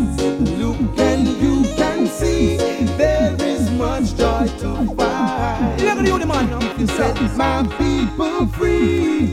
[0.59, 2.57] Look and you can see
[2.97, 5.81] there is much joy to find.
[5.81, 6.61] Look at you, the man.
[6.61, 9.24] If you set my people free, we could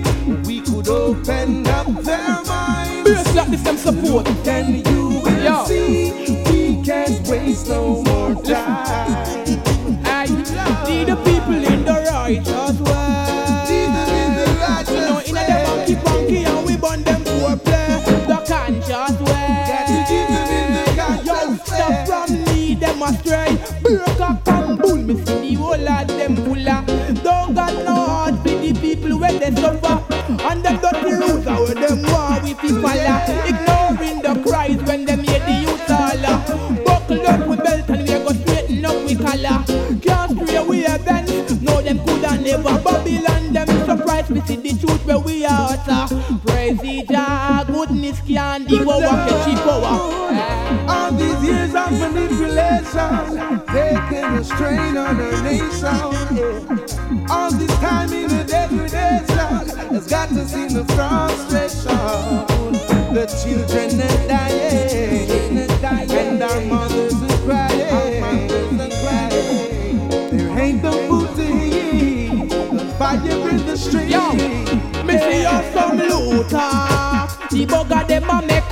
[1.23, 3.05] open up their minds.
[3.05, 4.27] Beer black is them support.
[4.45, 5.65] Can you will Yo.
[5.65, 9.37] see we can't waste no more time.
[10.05, 10.27] I
[10.87, 13.13] need the people in the righteous way.
[14.89, 18.03] You know, in a them monkey punky and we burn them for play.
[18.27, 19.49] The conscious way.
[21.25, 23.57] Yo, stop from me, them astray.
[23.83, 25.15] Break up and bull, me
[42.53, 42.83] coulda.
[42.83, 45.77] Babylon, them surprise me see the truth where we are.
[46.47, 48.79] Praise the Jah, goodness can the
[49.45, 49.99] cheap power.
[50.89, 57.29] All these years of manipulation, taking a strain on our nation.
[57.31, 62.47] All this time in the degradation has got us in the frustration.
[63.15, 64.92] The children are dying,
[73.93, 74.11] street.
[74.11, 74.33] Yo,
[75.05, 76.73] me see us some looter.
[77.53, 78.63] The bugger them a make.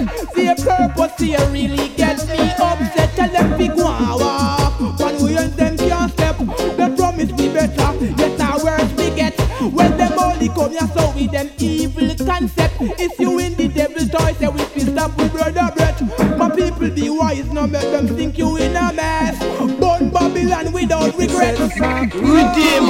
[0.50, 3.10] A purpose here really gets me upset.
[3.14, 4.80] Tell them big walk.
[4.98, 6.38] One way and them can't step.
[6.38, 7.90] They promise we better.
[8.16, 9.38] Yet our words we get.
[9.60, 12.76] When them only come here so with them evil concept.
[12.80, 16.00] If you in the devil toy, say we feel stop with brother breath.
[16.38, 19.38] My people be wise, no make them think you in a mess.
[19.78, 21.58] Burn Babylon without regret.
[21.58, 22.84] Redeem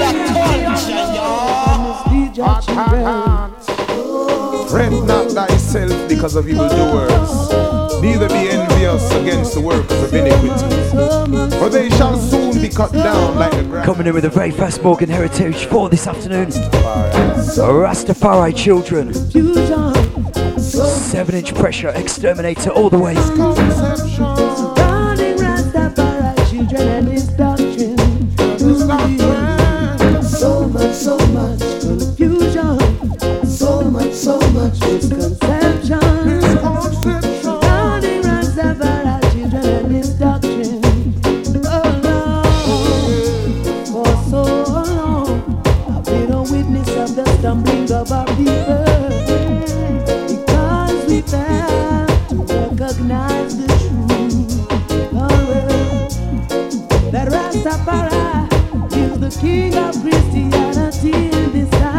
[0.00, 1.25] that culture,
[4.68, 7.50] Fret not thyself because of evildoers,
[8.00, 10.70] neither be envious against the workers of iniquity,
[11.58, 13.84] for they shall soon be cut down like the grass.
[13.84, 16.50] Coming in with a very fast Morgan Heritage for this afternoon.
[16.50, 19.12] The Rastafari children.
[20.58, 23.14] 7 inch pressure, exterminator all the way.
[23.16, 23.66] Surrounding
[25.36, 27.96] Rastafari children and his doctrine.
[59.30, 61.95] The king of Christianity in this time,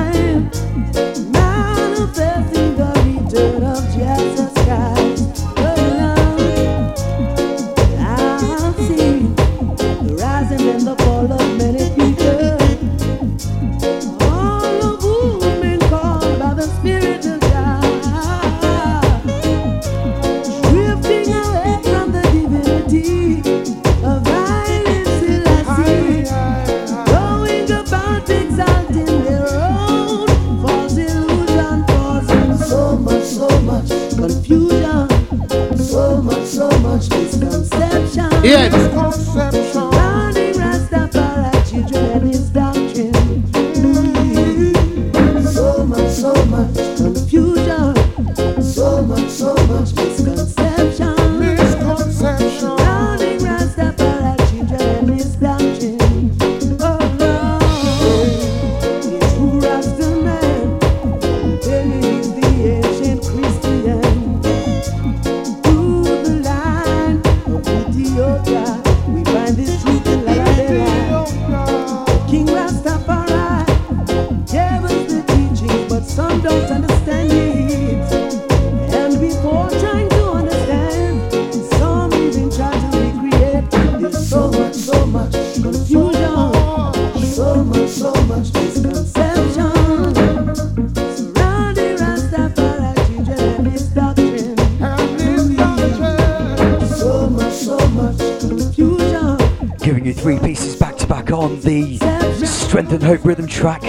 [103.57, 103.81] track.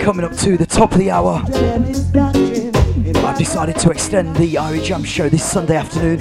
[0.00, 1.42] Coming up to the top of the hour.
[3.22, 6.18] I've decided to extend the Irie Jam show this Sunday afternoon.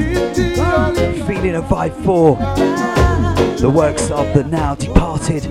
[1.26, 2.36] Feeling a vibe for
[3.62, 5.44] the works of the now departed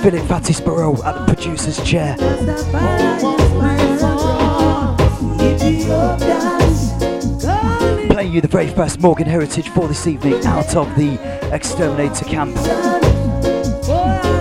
[0.00, 2.16] Philip Fatis Burrell at the producer's chair.
[8.10, 11.16] Playing you the very first Morgan Heritage for this evening out of the
[11.54, 13.05] Exterminator camp.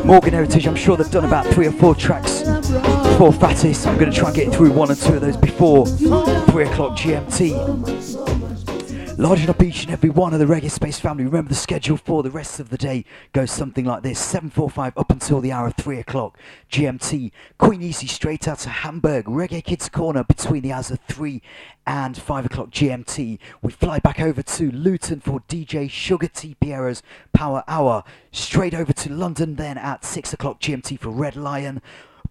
[0.06, 2.42] Morgan Heritage, I'm sure they've done about three or four tracks
[3.18, 3.88] for Fatis.
[3.88, 6.08] I'm going to try and get through one or two of those before 3
[6.66, 7.56] o'clock GMT.
[9.18, 11.24] Larging up each and every one of the Reggae Space family.
[11.24, 15.10] Remember the schedule for the rest of the day goes something like this 7.45 up
[15.26, 16.38] until the hour of 3 o'clock
[16.72, 17.32] GMT.
[17.58, 19.26] Queen Easy straight out to Hamburg.
[19.26, 21.42] Reggae Kids Corner between the hours of 3
[21.88, 23.40] and 5 o'clock GMT.
[23.64, 27.02] We fly back over to Luton for DJ Sugar T Piero's
[27.34, 28.04] Power Hour.
[28.32, 31.82] Straight over to London then at 6 o'clock GMT for Red Lion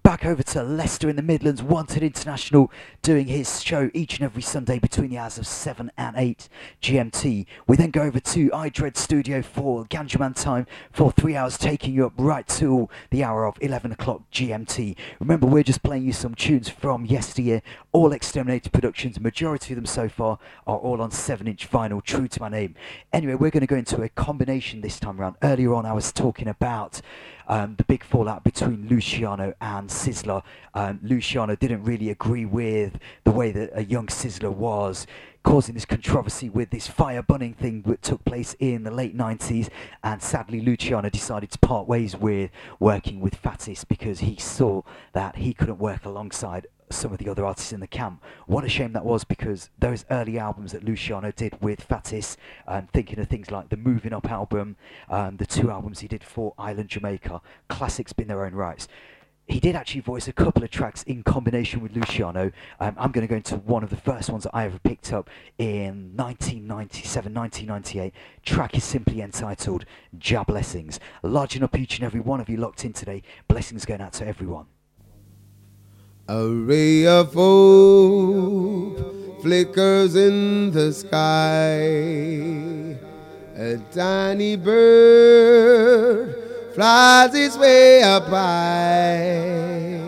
[0.05, 2.71] back over to Leicester in the Midlands, Wanted International,
[3.01, 6.47] doing his show each and every Sunday between the hours of 7 and 8
[6.83, 7.47] GMT.
[7.67, 12.05] We then go over to iDread Studio for Ganjaman time for three hours, taking you
[12.05, 14.95] up right to the hour of 11 o'clock GMT.
[15.21, 17.63] Remember, we're just playing you some tunes from yesteryear,
[17.93, 22.29] all Exterminator Productions, majority of them so far are all on 7 inch vinyl, true
[22.29, 22.75] to my name.
[23.15, 25.37] Anyway, we're going to go into a combination this time around.
[25.43, 27.01] Earlier on, I was talking about
[27.49, 30.43] um, the big fallout between Luciano and Sizzla.
[30.75, 35.07] Um, Luciano didn't really agree with the way that a young Sizzla was,
[35.43, 39.69] causing this controversy with this fire bunning thing that took place in the late 90s.
[40.03, 42.51] And sadly, Luciano decided to part ways with
[42.81, 47.45] working with Fatis because he saw that he couldn't work alongside some of the other
[47.45, 48.23] artists in the camp.
[48.47, 52.37] What a shame that was because those early albums that Luciano did with Fatis,
[52.67, 54.77] um, thinking of things like the Moving Up album,
[55.09, 58.89] um, the two albums he did for Island Jamaica, classics in their own rights.
[59.47, 62.51] He did actually voice a couple of tracks in combination with Luciano.
[62.81, 65.13] Um, I'm going to go into one of the first ones that I ever picked
[65.13, 65.29] up
[65.59, 68.15] in 1997, 1998.
[68.43, 69.85] Track is simply entitled
[70.19, 70.99] Ja Blessings.
[71.23, 73.23] Larging up each and every one of you locked in today.
[73.47, 74.67] Blessings going out to everyone.
[76.27, 78.97] A ray of hope
[79.43, 81.75] flickers in the sky.
[83.55, 86.35] A tiny bird
[86.75, 90.01] flies its way up high.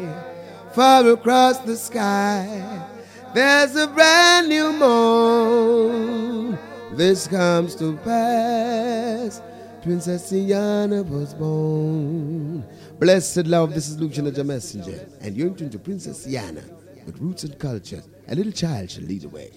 [0.72, 2.86] Far across the sky,
[3.34, 6.58] there's a brand new moon.
[6.92, 9.42] This comes to pass.
[9.82, 12.64] Princess Diana was born.
[12.98, 16.62] Blessed love, this is Luke Janaja Messenger, and you're in tune to Princess Diana
[17.04, 18.02] with roots and culture.
[18.28, 19.50] A little child shall lead the way.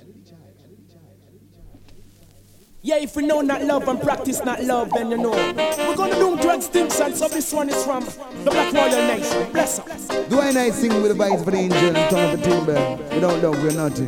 [2.81, 5.31] Yeah, if we know not love and practice not love, then you know.
[5.31, 9.51] We're gonna do to extinction, so this one is from the Black Royal Nation.
[9.51, 10.07] Bless us.
[10.29, 12.97] Do I night sing with the vibes for the angel and tongue of the timber?
[13.13, 14.07] Without love, we're nothing.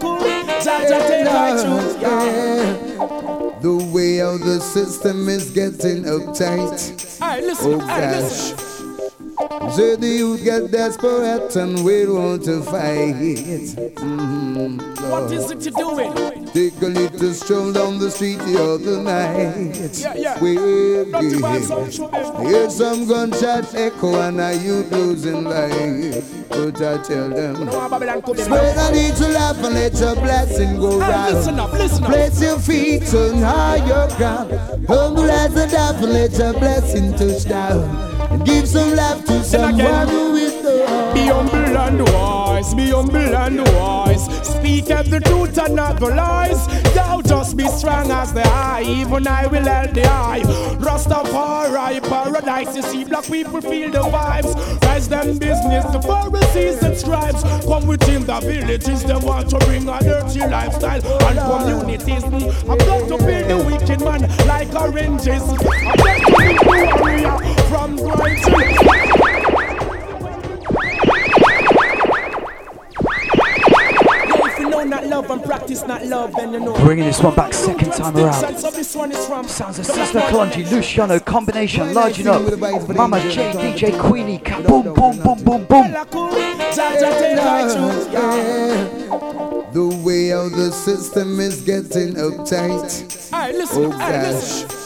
[0.00, 0.98] Cool, Jaja
[2.00, 3.60] yeah.
[3.60, 7.20] The way how the system is getting uptight.
[7.20, 8.22] Alright, listen, Oh alright, gosh.
[8.22, 8.69] listen.
[9.74, 13.14] So the youth get desperate and we want to fight.
[13.96, 14.80] Mhm,
[15.10, 16.46] What is it you're doing?
[16.52, 19.96] Take a little stroll down the street the other night.
[19.98, 20.38] Yeah, yeah.
[20.42, 21.36] We're Dirty gay.
[21.40, 22.50] vibes on show, baby.
[22.50, 26.24] Hear some gunshots echo and a youth losing life.
[26.50, 28.44] But I tell them, No, Babylon come in.
[28.44, 31.34] spread a little laugh and let your blessing go round.
[31.34, 32.10] listen up, listen up.
[32.10, 34.52] Place your feet on higher ground.
[34.86, 38.09] Humble as a dove and let your blessing touch down.
[38.30, 43.16] And give some love to someone who is the Be humble and wise, be humble
[43.16, 44.24] and wise.
[44.46, 46.66] Speak of the truth and not the lies.
[47.10, 50.42] Yo, just be strong as the eye, even I will help the eye.
[50.78, 54.54] Rastafari, paradise, you see black people feel the vibes.
[54.82, 57.42] Rise them business, the Pharisees and scribes.
[57.64, 62.22] Come within the villages, they want to bring a dirty lifestyle and communities.
[62.22, 65.42] Hmm, I'm going to build the wicked man like oranges.
[65.42, 65.56] I'm
[65.96, 67.38] going to warrior
[67.70, 69.19] from Brighton.
[75.00, 76.74] Not love and practice not love, then you know.
[76.74, 78.58] Bringing this one back second time around.
[78.58, 82.58] So this one is from Sounds of Sizzla Kalonji, Luciano, combination, large enough.
[82.88, 85.90] Mama J, DJ Queenie, ka- boom, boom, boom, boom, boom.
[89.72, 93.32] The way how the system is getting uptight.
[93.32, 94.68] Alright, listen, Oh alright, listen.
[94.68, 94.79] gosh.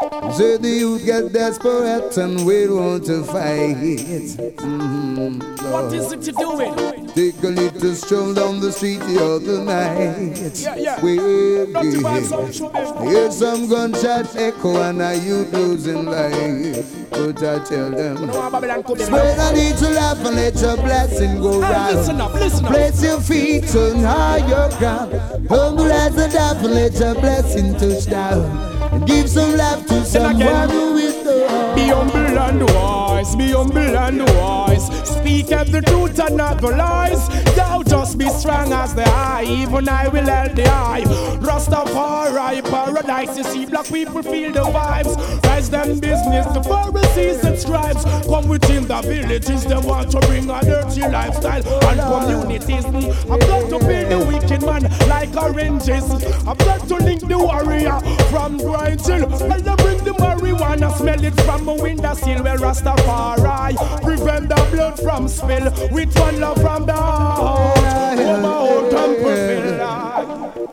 [0.00, 3.76] So the youth get desperate and we want to fight.
[3.76, 7.10] Mhm, What is it to you doing?
[7.14, 10.56] Take a little stroll down the street the other night.
[10.58, 11.00] Yeah, yeah.
[11.02, 12.52] Well, Dirty vibes on yeah.
[12.52, 13.10] show, baby.
[13.10, 16.86] Hear some gunshot echo and a youth losing life.
[17.10, 19.04] But I tell them, No, Babylon come in.
[19.06, 21.96] spread a little laugh and let your blessing go round.
[21.96, 22.72] listen up, listen up.
[22.72, 25.12] Place your feet on higher ground.
[25.50, 28.69] Humble as a dove and let your blessing touch down.
[29.06, 34.22] Give some love to someone who is the Be humble and wise, be humble and
[34.36, 34.86] wise.
[35.08, 37.28] Speak of the truth and not the lies.
[37.70, 41.04] Thou just be strong as the eye, even I will help the eye.
[41.38, 45.14] Rastafari, paradise, you see black people feel the vibes.
[45.44, 48.02] Rise them business, the Pharisees and scribes.
[48.26, 52.84] Come within the villages, they want to bring a dirty lifestyle and communities.
[53.30, 56.10] I'm going to build the wicked man like oranges.
[56.48, 59.30] I'm going to link the warrior from Brighton.
[59.30, 62.42] Well, they bring the marijuana, smell it from a window sill.
[62.42, 65.70] Where Rastafari prevent the blood from spill.
[65.92, 67.59] With one love from the heart.
[67.62, 69.80] Oh, my old temple fill.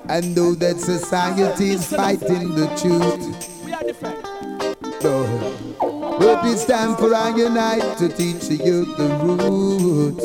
[0.09, 3.63] And know that society is fighting the truth.
[3.65, 4.23] We are different.
[5.03, 5.15] No.
[6.19, 10.19] But it's time for our unite to teach the youth the root.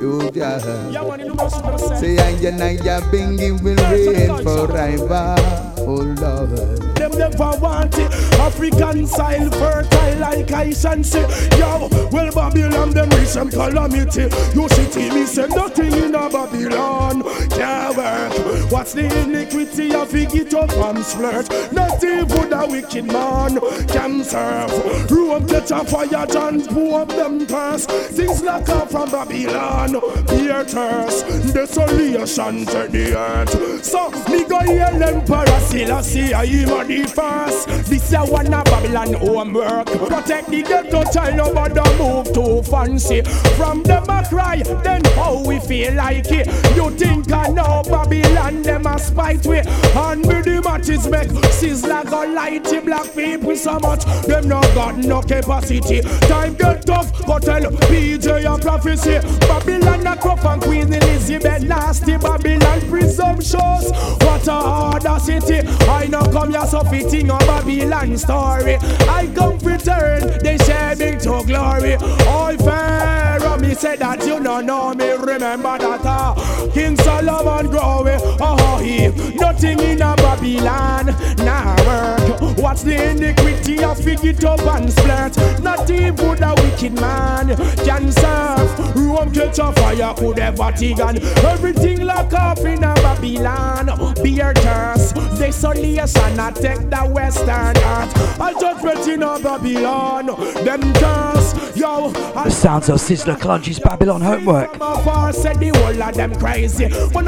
[0.00, 0.58] Oh, yeah.
[0.90, 2.16] Yeah, man, you know what I'm gonna say.
[2.16, 5.67] Say, and your binging will reign forever.
[5.80, 6.96] Oh, Lord.
[6.96, 8.12] Them never want it.
[8.38, 11.22] African soil fertile like ice and say,
[11.58, 14.28] Yo, well Babylon them reach some calamity.
[14.54, 18.72] You see me say nothing in a Babylon can't work.
[18.72, 21.72] What's the iniquity of it get up and flirt?
[21.72, 25.10] Not even a wicked man can serve.
[25.10, 27.86] Rome catch a fire and pour up them curse.
[27.86, 33.84] Things like up from Babylon, thirst, desolation to the earth.
[33.84, 37.68] So me go hear Emperor Selassie, I am a first.
[37.90, 39.86] This a one of Babylon homework.
[39.86, 43.20] Protect the ghetto child, nobody move too fancy.
[43.54, 46.46] From them a cry, then how we feel like it.
[46.74, 49.58] You think I know Babylon, them a spite we.
[49.58, 54.04] And with the matches make sizzler light the black people so much.
[54.26, 56.00] Them no got no capacity.
[56.28, 59.18] Time get tough, go tell PJ a prophecy.
[59.40, 62.16] Babylon a crop and Queen Elizabeth nasty.
[62.16, 63.90] Babylon presumptuous.
[64.24, 65.57] What a harder city.
[65.66, 68.76] I know come here so fitting on Babylon story.
[69.08, 71.94] I come return, turn, they share to glory.
[72.26, 75.10] All Pharaoh, me said that you don't know me.
[75.10, 78.20] Remember that uh, King Solomon growing.
[78.40, 81.06] Oh, he nothing in a Babylon.
[81.44, 82.17] Nah.
[82.58, 85.62] What's the iniquity of it up and split?
[85.62, 88.96] Not even a wicked man can serve.
[88.96, 91.20] Rome catch a fire, could ever Tigan.
[91.44, 93.86] Everything lock off in a Babylon.
[94.22, 98.40] Beer thirst, desolation, I take the western earth.
[98.40, 100.26] I just went in a Babylon.
[100.64, 102.10] Them curse, yo.
[102.10, 104.76] The sounds of Sizzla Kalonji's Babylon homework.
[104.78, 106.32] Far said the whole of them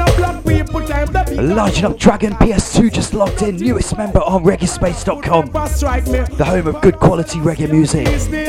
[0.01, 4.19] a black people time the big Large enough Dragon PS2 just logged in, newest member
[4.19, 8.07] on reggaespace.com, the home of good quality reggae music.
[8.07, 8.45] Is the.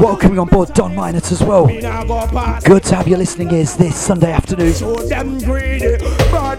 [0.00, 1.66] Welcoming on board Don Minot as well.
[1.66, 4.72] Good to have you listening ears this Sunday afternoon.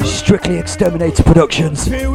[0.06, 1.90] Strictly Exterminator Productions.
[1.90, 2.06] We're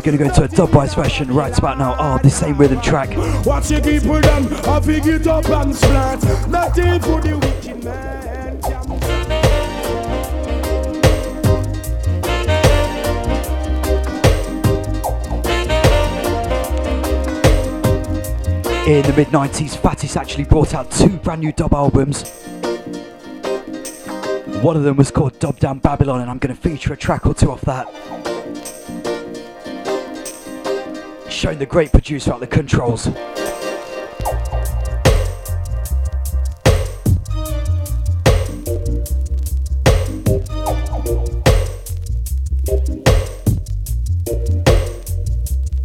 [0.00, 1.96] gonna go to a dubwise version right about now.
[1.98, 3.16] Ah, oh, the same rhythm track.
[3.44, 4.46] Watch it people them.
[4.64, 4.80] I
[5.26, 5.74] up and.
[6.50, 8.45] Nothing for the wicked man.
[18.86, 22.22] In the mid 90s, Fatis actually brought out two brand new dub albums.
[24.62, 27.26] One of them was called Dub Down Babylon, and I'm going to feature a track
[27.26, 27.88] or two off that.
[31.28, 33.08] Showing the great producer at the controls.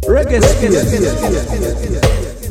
[0.04, 2.41] Reggae, Reggae, Reggae, Reggae, Reggae, Reggae, Reggae.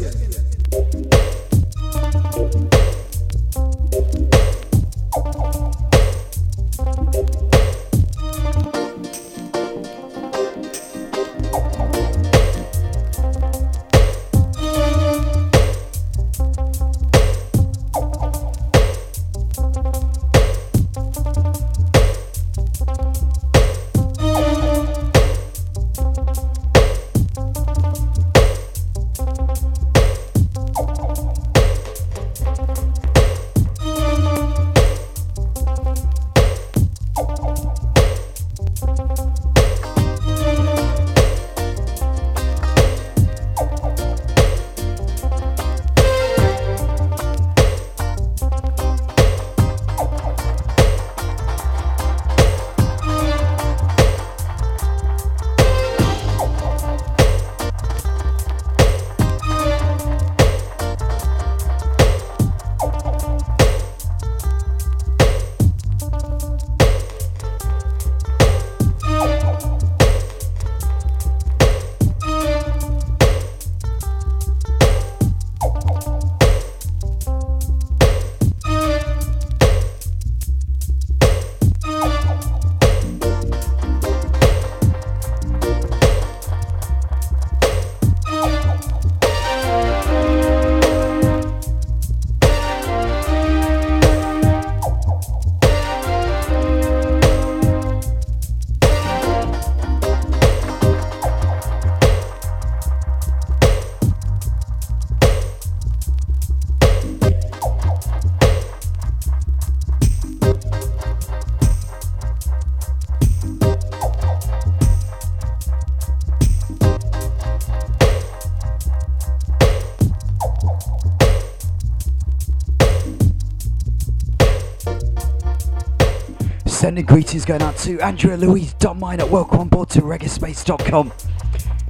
[126.92, 129.26] Sending greetings going out to Andrea Louise Dot Minor.
[129.26, 131.14] Welcome on board to reggaespace.com.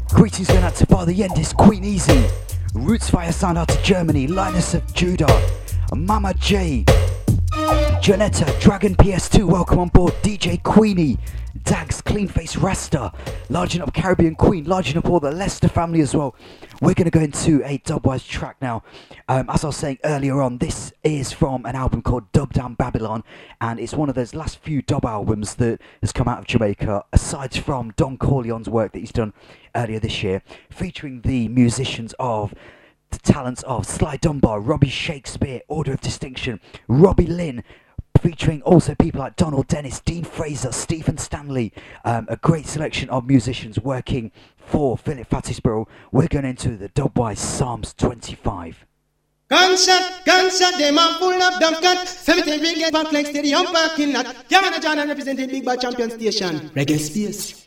[0.10, 2.24] Greetings going out to Father Yendis, Queen Easy,
[2.76, 5.26] Roots Fire Sound out to Germany, Lioness of Judah,
[5.96, 6.86] Mama J,
[8.00, 9.44] Janetta, Dragon PS2.
[9.44, 11.18] Welcome on board DJ Queenie,
[11.64, 13.12] Dags, Clean Face Rasta,
[13.50, 16.36] Larging Up Caribbean Queen, Larging Up all the Leicester family as well.
[16.82, 18.82] We're going to go into a dubwise track now.
[19.30, 22.74] Um, as I was saying earlier on, this is from an album called Dub Down
[22.74, 23.24] Babylon,
[23.62, 27.04] and it's one of those last few dub albums that has come out of Jamaica,
[27.14, 29.32] aside from Don Corleon's work that he's done
[29.76, 30.42] earlier this year,
[30.72, 32.52] featuring the musicians of
[33.12, 37.64] the talents of Sly Dunbar, Robbie Shakespeare, Order of Distinction, Robbie Lyn,
[38.22, 41.74] featuring also people like Donald Dennis, Dean Fraser, Stephen Stanley,
[42.06, 45.90] um, a great selection of musicians working for Philip Fatis Burrell.
[46.12, 48.86] We're going into the Dubwise Psalms 25.
[49.50, 52.08] Gunshot, gunshot, them a full of dumb cut.
[52.08, 54.26] Cemetery ring get back like stadium parking lot.
[54.48, 56.70] Yamana John representing Big Bad Champion Station.
[56.70, 57.62] Reggae Space.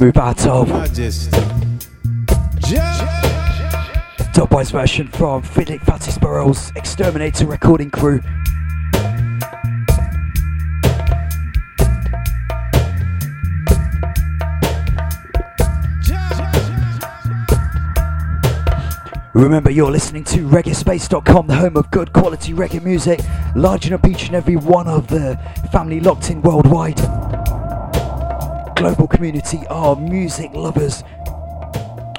[0.00, 0.68] Move out of.
[4.32, 8.20] Dubwise version from Philip Fatis Burrell's Exterminator recording crew.
[19.34, 23.20] Remember, you're listening to ReggaeSpace.com, the home of good quality reggae music,
[23.56, 25.36] larging up each and every one of the
[25.72, 26.98] family locked in worldwide.
[28.78, 31.02] Global community of music lovers.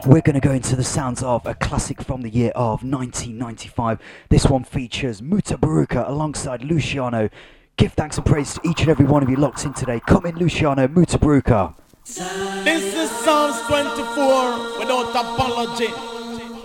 [0.06, 3.98] We're going to go into the sounds of a classic from the year of 1995.
[4.28, 7.30] This one features Mutabaruka alongside Luciano.
[7.78, 10.02] Give thanks and praise to each and every one of you locked in today.
[10.06, 11.76] Come in, Luciano, Mutabaruka.
[12.04, 15.88] This is Psalms 24 without apology.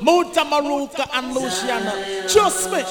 [0.03, 2.27] Mutabaruka and Luciano.
[2.27, 2.83] Trust me.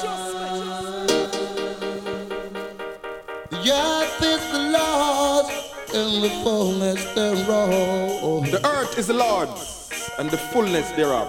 [3.50, 5.53] The earth is the Lord's
[5.94, 8.50] and the fullness thereof.
[8.50, 11.28] The earth is the Lord's and the fullness thereof.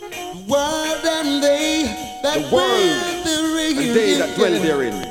[0.00, 1.84] The world and they
[2.22, 5.08] that The world dwell and they that dwell therein.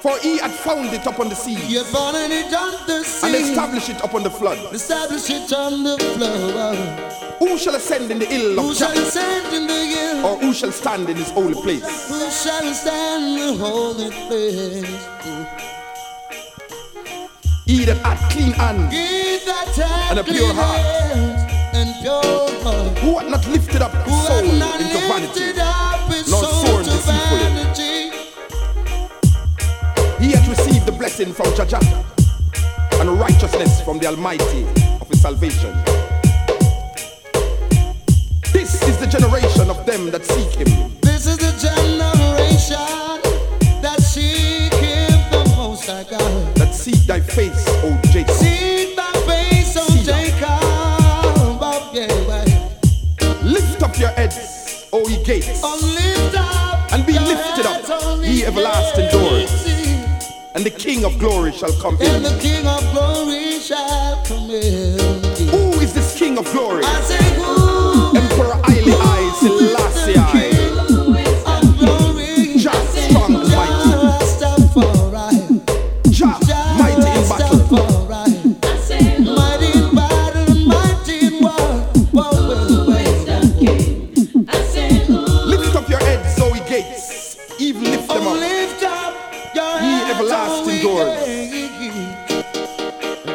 [0.00, 3.26] For he had found it upon the sea You found it on the sea.
[3.26, 4.58] and established it upon the flood.
[4.72, 6.74] Establish it on the floor.
[7.40, 10.24] Who shall ascend in the hill Who of shall ascend in the hill?
[10.26, 12.08] Or who shall stand in his holy place?
[12.08, 15.65] Who shall stand in the holy place?
[17.66, 20.80] That hath clean hands He that hath and a pure heart.
[21.74, 22.22] and pure
[22.62, 22.98] heart.
[22.98, 26.78] Who had not lifted up his Who soul into vanity, lifted up his nor soul
[26.78, 27.42] to deceitfully.
[27.42, 28.10] vanity.
[30.24, 31.80] He had received the blessing from Jaja
[33.00, 34.62] and righteousness from the Almighty
[35.00, 35.74] of his salvation.
[38.52, 40.70] This is the generation of them that seek him,
[41.02, 42.15] This is the generation
[47.36, 48.34] face, O Jacob.
[48.34, 50.48] Seek thy face, O Jacob.
[51.60, 52.08] Oh, yeah.
[53.42, 58.44] Lift up your heads, O ye gates, Oh, lift up and be lifted up, ye
[58.46, 59.52] everlasting doors,
[60.54, 62.22] and the King of glory shall come And in.
[62.22, 64.98] the King of glory shall come in.
[65.52, 66.84] Who is this King of glory?
[66.84, 70.05] I say, who Emperor Haile I Selassie
[90.86, 91.26] everlasting O doors.
[91.26, 92.46] gates.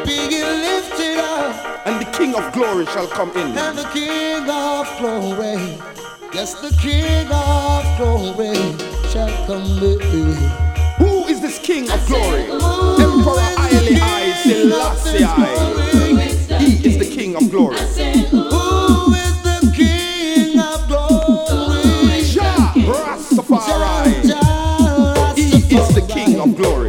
[0.06, 3.56] Be lifted up, and the King of glory shall come in.
[3.56, 5.78] and the King of glory,
[6.32, 8.56] yes, the King of glory
[9.10, 10.00] shall come in.
[10.98, 12.42] Who is this King of glory?
[12.42, 15.24] Emperor Haile I Selassie
[16.64, 17.76] He is the King of glory.
[17.76, 22.22] Who is the King of glory?
[22.22, 24.14] Jah Rastafari.
[25.36, 26.81] He is the King of glory.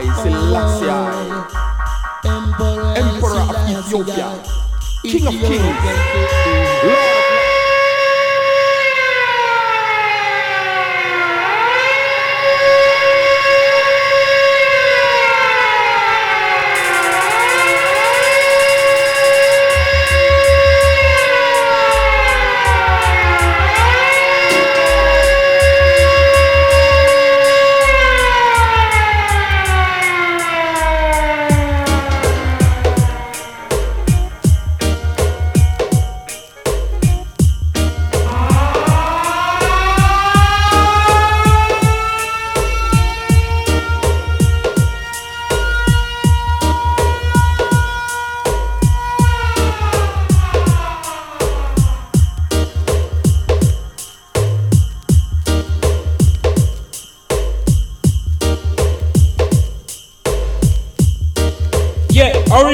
[0.00, 1.44] I Selassie I.
[2.96, 4.28] Emperor of Ethiopia.
[5.02, 5.76] King of kings.
[6.84, 7.09] Lord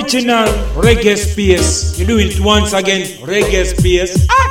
[0.07, 0.47] Original
[0.77, 1.99] reggae space.
[1.99, 4.25] You do it once again, reggae space.
[4.31, 4.51] Ah!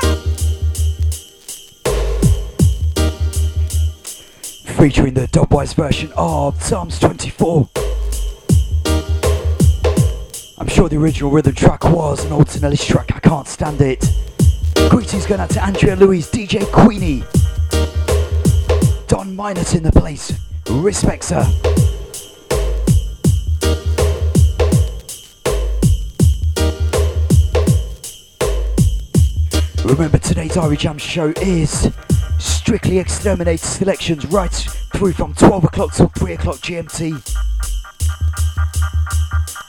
[4.78, 7.70] Featuring the dubwise version of Psalms 24.
[10.58, 14.06] I'm sure the original rhythm track was an Alton track, I can't stand it.
[14.90, 17.24] Greetings going out to Andrea Louise, DJ Queenie.
[19.08, 20.34] Don Minot in the place.
[20.70, 21.75] Respects her.
[29.86, 31.94] Remember today's Irie Jam show is
[32.40, 34.52] strictly Exterminator selections right
[34.94, 37.22] through from 12 o'clock till 3 o'clock GMT.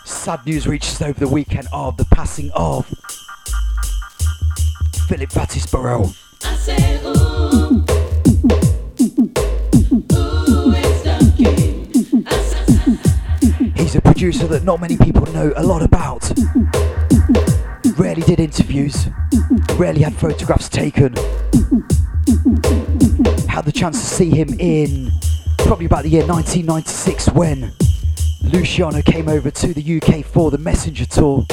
[0.07, 2.87] Sad news reaches over the weekend of the passing of
[5.07, 6.07] Philip Fatis Burrell.
[13.77, 16.33] He's a producer that not many people know a lot about.
[17.99, 19.07] Rarely did interviews,
[19.77, 21.15] rarely had photographs taken.
[23.49, 25.11] Had the chance to see him in
[25.59, 27.73] probably about the year 1996 when
[28.43, 31.47] Luciano came over to the UK for the Messenger Tour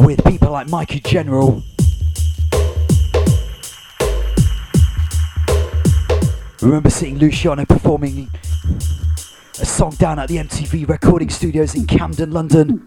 [0.00, 1.62] with people like Mikey General.
[6.60, 8.28] Remember seeing Luciano performing
[9.60, 12.82] a song down at the MTV recording studios in Camden, London.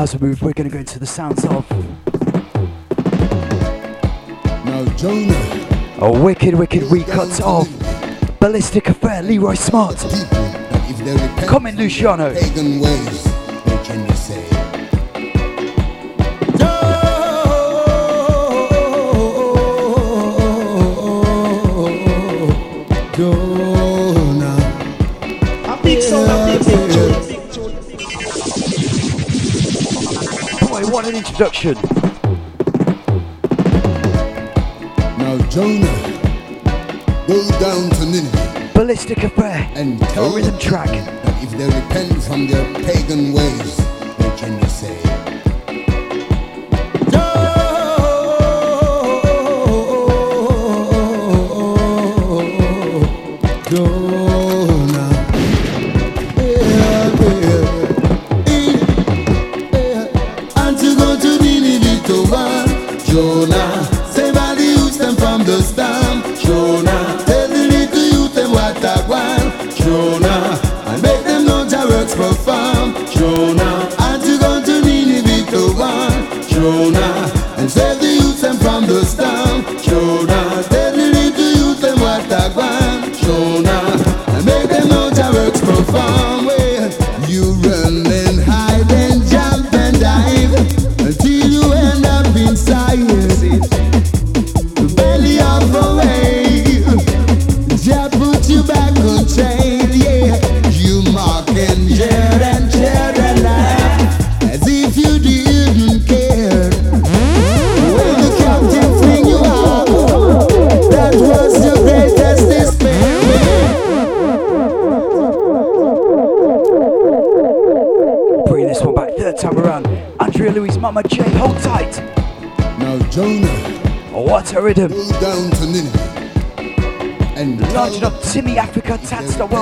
[0.00, 1.70] As we move, we're going to go into the sounds of
[4.64, 5.98] Now, Jonah.
[5.98, 7.68] a wicked, wicked recut of
[8.40, 10.02] Ballistic Affair, Leroy Smart.
[10.02, 12.32] If they repent Comment, Luciano.
[31.20, 31.74] Introduction.
[35.18, 35.98] Now, Jonah,
[37.26, 40.88] go down to Nineveh Ballistic Affair, and a tell rhythm them track.
[40.88, 43.78] that if they repent from their pagan ways,
[44.16, 44.99] what can you say?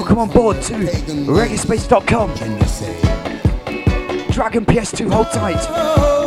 [0.08, 2.34] Welcome on board to reggaespace.com.
[4.32, 6.17] Dragon PS2, hold tight.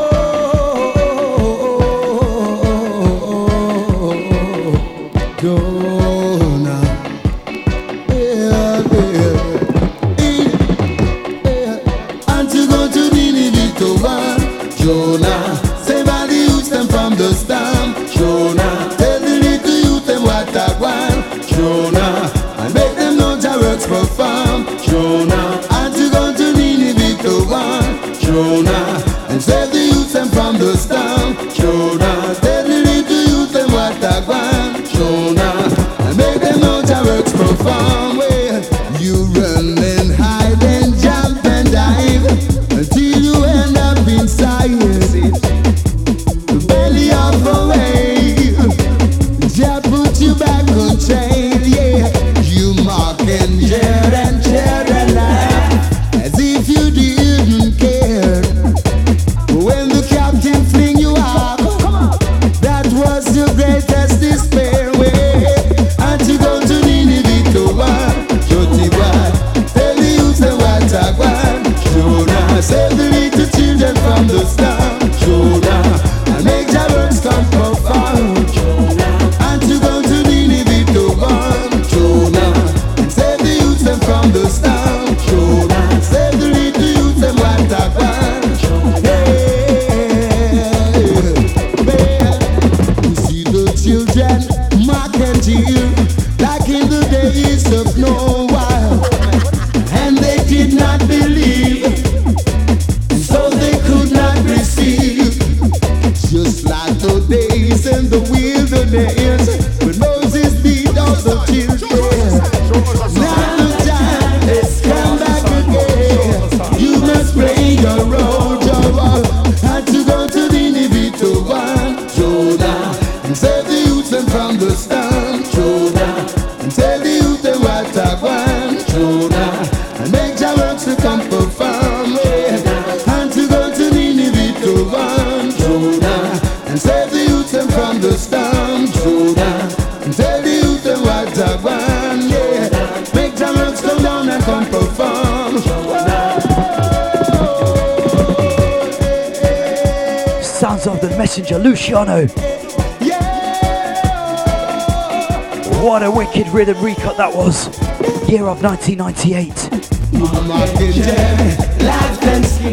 [158.41, 159.53] Year of 1998.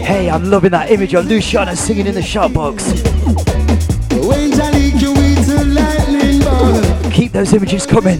[0.02, 2.90] Hey, I'm loving that image of Luciano singing in the shout box.
[7.14, 8.18] Keep those images coming.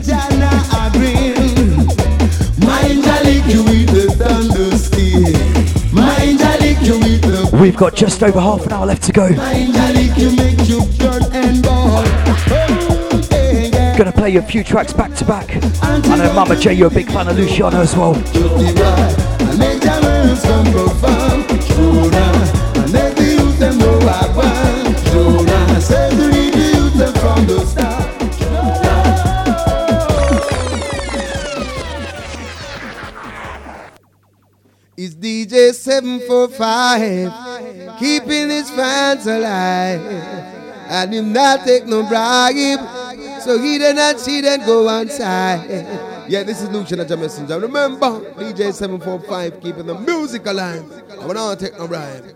[7.59, 9.28] We've got just over half an hour left to go.
[13.99, 15.51] Gonna play you a few tracks back to back.
[15.83, 18.15] I know Mama J, you're a big fan of Luciano as well.
[18.15, 18.20] I.
[34.97, 40.39] It's DJ 745, keeping his fans alive.
[40.91, 42.78] And him not take no bribe,
[43.49, 45.65] so he did not see them go outside.
[46.28, 47.59] Yeah, this is Lucian at messenger.
[47.59, 50.85] Remember, DJ 745, keeping the music alive.
[51.18, 52.27] I will not take no bribe.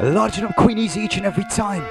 [0.00, 1.84] Larging up Queen Easy each and every time.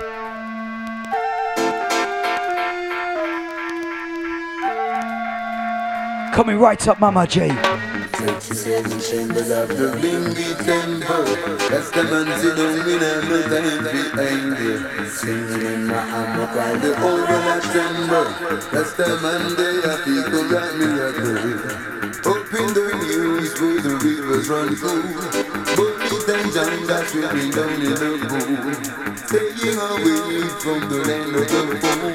[6.33, 7.78] Coming right up, Mama J.
[8.19, 11.23] Thirty-seven chambers of the Binghi temple.
[11.71, 15.07] That's the man sit down in a no time for anger.
[15.07, 18.27] Singing in my hammock while the whole world tremble.
[18.75, 21.99] That's the man they are people got miracle.
[22.27, 25.49] Up in the news where the rivers run through.
[25.77, 29.15] Bonnie and John that's swimming down in the pool.
[29.15, 32.13] Staying away from the land of the fool.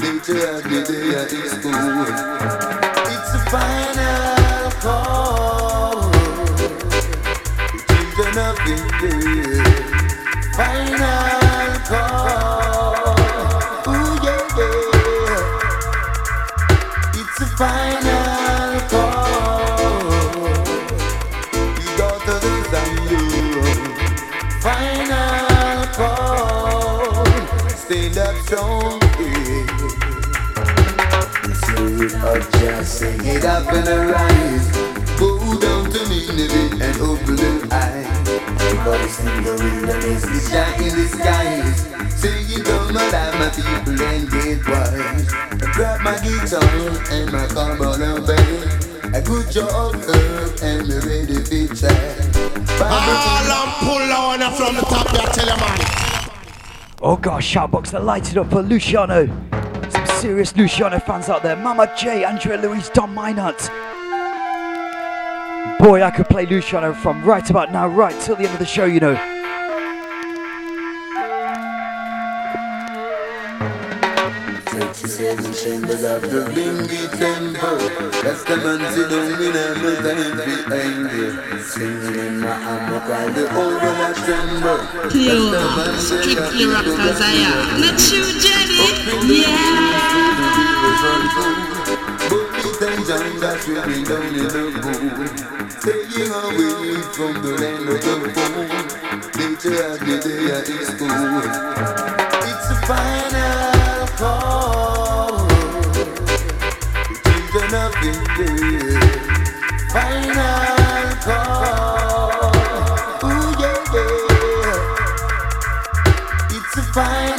[0.00, 2.06] Nature has the day at his school.
[3.12, 4.35] It's a final
[32.86, 34.66] sing it up and arise.
[35.18, 38.25] Go down to Nineveh and open your eyes.
[38.86, 42.14] Everybody sing the wilderness, the shine in the skies.
[42.14, 45.26] Sing it down, my life, my people, and get wise.
[45.34, 46.62] I grab my guitar
[47.10, 49.16] and my carbon and band.
[49.16, 51.90] A good job, herb, and me ready to try.
[52.78, 56.30] All I'm pull on from the top, I tell you, man.
[57.02, 59.26] Oh gosh, shoutbox that lighted up for Luciano.
[59.90, 61.56] Some serious Luciano fans out there.
[61.56, 63.68] Mama J, Andrea Louise, Don Minot.
[65.86, 68.66] Boy, I could play Luciano from right about now, right till the end of the
[68.66, 69.14] show, you know.
[69.14, 69.22] Temple.
[78.18, 79.06] That's the man in the
[84.26, 84.82] tremble.
[85.08, 86.66] The man that strictly.
[87.78, 88.90] Not true, Jenny?
[95.46, 95.55] Yeah.
[95.86, 98.66] Staying away from the land of the fool.
[99.38, 101.38] Nature has the day at his school.
[102.42, 105.46] It's a final call.
[107.22, 108.98] Children of India.
[109.94, 112.50] Final call.
[113.22, 114.90] Ooh, yeah, yeah.
[116.50, 117.35] It's a final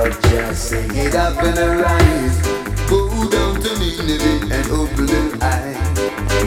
[0.00, 2.36] Of Jah, sing it up and arise.
[2.88, 5.76] Go down to Nineveh and open their eyes.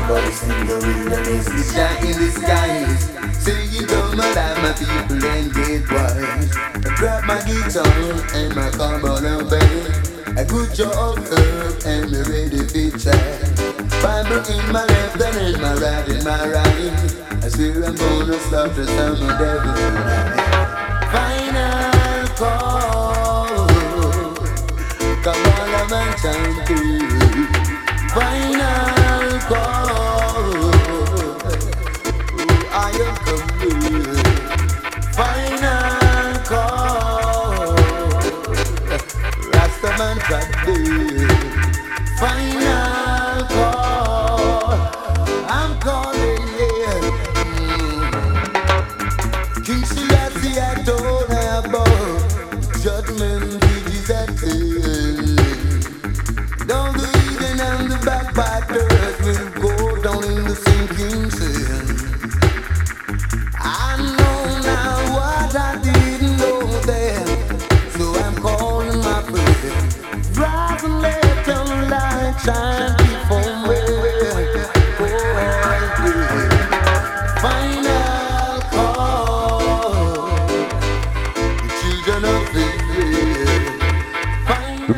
[0.09, 3.09] Voice in the wilderness, the sky in the skies.
[3.77, 6.49] it down my life, my people and get wise.
[6.57, 7.85] I grab my guitar
[8.33, 10.39] and my carbon and band.
[10.39, 13.69] A good job herb and me ready to.
[14.01, 17.43] Bible in my left and in my right, in my right.
[17.43, 19.77] I swear I'm gonna stop the of devil.
[21.13, 23.02] Final call.
[25.89, 26.13] Man,
[26.65, 26.75] to
[28.13, 29.82] final call.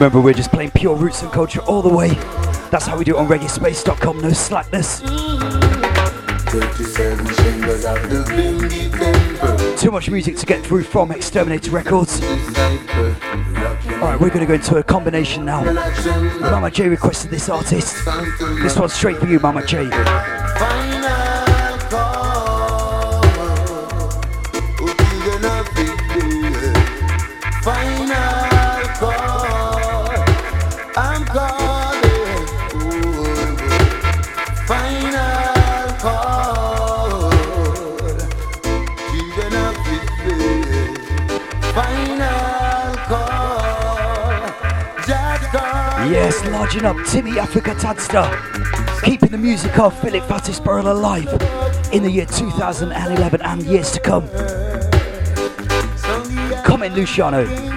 [0.06, 2.10] Remember, we're just playing pure roots and culture all the way.
[2.70, 4.22] That's how we do it on reggaespace.com.
[4.22, 5.00] No slackness.
[6.52, 8.92] 37 chambers of the Binghi
[9.40, 9.78] Temple.
[9.78, 12.22] Too much music to get through from Exterminator Records.
[13.94, 15.64] Alright, we're gonna go into a combination now.
[16.40, 18.06] Mama J requested this artist.
[18.62, 19.90] This one's straight for you, Mama J.
[46.84, 48.30] Up Timmy Africa Tadster.
[49.02, 51.30] Keeping the music of Philip Fatis Burrell alive
[51.94, 54.28] in the year 2011 and years to come.
[56.66, 57.75] Comment Luciano.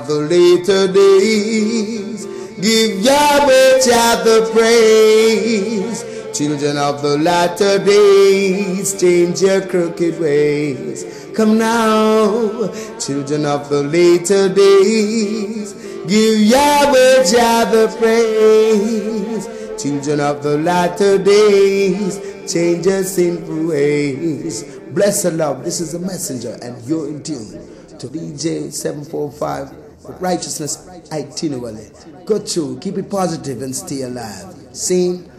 [0.00, 2.24] Of the later days,
[2.56, 6.04] give Yahweh Jah the praise.
[6.36, 11.30] Children of the latter days, change your crooked ways.
[11.34, 15.74] Come now, children of the later days,
[16.06, 19.82] give Yahweh Jah the praise.
[19.82, 22.20] Children of the latter days,
[22.50, 24.64] change your sinful ways.
[24.92, 29.79] Bless the love, this is a messenger, and you're in tune to DJ 745
[30.10, 31.90] with righteousness itinerary.
[32.24, 34.54] Go to keep it positive and stay alive.
[34.72, 35.30] Sing,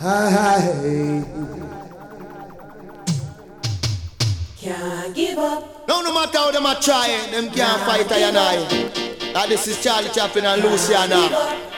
[0.00, 1.24] hi, hi.
[4.56, 5.88] Can't give up.
[5.88, 9.34] No, no matter how them a try, them can't fight I and I.
[9.36, 11.28] Ah, this is Charlie Chaplin and Luciano.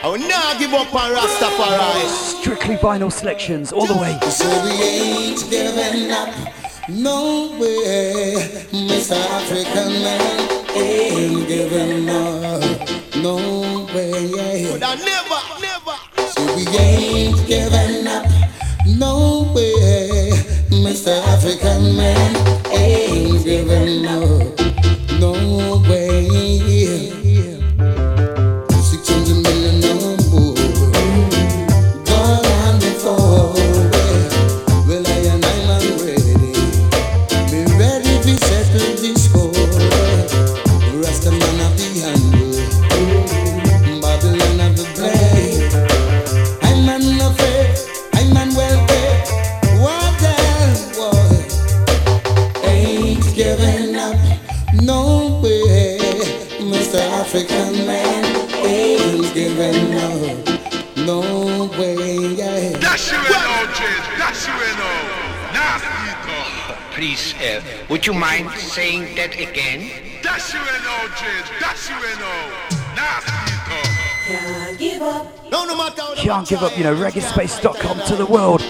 [0.03, 2.39] I will not give up on Rastafari.
[2.39, 4.17] Strictly vinyl selections all the way.
[4.29, 6.33] So we ain't giving up.
[6.87, 8.35] No way,
[8.71, 9.17] Mr.
[9.17, 12.61] African man ain't giving up.
[13.15, 13.35] No
[13.93, 14.69] way.
[14.71, 15.95] But I never, never.
[16.33, 18.25] So we ain't giving up.
[18.85, 20.31] No way,
[20.69, 21.13] Mr.
[21.33, 22.31] African man
[22.71, 25.19] ain't giving up.
[25.19, 26.06] No way.
[66.97, 69.91] please, uh, would you mind saying that again?
[74.25, 75.51] Can't give up.
[75.51, 78.61] No, no matter Can't give up, you know, reggaespace.com to the world.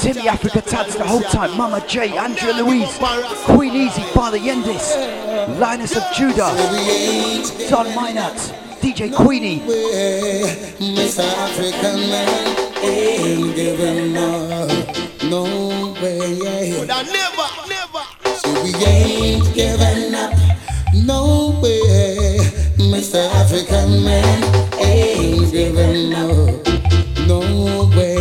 [0.00, 1.56] Timmy Africa Tats the whole time.
[1.56, 2.98] Mama J, Andrea Louise,
[3.46, 6.52] Queen Easy, Father Yendis, Lioness of Judah,
[7.70, 8.36] Don Minat,
[8.82, 9.60] DJ Queenie.
[10.94, 15.04] Miss African man ain't giving up.
[15.24, 16.84] No way
[18.64, 20.32] we ain't giving up.
[20.94, 22.38] No way,
[22.78, 23.28] Mr.
[23.34, 24.40] African man
[24.80, 27.28] ain't giving up.
[27.28, 28.13] No way.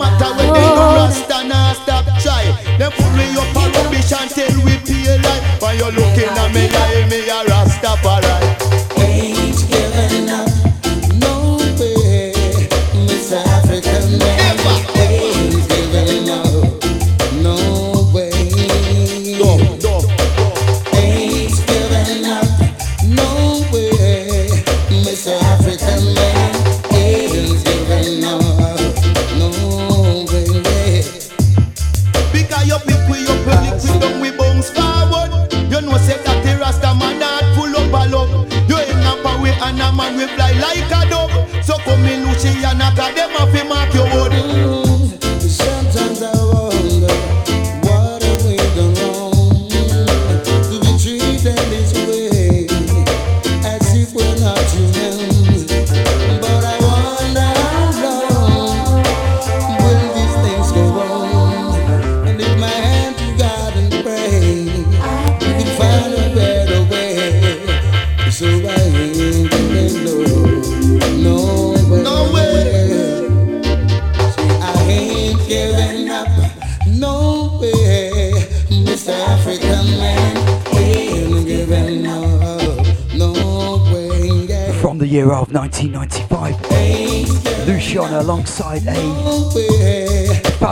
[0.00, 0.72] matter when they oh.
[0.72, 2.48] no do rasta nah stop try.
[2.80, 5.44] Them pull we up a rubbish until we pay life.
[5.60, 7.49] When you looking at me, I me a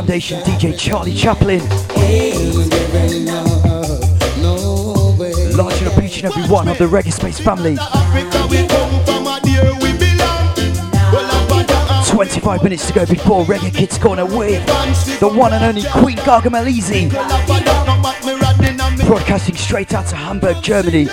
[0.09, 1.61] Foundation, DJ Charlie Chaplin.
[5.55, 7.77] Large and reaching every one of the Reggae Space family.
[12.07, 14.65] 25 minutes to go before Reggae Kids Corner with
[15.21, 17.11] the one and only Queen Gargamel Easy.
[19.05, 21.05] Broadcasting straight out to Hamburg, Germany.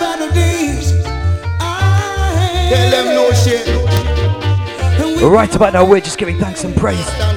[5.22, 7.35] Right about now, we're just giving thanks and praise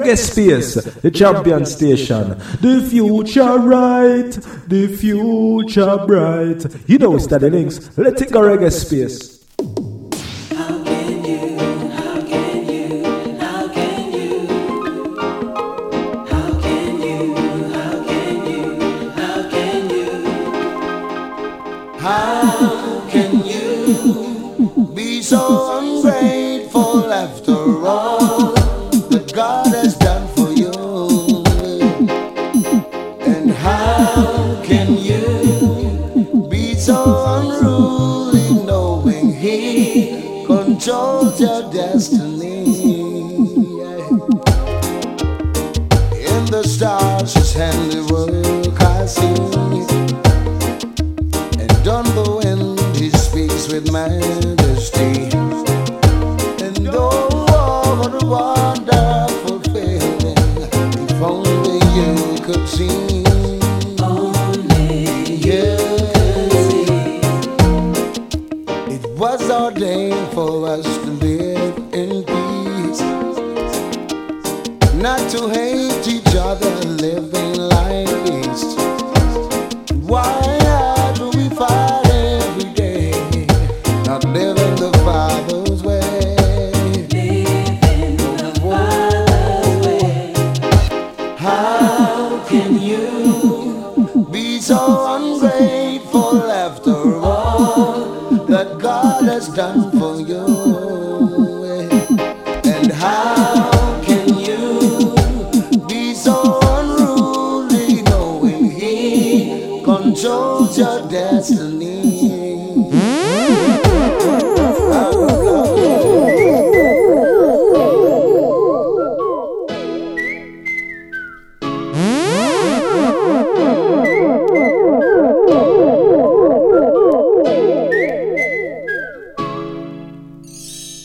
[0.00, 2.30] reggae space, the champion station.
[2.60, 4.30] The future right,
[4.68, 6.64] the future bright.
[6.88, 7.96] You know it's the links.
[7.96, 9.39] Let's take a reggae space.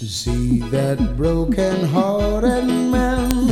[0.08, 3.48] See that broken hearted man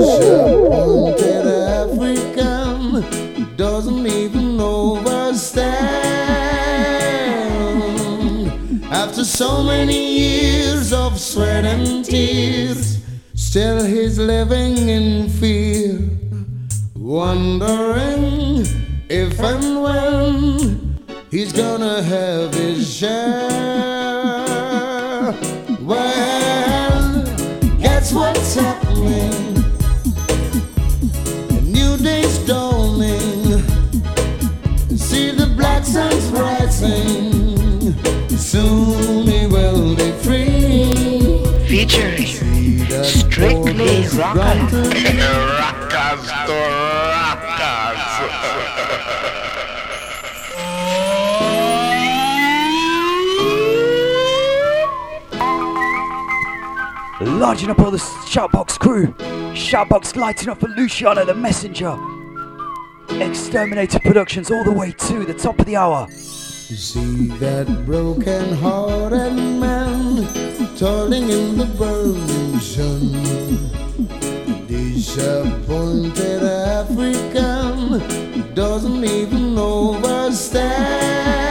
[0.00, 1.46] Disappointed
[1.82, 3.04] African
[3.56, 5.66] doesn't even overstand.
[8.90, 13.02] After so many years of sweat and tears,
[13.34, 15.98] still he's living in fear,
[16.94, 18.64] wondering
[19.10, 20.05] if and when
[21.36, 23.12] he's gonna have his share.
[25.82, 27.24] Well,
[27.78, 29.34] guess what's happening?
[31.50, 33.60] A new day's dawning.
[34.96, 37.92] See the black sun's rising.
[38.30, 41.44] Soon he will be free.
[41.68, 42.24] Featuring
[43.04, 45.72] Strictly Rockers.
[57.36, 59.08] Larging up all the Shoutbox crew.
[59.52, 61.98] Shoutbox lighting up for Luciano the Messenger.
[63.10, 66.08] Exterminator Productions all the way to the top of the hour.
[66.08, 70.26] See that broken hearted man
[70.78, 73.12] toiling in the burning sun.
[74.66, 77.98] Disappointed African
[78.54, 81.45] doesn't even understand.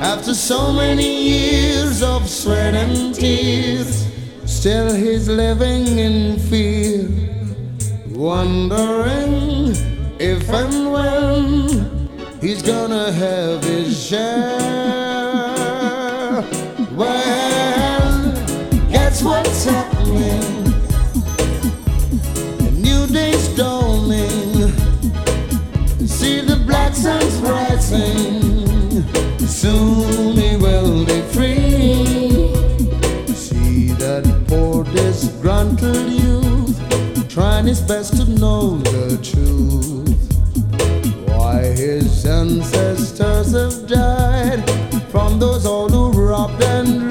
[0.00, 4.06] After so many years of sweat and tears,
[4.46, 7.08] still he's living in fear,
[8.10, 9.74] wondering
[10.20, 12.08] if and when
[12.40, 14.58] he's gonna have his share.
[16.92, 18.32] Well,
[18.90, 20.74] guess what's happening?
[22.60, 24.70] A new day's dawning.
[26.06, 28.47] See the black sun's rising.
[29.48, 32.54] Soon he will be free.
[33.34, 40.16] See that poor disgruntled youth trying his best to know the truth.
[41.28, 44.62] Why his ancestors have died
[45.10, 47.07] from those who robbed and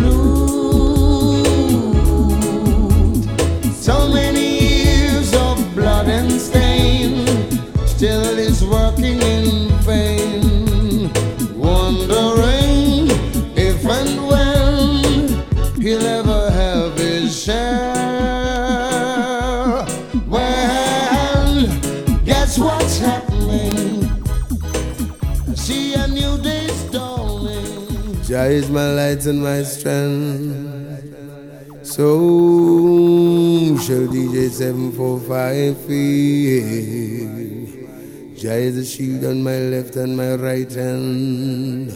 [28.48, 31.04] Jah is my light and my strength.
[31.84, 32.18] So
[33.84, 37.36] shall DJ 745 feel.
[38.38, 41.92] Jah is the shield on my left and my right hand.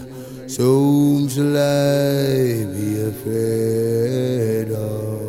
[0.52, 5.22] So shall I be afraid of?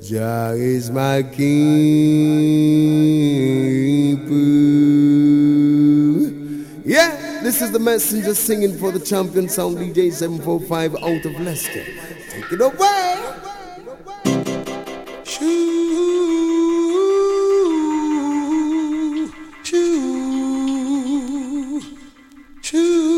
[0.00, 1.58] Jah is my keeper.
[6.84, 7.17] Yeah,
[7.48, 11.82] this is the messenger singing for the champion sound DJ 745 out of Leicester.
[12.28, 13.14] Take it away.
[15.24, 16.52] Choo,
[22.60, 23.08] choo,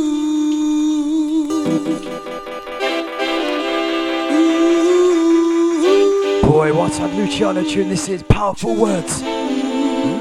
[6.44, 8.22] Boy, what a Luciano tune this is.
[8.22, 9.24] Powerful words.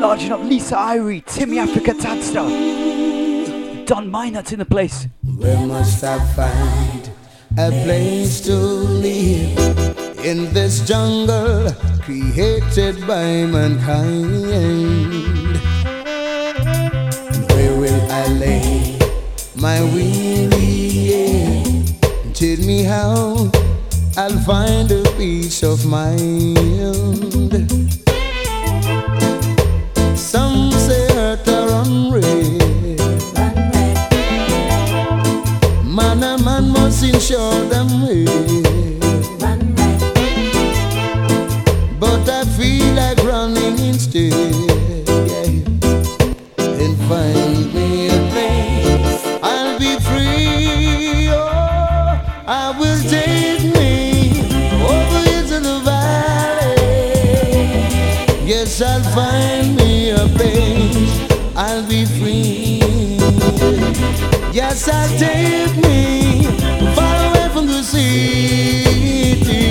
[0.02, 2.89] Larging up Lisa Irie, Timmy Africa Tadster.
[3.90, 5.08] Don Minot in the place.
[5.24, 7.10] Where must I find
[7.58, 9.58] a place to live
[10.24, 11.72] in this jungle
[12.04, 15.10] created by mankind?
[17.50, 19.00] Where will I lay
[19.56, 22.36] my weary head?
[22.36, 23.50] Tell me how
[24.18, 26.60] I'll find a peace of mind.
[30.16, 32.59] Some say earth are unreal.
[37.70, 38.26] them.
[42.00, 44.34] But I feel like running instead.
[45.30, 45.60] Yeah.
[47.08, 49.24] Find me a place.
[49.42, 51.28] I'll be free.
[51.32, 54.42] Oh, I will take me
[54.94, 56.80] Over into the valley
[58.82, 61.14] I'll find me a place.
[61.56, 62.80] I'll be free.
[64.62, 66.44] Yes, I'll take me
[66.94, 69.64] far away from the city.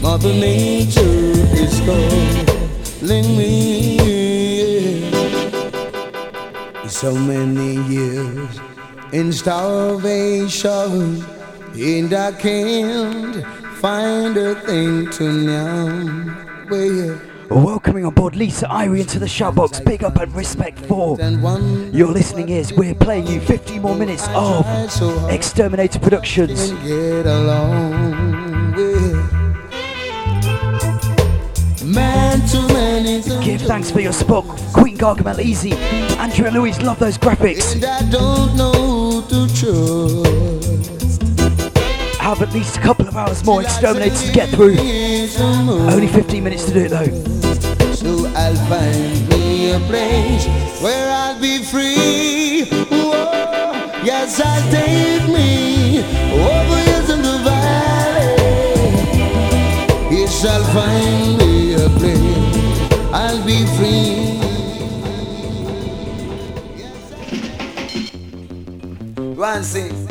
[0.00, 3.98] Mother Nature is calling me.
[6.88, 8.58] So many years
[9.12, 11.22] in starvation,
[11.74, 13.44] and I can't
[13.82, 16.34] find a thing to numb.
[16.70, 17.20] Well,
[17.50, 19.84] Welcoming on board Lisa Irie into the shoutbox.
[19.84, 22.72] Big up and respect for your listening ears.
[22.72, 24.66] We're playing you 15 more minutes of
[25.30, 26.70] Exterminator Productions.
[33.42, 34.46] Give thanks for your support.
[34.74, 35.72] Queen Gargamel Easy.
[36.18, 37.80] Andrea Louise, love those graphics.
[42.28, 44.76] Have at least a couple of hours more Exterminators to get through.
[44.76, 47.06] Only 15 minutes to do it though.
[47.94, 50.46] So I'll find me a place
[50.82, 52.66] where I'll be free.
[52.90, 56.00] Whoa, yes, I'll take me
[56.34, 58.36] over hills in the valley.
[60.14, 62.20] Yes, I'll find me a place.
[63.10, 64.36] I'll be free.
[69.34, 70.07] One sing.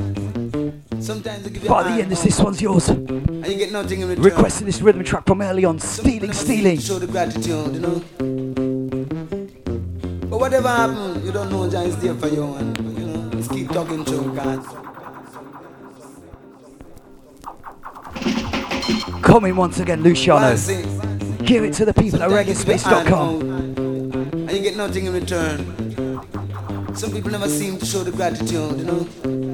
[1.07, 2.89] Sometimes I give By the hand, end, this one's yours.
[2.89, 4.25] and you get nothing in return.
[4.25, 5.79] Requesting this rhythm track from early on.
[5.79, 6.79] Stealing, stealing.
[6.79, 8.03] Show the gratitude, you know.
[10.29, 13.51] But whatever happens, you don't know Jah is there for you, and you know, just
[13.51, 14.65] keep talking to God.
[19.23, 20.57] Coming once again, Luciano.
[21.45, 23.41] Give it to the people at Sometimes you give your hand reggaespace.com.
[24.49, 25.57] And you get nothing in return.
[26.93, 29.46] Some people never seem to show the gratitude, you know.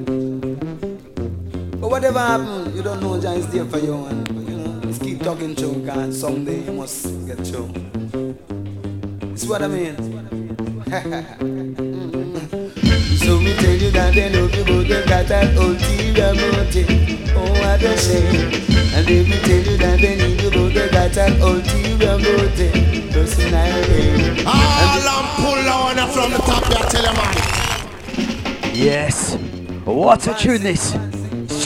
[1.83, 5.01] But whatever happens, you don't know Jah is there for you, and you know, just
[5.01, 6.13] keep talking to God.
[6.13, 7.73] Someday you must get through.
[9.33, 9.95] It's what I mean.
[13.23, 16.87] So me tell you that they love you, but they got that ulterior motive.
[17.35, 18.51] Oh, what a shame.
[18.95, 23.11] And if me tell you that they need you, but they got that ulterior motive.
[23.11, 24.45] Personality.
[24.45, 28.73] All I'm pull on from the top, I tell you, man.
[28.73, 29.35] Yes.
[29.83, 31.12] What a tune this.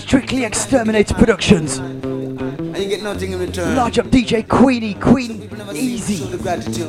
[0.08, 1.80] Strictly Exterminator Productions.
[1.80, 3.76] And you get nothing in return.
[3.76, 6.19] Large up DJ Queenie, Queen Easy,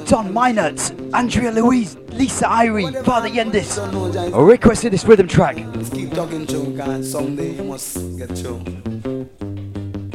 [0.05, 3.77] Don Minert, Andrea Louise, Lisa Irie, Father Yendis.
[4.49, 5.57] Requested this rhythm track.
[5.57, 7.05] Just keep talking to God.
[7.05, 8.63] Someday you must get through.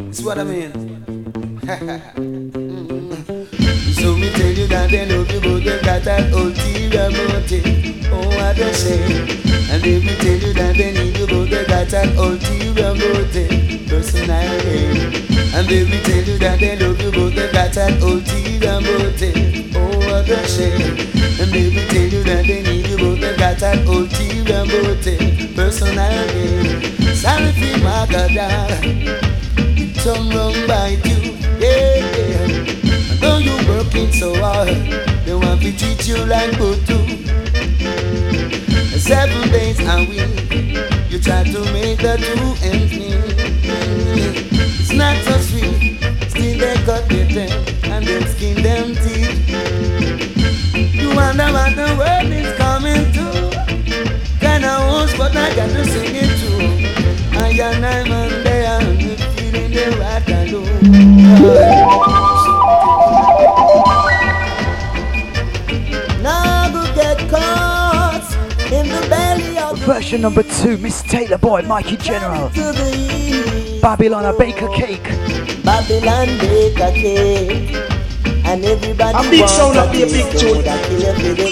[0.08, 0.72] It's what I mean.
[4.04, 7.64] So me tell you that they love you, but they got that ulterior motive.
[8.12, 9.32] Oh, what a shame.
[9.72, 13.88] And if me tell you that they need you, but they got that ulterior motive.
[13.88, 15.24] Personality.
[15.56, 19.72] And if me tell you that they love you, but they got that ulterior motive.
[19.72, 21.00] Oh, what a shame.
[21.40, 25.56] And if me tell you that they need you, but they got that ulterior motive.
[25.56, 27.16] Personality.
[27.16, 28.84] Sorry for my God.
[29.96, 31.40] Some wrong by you.
[31.64, 32.93] Yeah.
[33.24, 34.68] Know you working so hard.
[35.26, 37.00] They want to treat you like Butu.
[39.00, 43.24] Seven days a week, you try to make the two ends meet.
[44.82, 46.02] It's not so sweet.
[46.28, 49.48] Still they cut their teeth and then skin them teeth.
[50.94, 53.26] You wonder what the world is coming to.
[54.42, 56.60] Kinda host, but I got to sing it too.
[57.40, 62.13] I and I'm feeling the right alone.
[70.16, 72.50] Of Version number two, Miss Taylor Boy, Mikey General.
[72.50, 73.82] to the east.
[73.82, 75.04] Babylon, a baker cake.
[75.64, 77.76] Babylon bake a cake.
[78.46, 80.58] And everybody A big wants sound a up here, big tune.
[80.58, 81.50] of that killer for the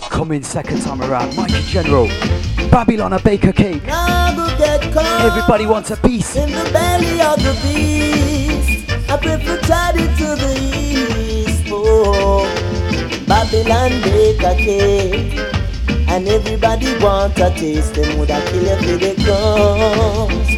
[0.00, 0.10] crown.
[0.10, 2.08] Coming second time around, Mikey General.
[2.70, 3.84] Babylon, a baker cake.
[3.84, 6.36] Now go get caught Everybody wants a piece.
[6.36, 8.90] in the belly of the beast.
[9.10, 11.64] I prefer tidy to the east.
[11.68, 12.44] Oh,
[13.34, 15.34] Babylon bake a cake.
[16.06, 17.94] And everybody want a taste.
[17.94, 20.48] Them woulda kill you for the crumbs.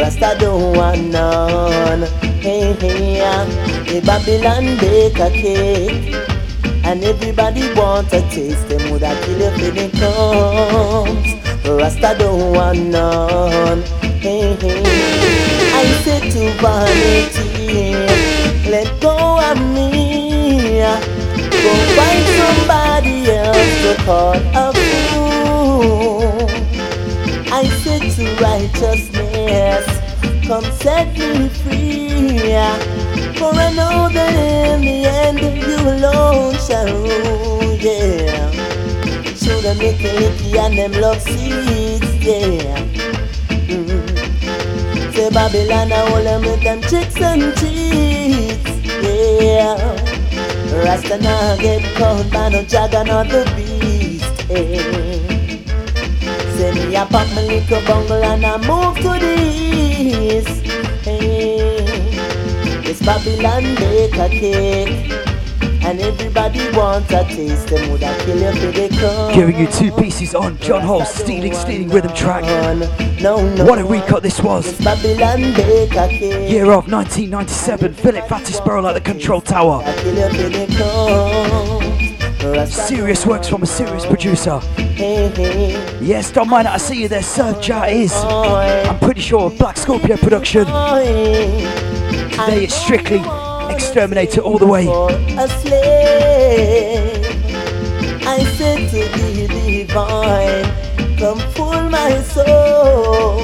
[0.00, 2.02] Rasta don't want none.
[2.38, 3.44] Hey, hey, yeah.
[3.82, 6.14] The Babylon bake a cake.
[6.84, 8.68] And everybody want a taste.
[8.68, 11.28] Them woulda kill you for the crumbs.
[11.82, 13.82] Rasta don't want none.
[14.22, 14.82] Hey, hey.
[15.74, 17.90] I say to vanity,
[18.70, 19.99] let go of me.
[21.62, 26.48] Go find somebody else to call a fool.
[27.52, 29.86] I say to righteousness,
[30.46, 32.50] come set me free.
[33.38, 38.50] For I know that in the end you alone shall rule, yeah.
[39.34, 42.76] Show them licky licky and them love seeds, yeah.
[43.68, 45.14] Mm.
[45.14, 48.70] Say Babylon, I hold them with them tricks and cheats,
[49.02, 49.99] yeah.
[50.72, 55.60] Rasta now get caught by no or the beast, yeah.
[56.56, 60.64] Say me a pop my little bungle and I move to the east,
[61.04, 61.58] hey.
[62.84, 65.19] It's Babylon bake a cake.
[65.90, 67.66] And everybody wants a taste.
[67.66, 69.34] Them woulda kill you for the crown.
[69.34, 72.44] Giving you two pieces on John Hall, stealing, stealing rhythm track.
[73.20, 73.64] No, no.
[73.64, 74.78] What a recut this was.
[74.84, 76.48] Babylon bake cake.
[76.48, 79.82] Year of 1997, Philip Fatis Burrell at the control tower.
[79.96, 82.52] Kill you for the crown.
[82.54, 84.60] Rasta- Serious works from a serious producer.
[84.80, 88.12] Yes, don't mind it, I see you there, Sir Jar is.
[88.14, 90.66] I'm pretty sure Black Scorpio production.
[90.66, 93.18] Today it's strictly
[93.80, 94.86] Exterminator all the way.
[94.86, 97.26] a slave.
[98.26, 103.40] I said to be divine, come fool my soul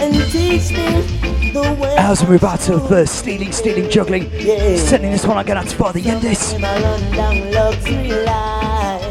[0.00, 1.96] and teach me the way.
[1.96, 4.30] As we're about to the stealing, stealing, juggling.
[4.76, 6.60] Sending this one again out to Father Yendis.
[6.60, 9.02] My rundown luxury life.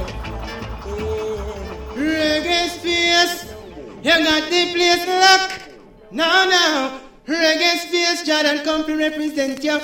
[1.95, 3.53] Reggae space,
[4.03, 5.69] you got the place locked.
[6.11, 9.79] Now, now, reggae space, Jordan come to represent you.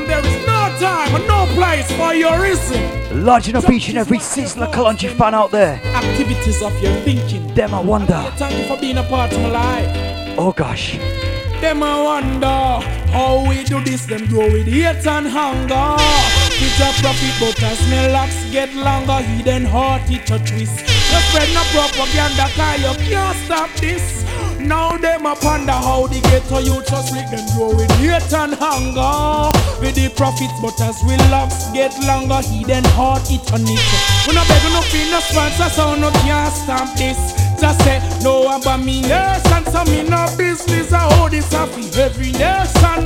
[0.00, 3.22] And there is no time and no place for your reason.
[3.22, 5.74] Large enough each and every Sizzla Kalonji fan out there.
[5.94, 7.52] Activities of your thinking.
[7.54, 8.32] Them I wonder.
[8.36, 10.38] Thank you for being a part of my life.
[10.38, 10.96] Oh gosh.
[11.60, 12.46] Them I wonder
[13.12, 14.06] how we do this.
[14.06, 15.96] Them do with hate and hunger.
[16.62, 20.80] It's a profit, but as my locks get longer, hidden heart it a twist.
[20.80, 24.24] You spread no propaganda, cause you can't stop this.
[24.66, 29.50] Now them a ponder how the ghetto you just make them grow hate and hunger.
[29.80, 33.80] With the profits, but as we locks get longer, hidden heart it on it.
[34.28, 37.49] We no beg no fee, no sponsor, so no can't stop this.
[37.60, 40.92] Just say no abomination, so me no business.
[40.92, 43.04] I hold this in every nation.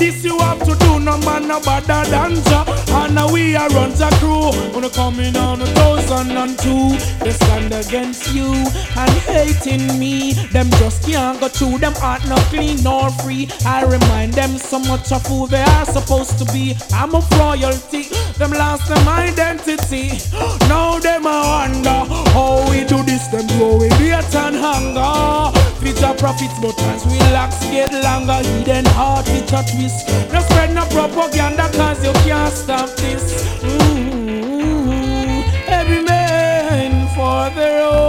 [0.00, 2.64] This you have to do, no man no better than ya.
[2.88, 4.50] And now we are runs a crew.
[4.72, 10.32] When you coming on a thousand and two, they stand against you and hating me.
[10.52, 13.50] Them just can't go through them heart not clean nor free.
[13.66, 16.74] I remind them so much of who they are supposed to be.
[16.94, 18.04] I'm a royalty.
[18.38, 20.18] Them lost them identity.
[20.66, 23.26] Now them I wonder how we do this.
[23.28, 25.58] Them growing hate and hunger.
[25.80, 30.08] Future profits, but as we locks get longer, hidden heart it a twist.
[30.32, 33.46] No spread no propaganda, cause you can't stop this.
[33.62, 38.00] Mm, Every man for their own.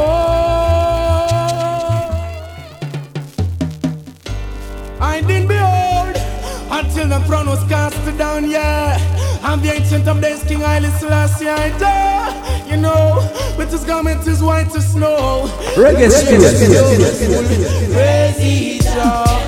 [5.00, 6.16] I didn't behold
[6.72, 8.98] until the throne was cast down, yeah.
[9.44, 12.68] I'm the ancient of days, King Haile Selassie, I die.
[12.70, 15.50] You know, with his garment is white as snow.
[15.76, 16.68] Reggae Space.
[17.94, 19.42] Praise Jah.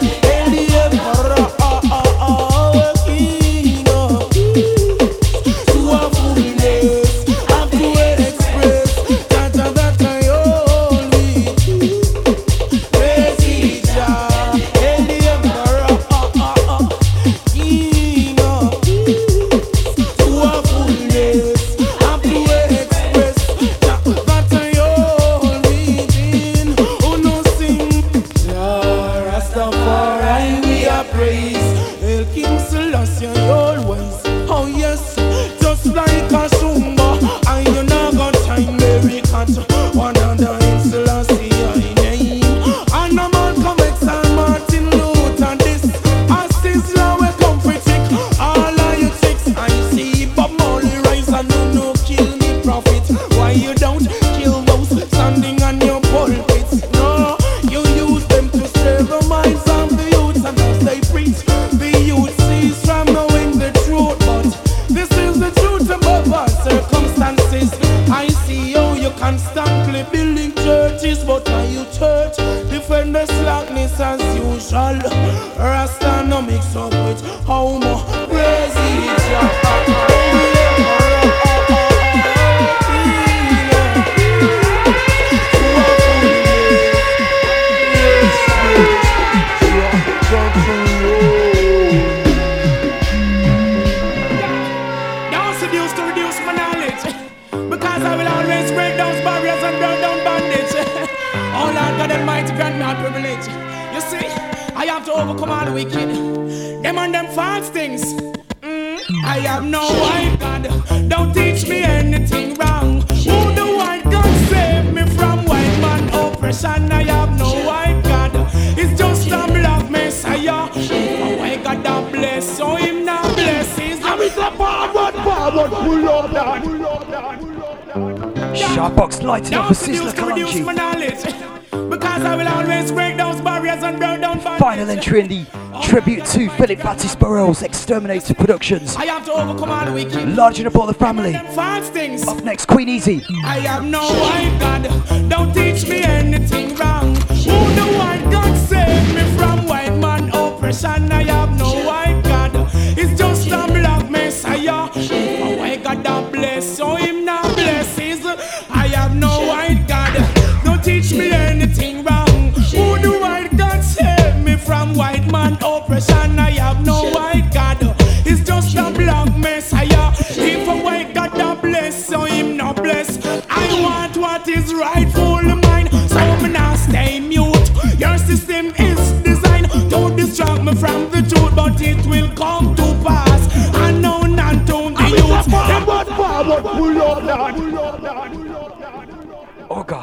[137.84, 138.96] Exterminator Productions.
[138.96, 140.38] I have to overcome all the wicked.
[140.38, 141.36] Large up all the family.
[141.36, 143.22] Up next, Queen Easy.
[143.44, 145.30] I have no white God.
[145.30, 146.73] Don't teach me anything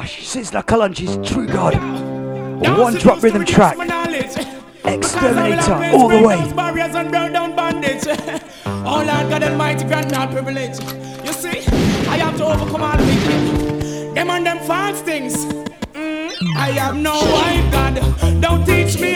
[0.01, 0.07] that.
[0.07, 1.75] Oh gosh, Sizzla Kalonji's True God.
[2.77, 3.77] One drop rhythm track.
[4.83, 6.51] Exterminator all the way.
[6.53, 8.07] Barriers and burn down bandits.
[8.65, 10.79] oh Lord God Almighty, grant me privilege.
[11.25, 11.59] You see,
[12.07, 14.15] I have to overcome all wicked.
[14.15, 15.45] Them and them false things.
[15.93, 18.41] Mm, I have no white God.
[18.41, 19.13] Don't teach me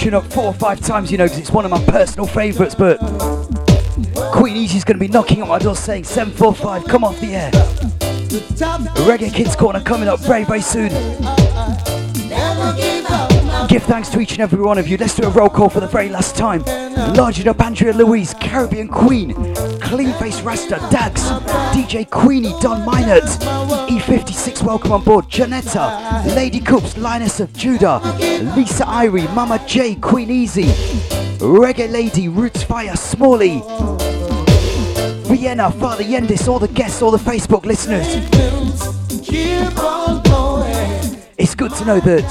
[0.00, 2.74] tune up four or five times, you know, because it's one of my personal favourites,
[2.74, 2.96] but
[4.32, 7.50] Queen Easy's going to be knocking on my door saying 745, come off the air.
[9.04, 10.88] Reggae Kids Corner coming up very, very soon.
[13.68, 14.96] Give thanks to each and every one of you.
[14.96, 16.62] Let's do a roll call for the very last time.
[17.14, 19.34] Large it up, Andrea Louise, Caribbean Queen,
[19.80, 21.22] Clean Face Rasta, Dags,
[21.72, 23.28] DJ Queenie, Don Minert,
[23.88, 28.00] E56, welcome on board, Janetta, Lady Coops, Lioness of Judah,
[28.40, 30.64] Lisa Irie, Mama J, Queen Easy,
[31.40, 33.62] Reggae Lady, Roots Fire, Smalley,
[35.24, 38.06] Vienna, Father Yendis, all the guests, all the Facebook listeners.
[41.36, 42.24] It's good to know that.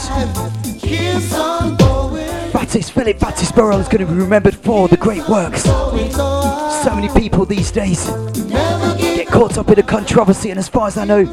[2.52, 5.64] Fatis Philip Fatis Burrell is going to be remembered for the great works.
[5.64, 8.08] So many people these days
[8.98, 11.26] get caught up in a controversy, and as far as I know,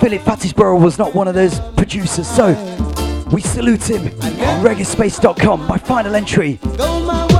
[0.00, 2.26] Philip Fatis Burrell was not one of those producers.
[2.26, 2.54] So
[3.32, 5.66] we salute him on reggaespace.com.
[5.66, 6.58] My final entry.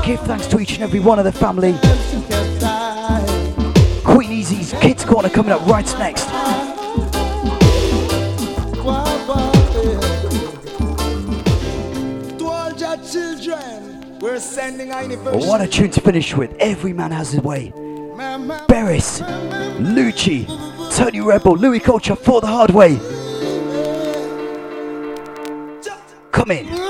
[0.05, 1.73] Give thanks to each and every one of the family.
[4.03, 6.27] Queen Easy's Kids Corner coming up right next.
[15.47, 16.53] What a tune to finish with.
[16.59, 17.71] Every man has his way.
[18.67, 19.21] Beres,
[19.79, 20.47] Lucci,
[20.95, 22.97] Tony Rebel, Louie Culture for the hard way.
[26.47, 26.86] Come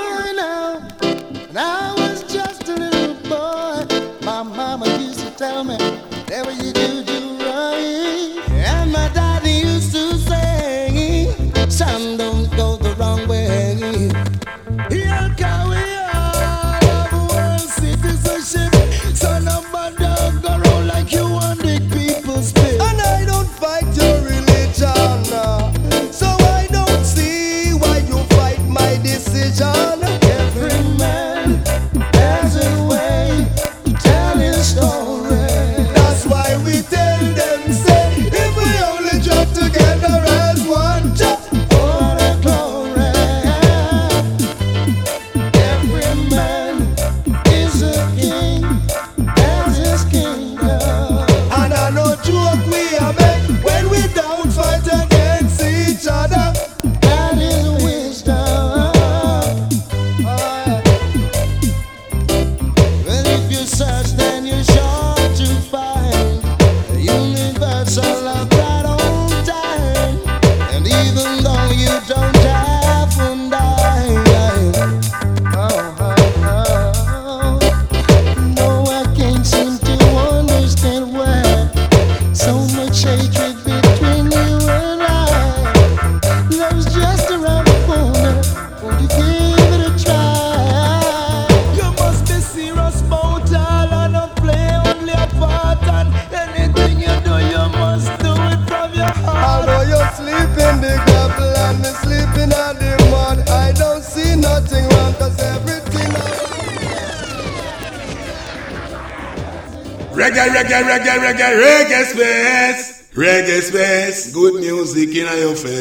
[112.12, 113.10] space.
[113.14, 114.34] Reggae space.
[114.34, 115.77] Good music in your face.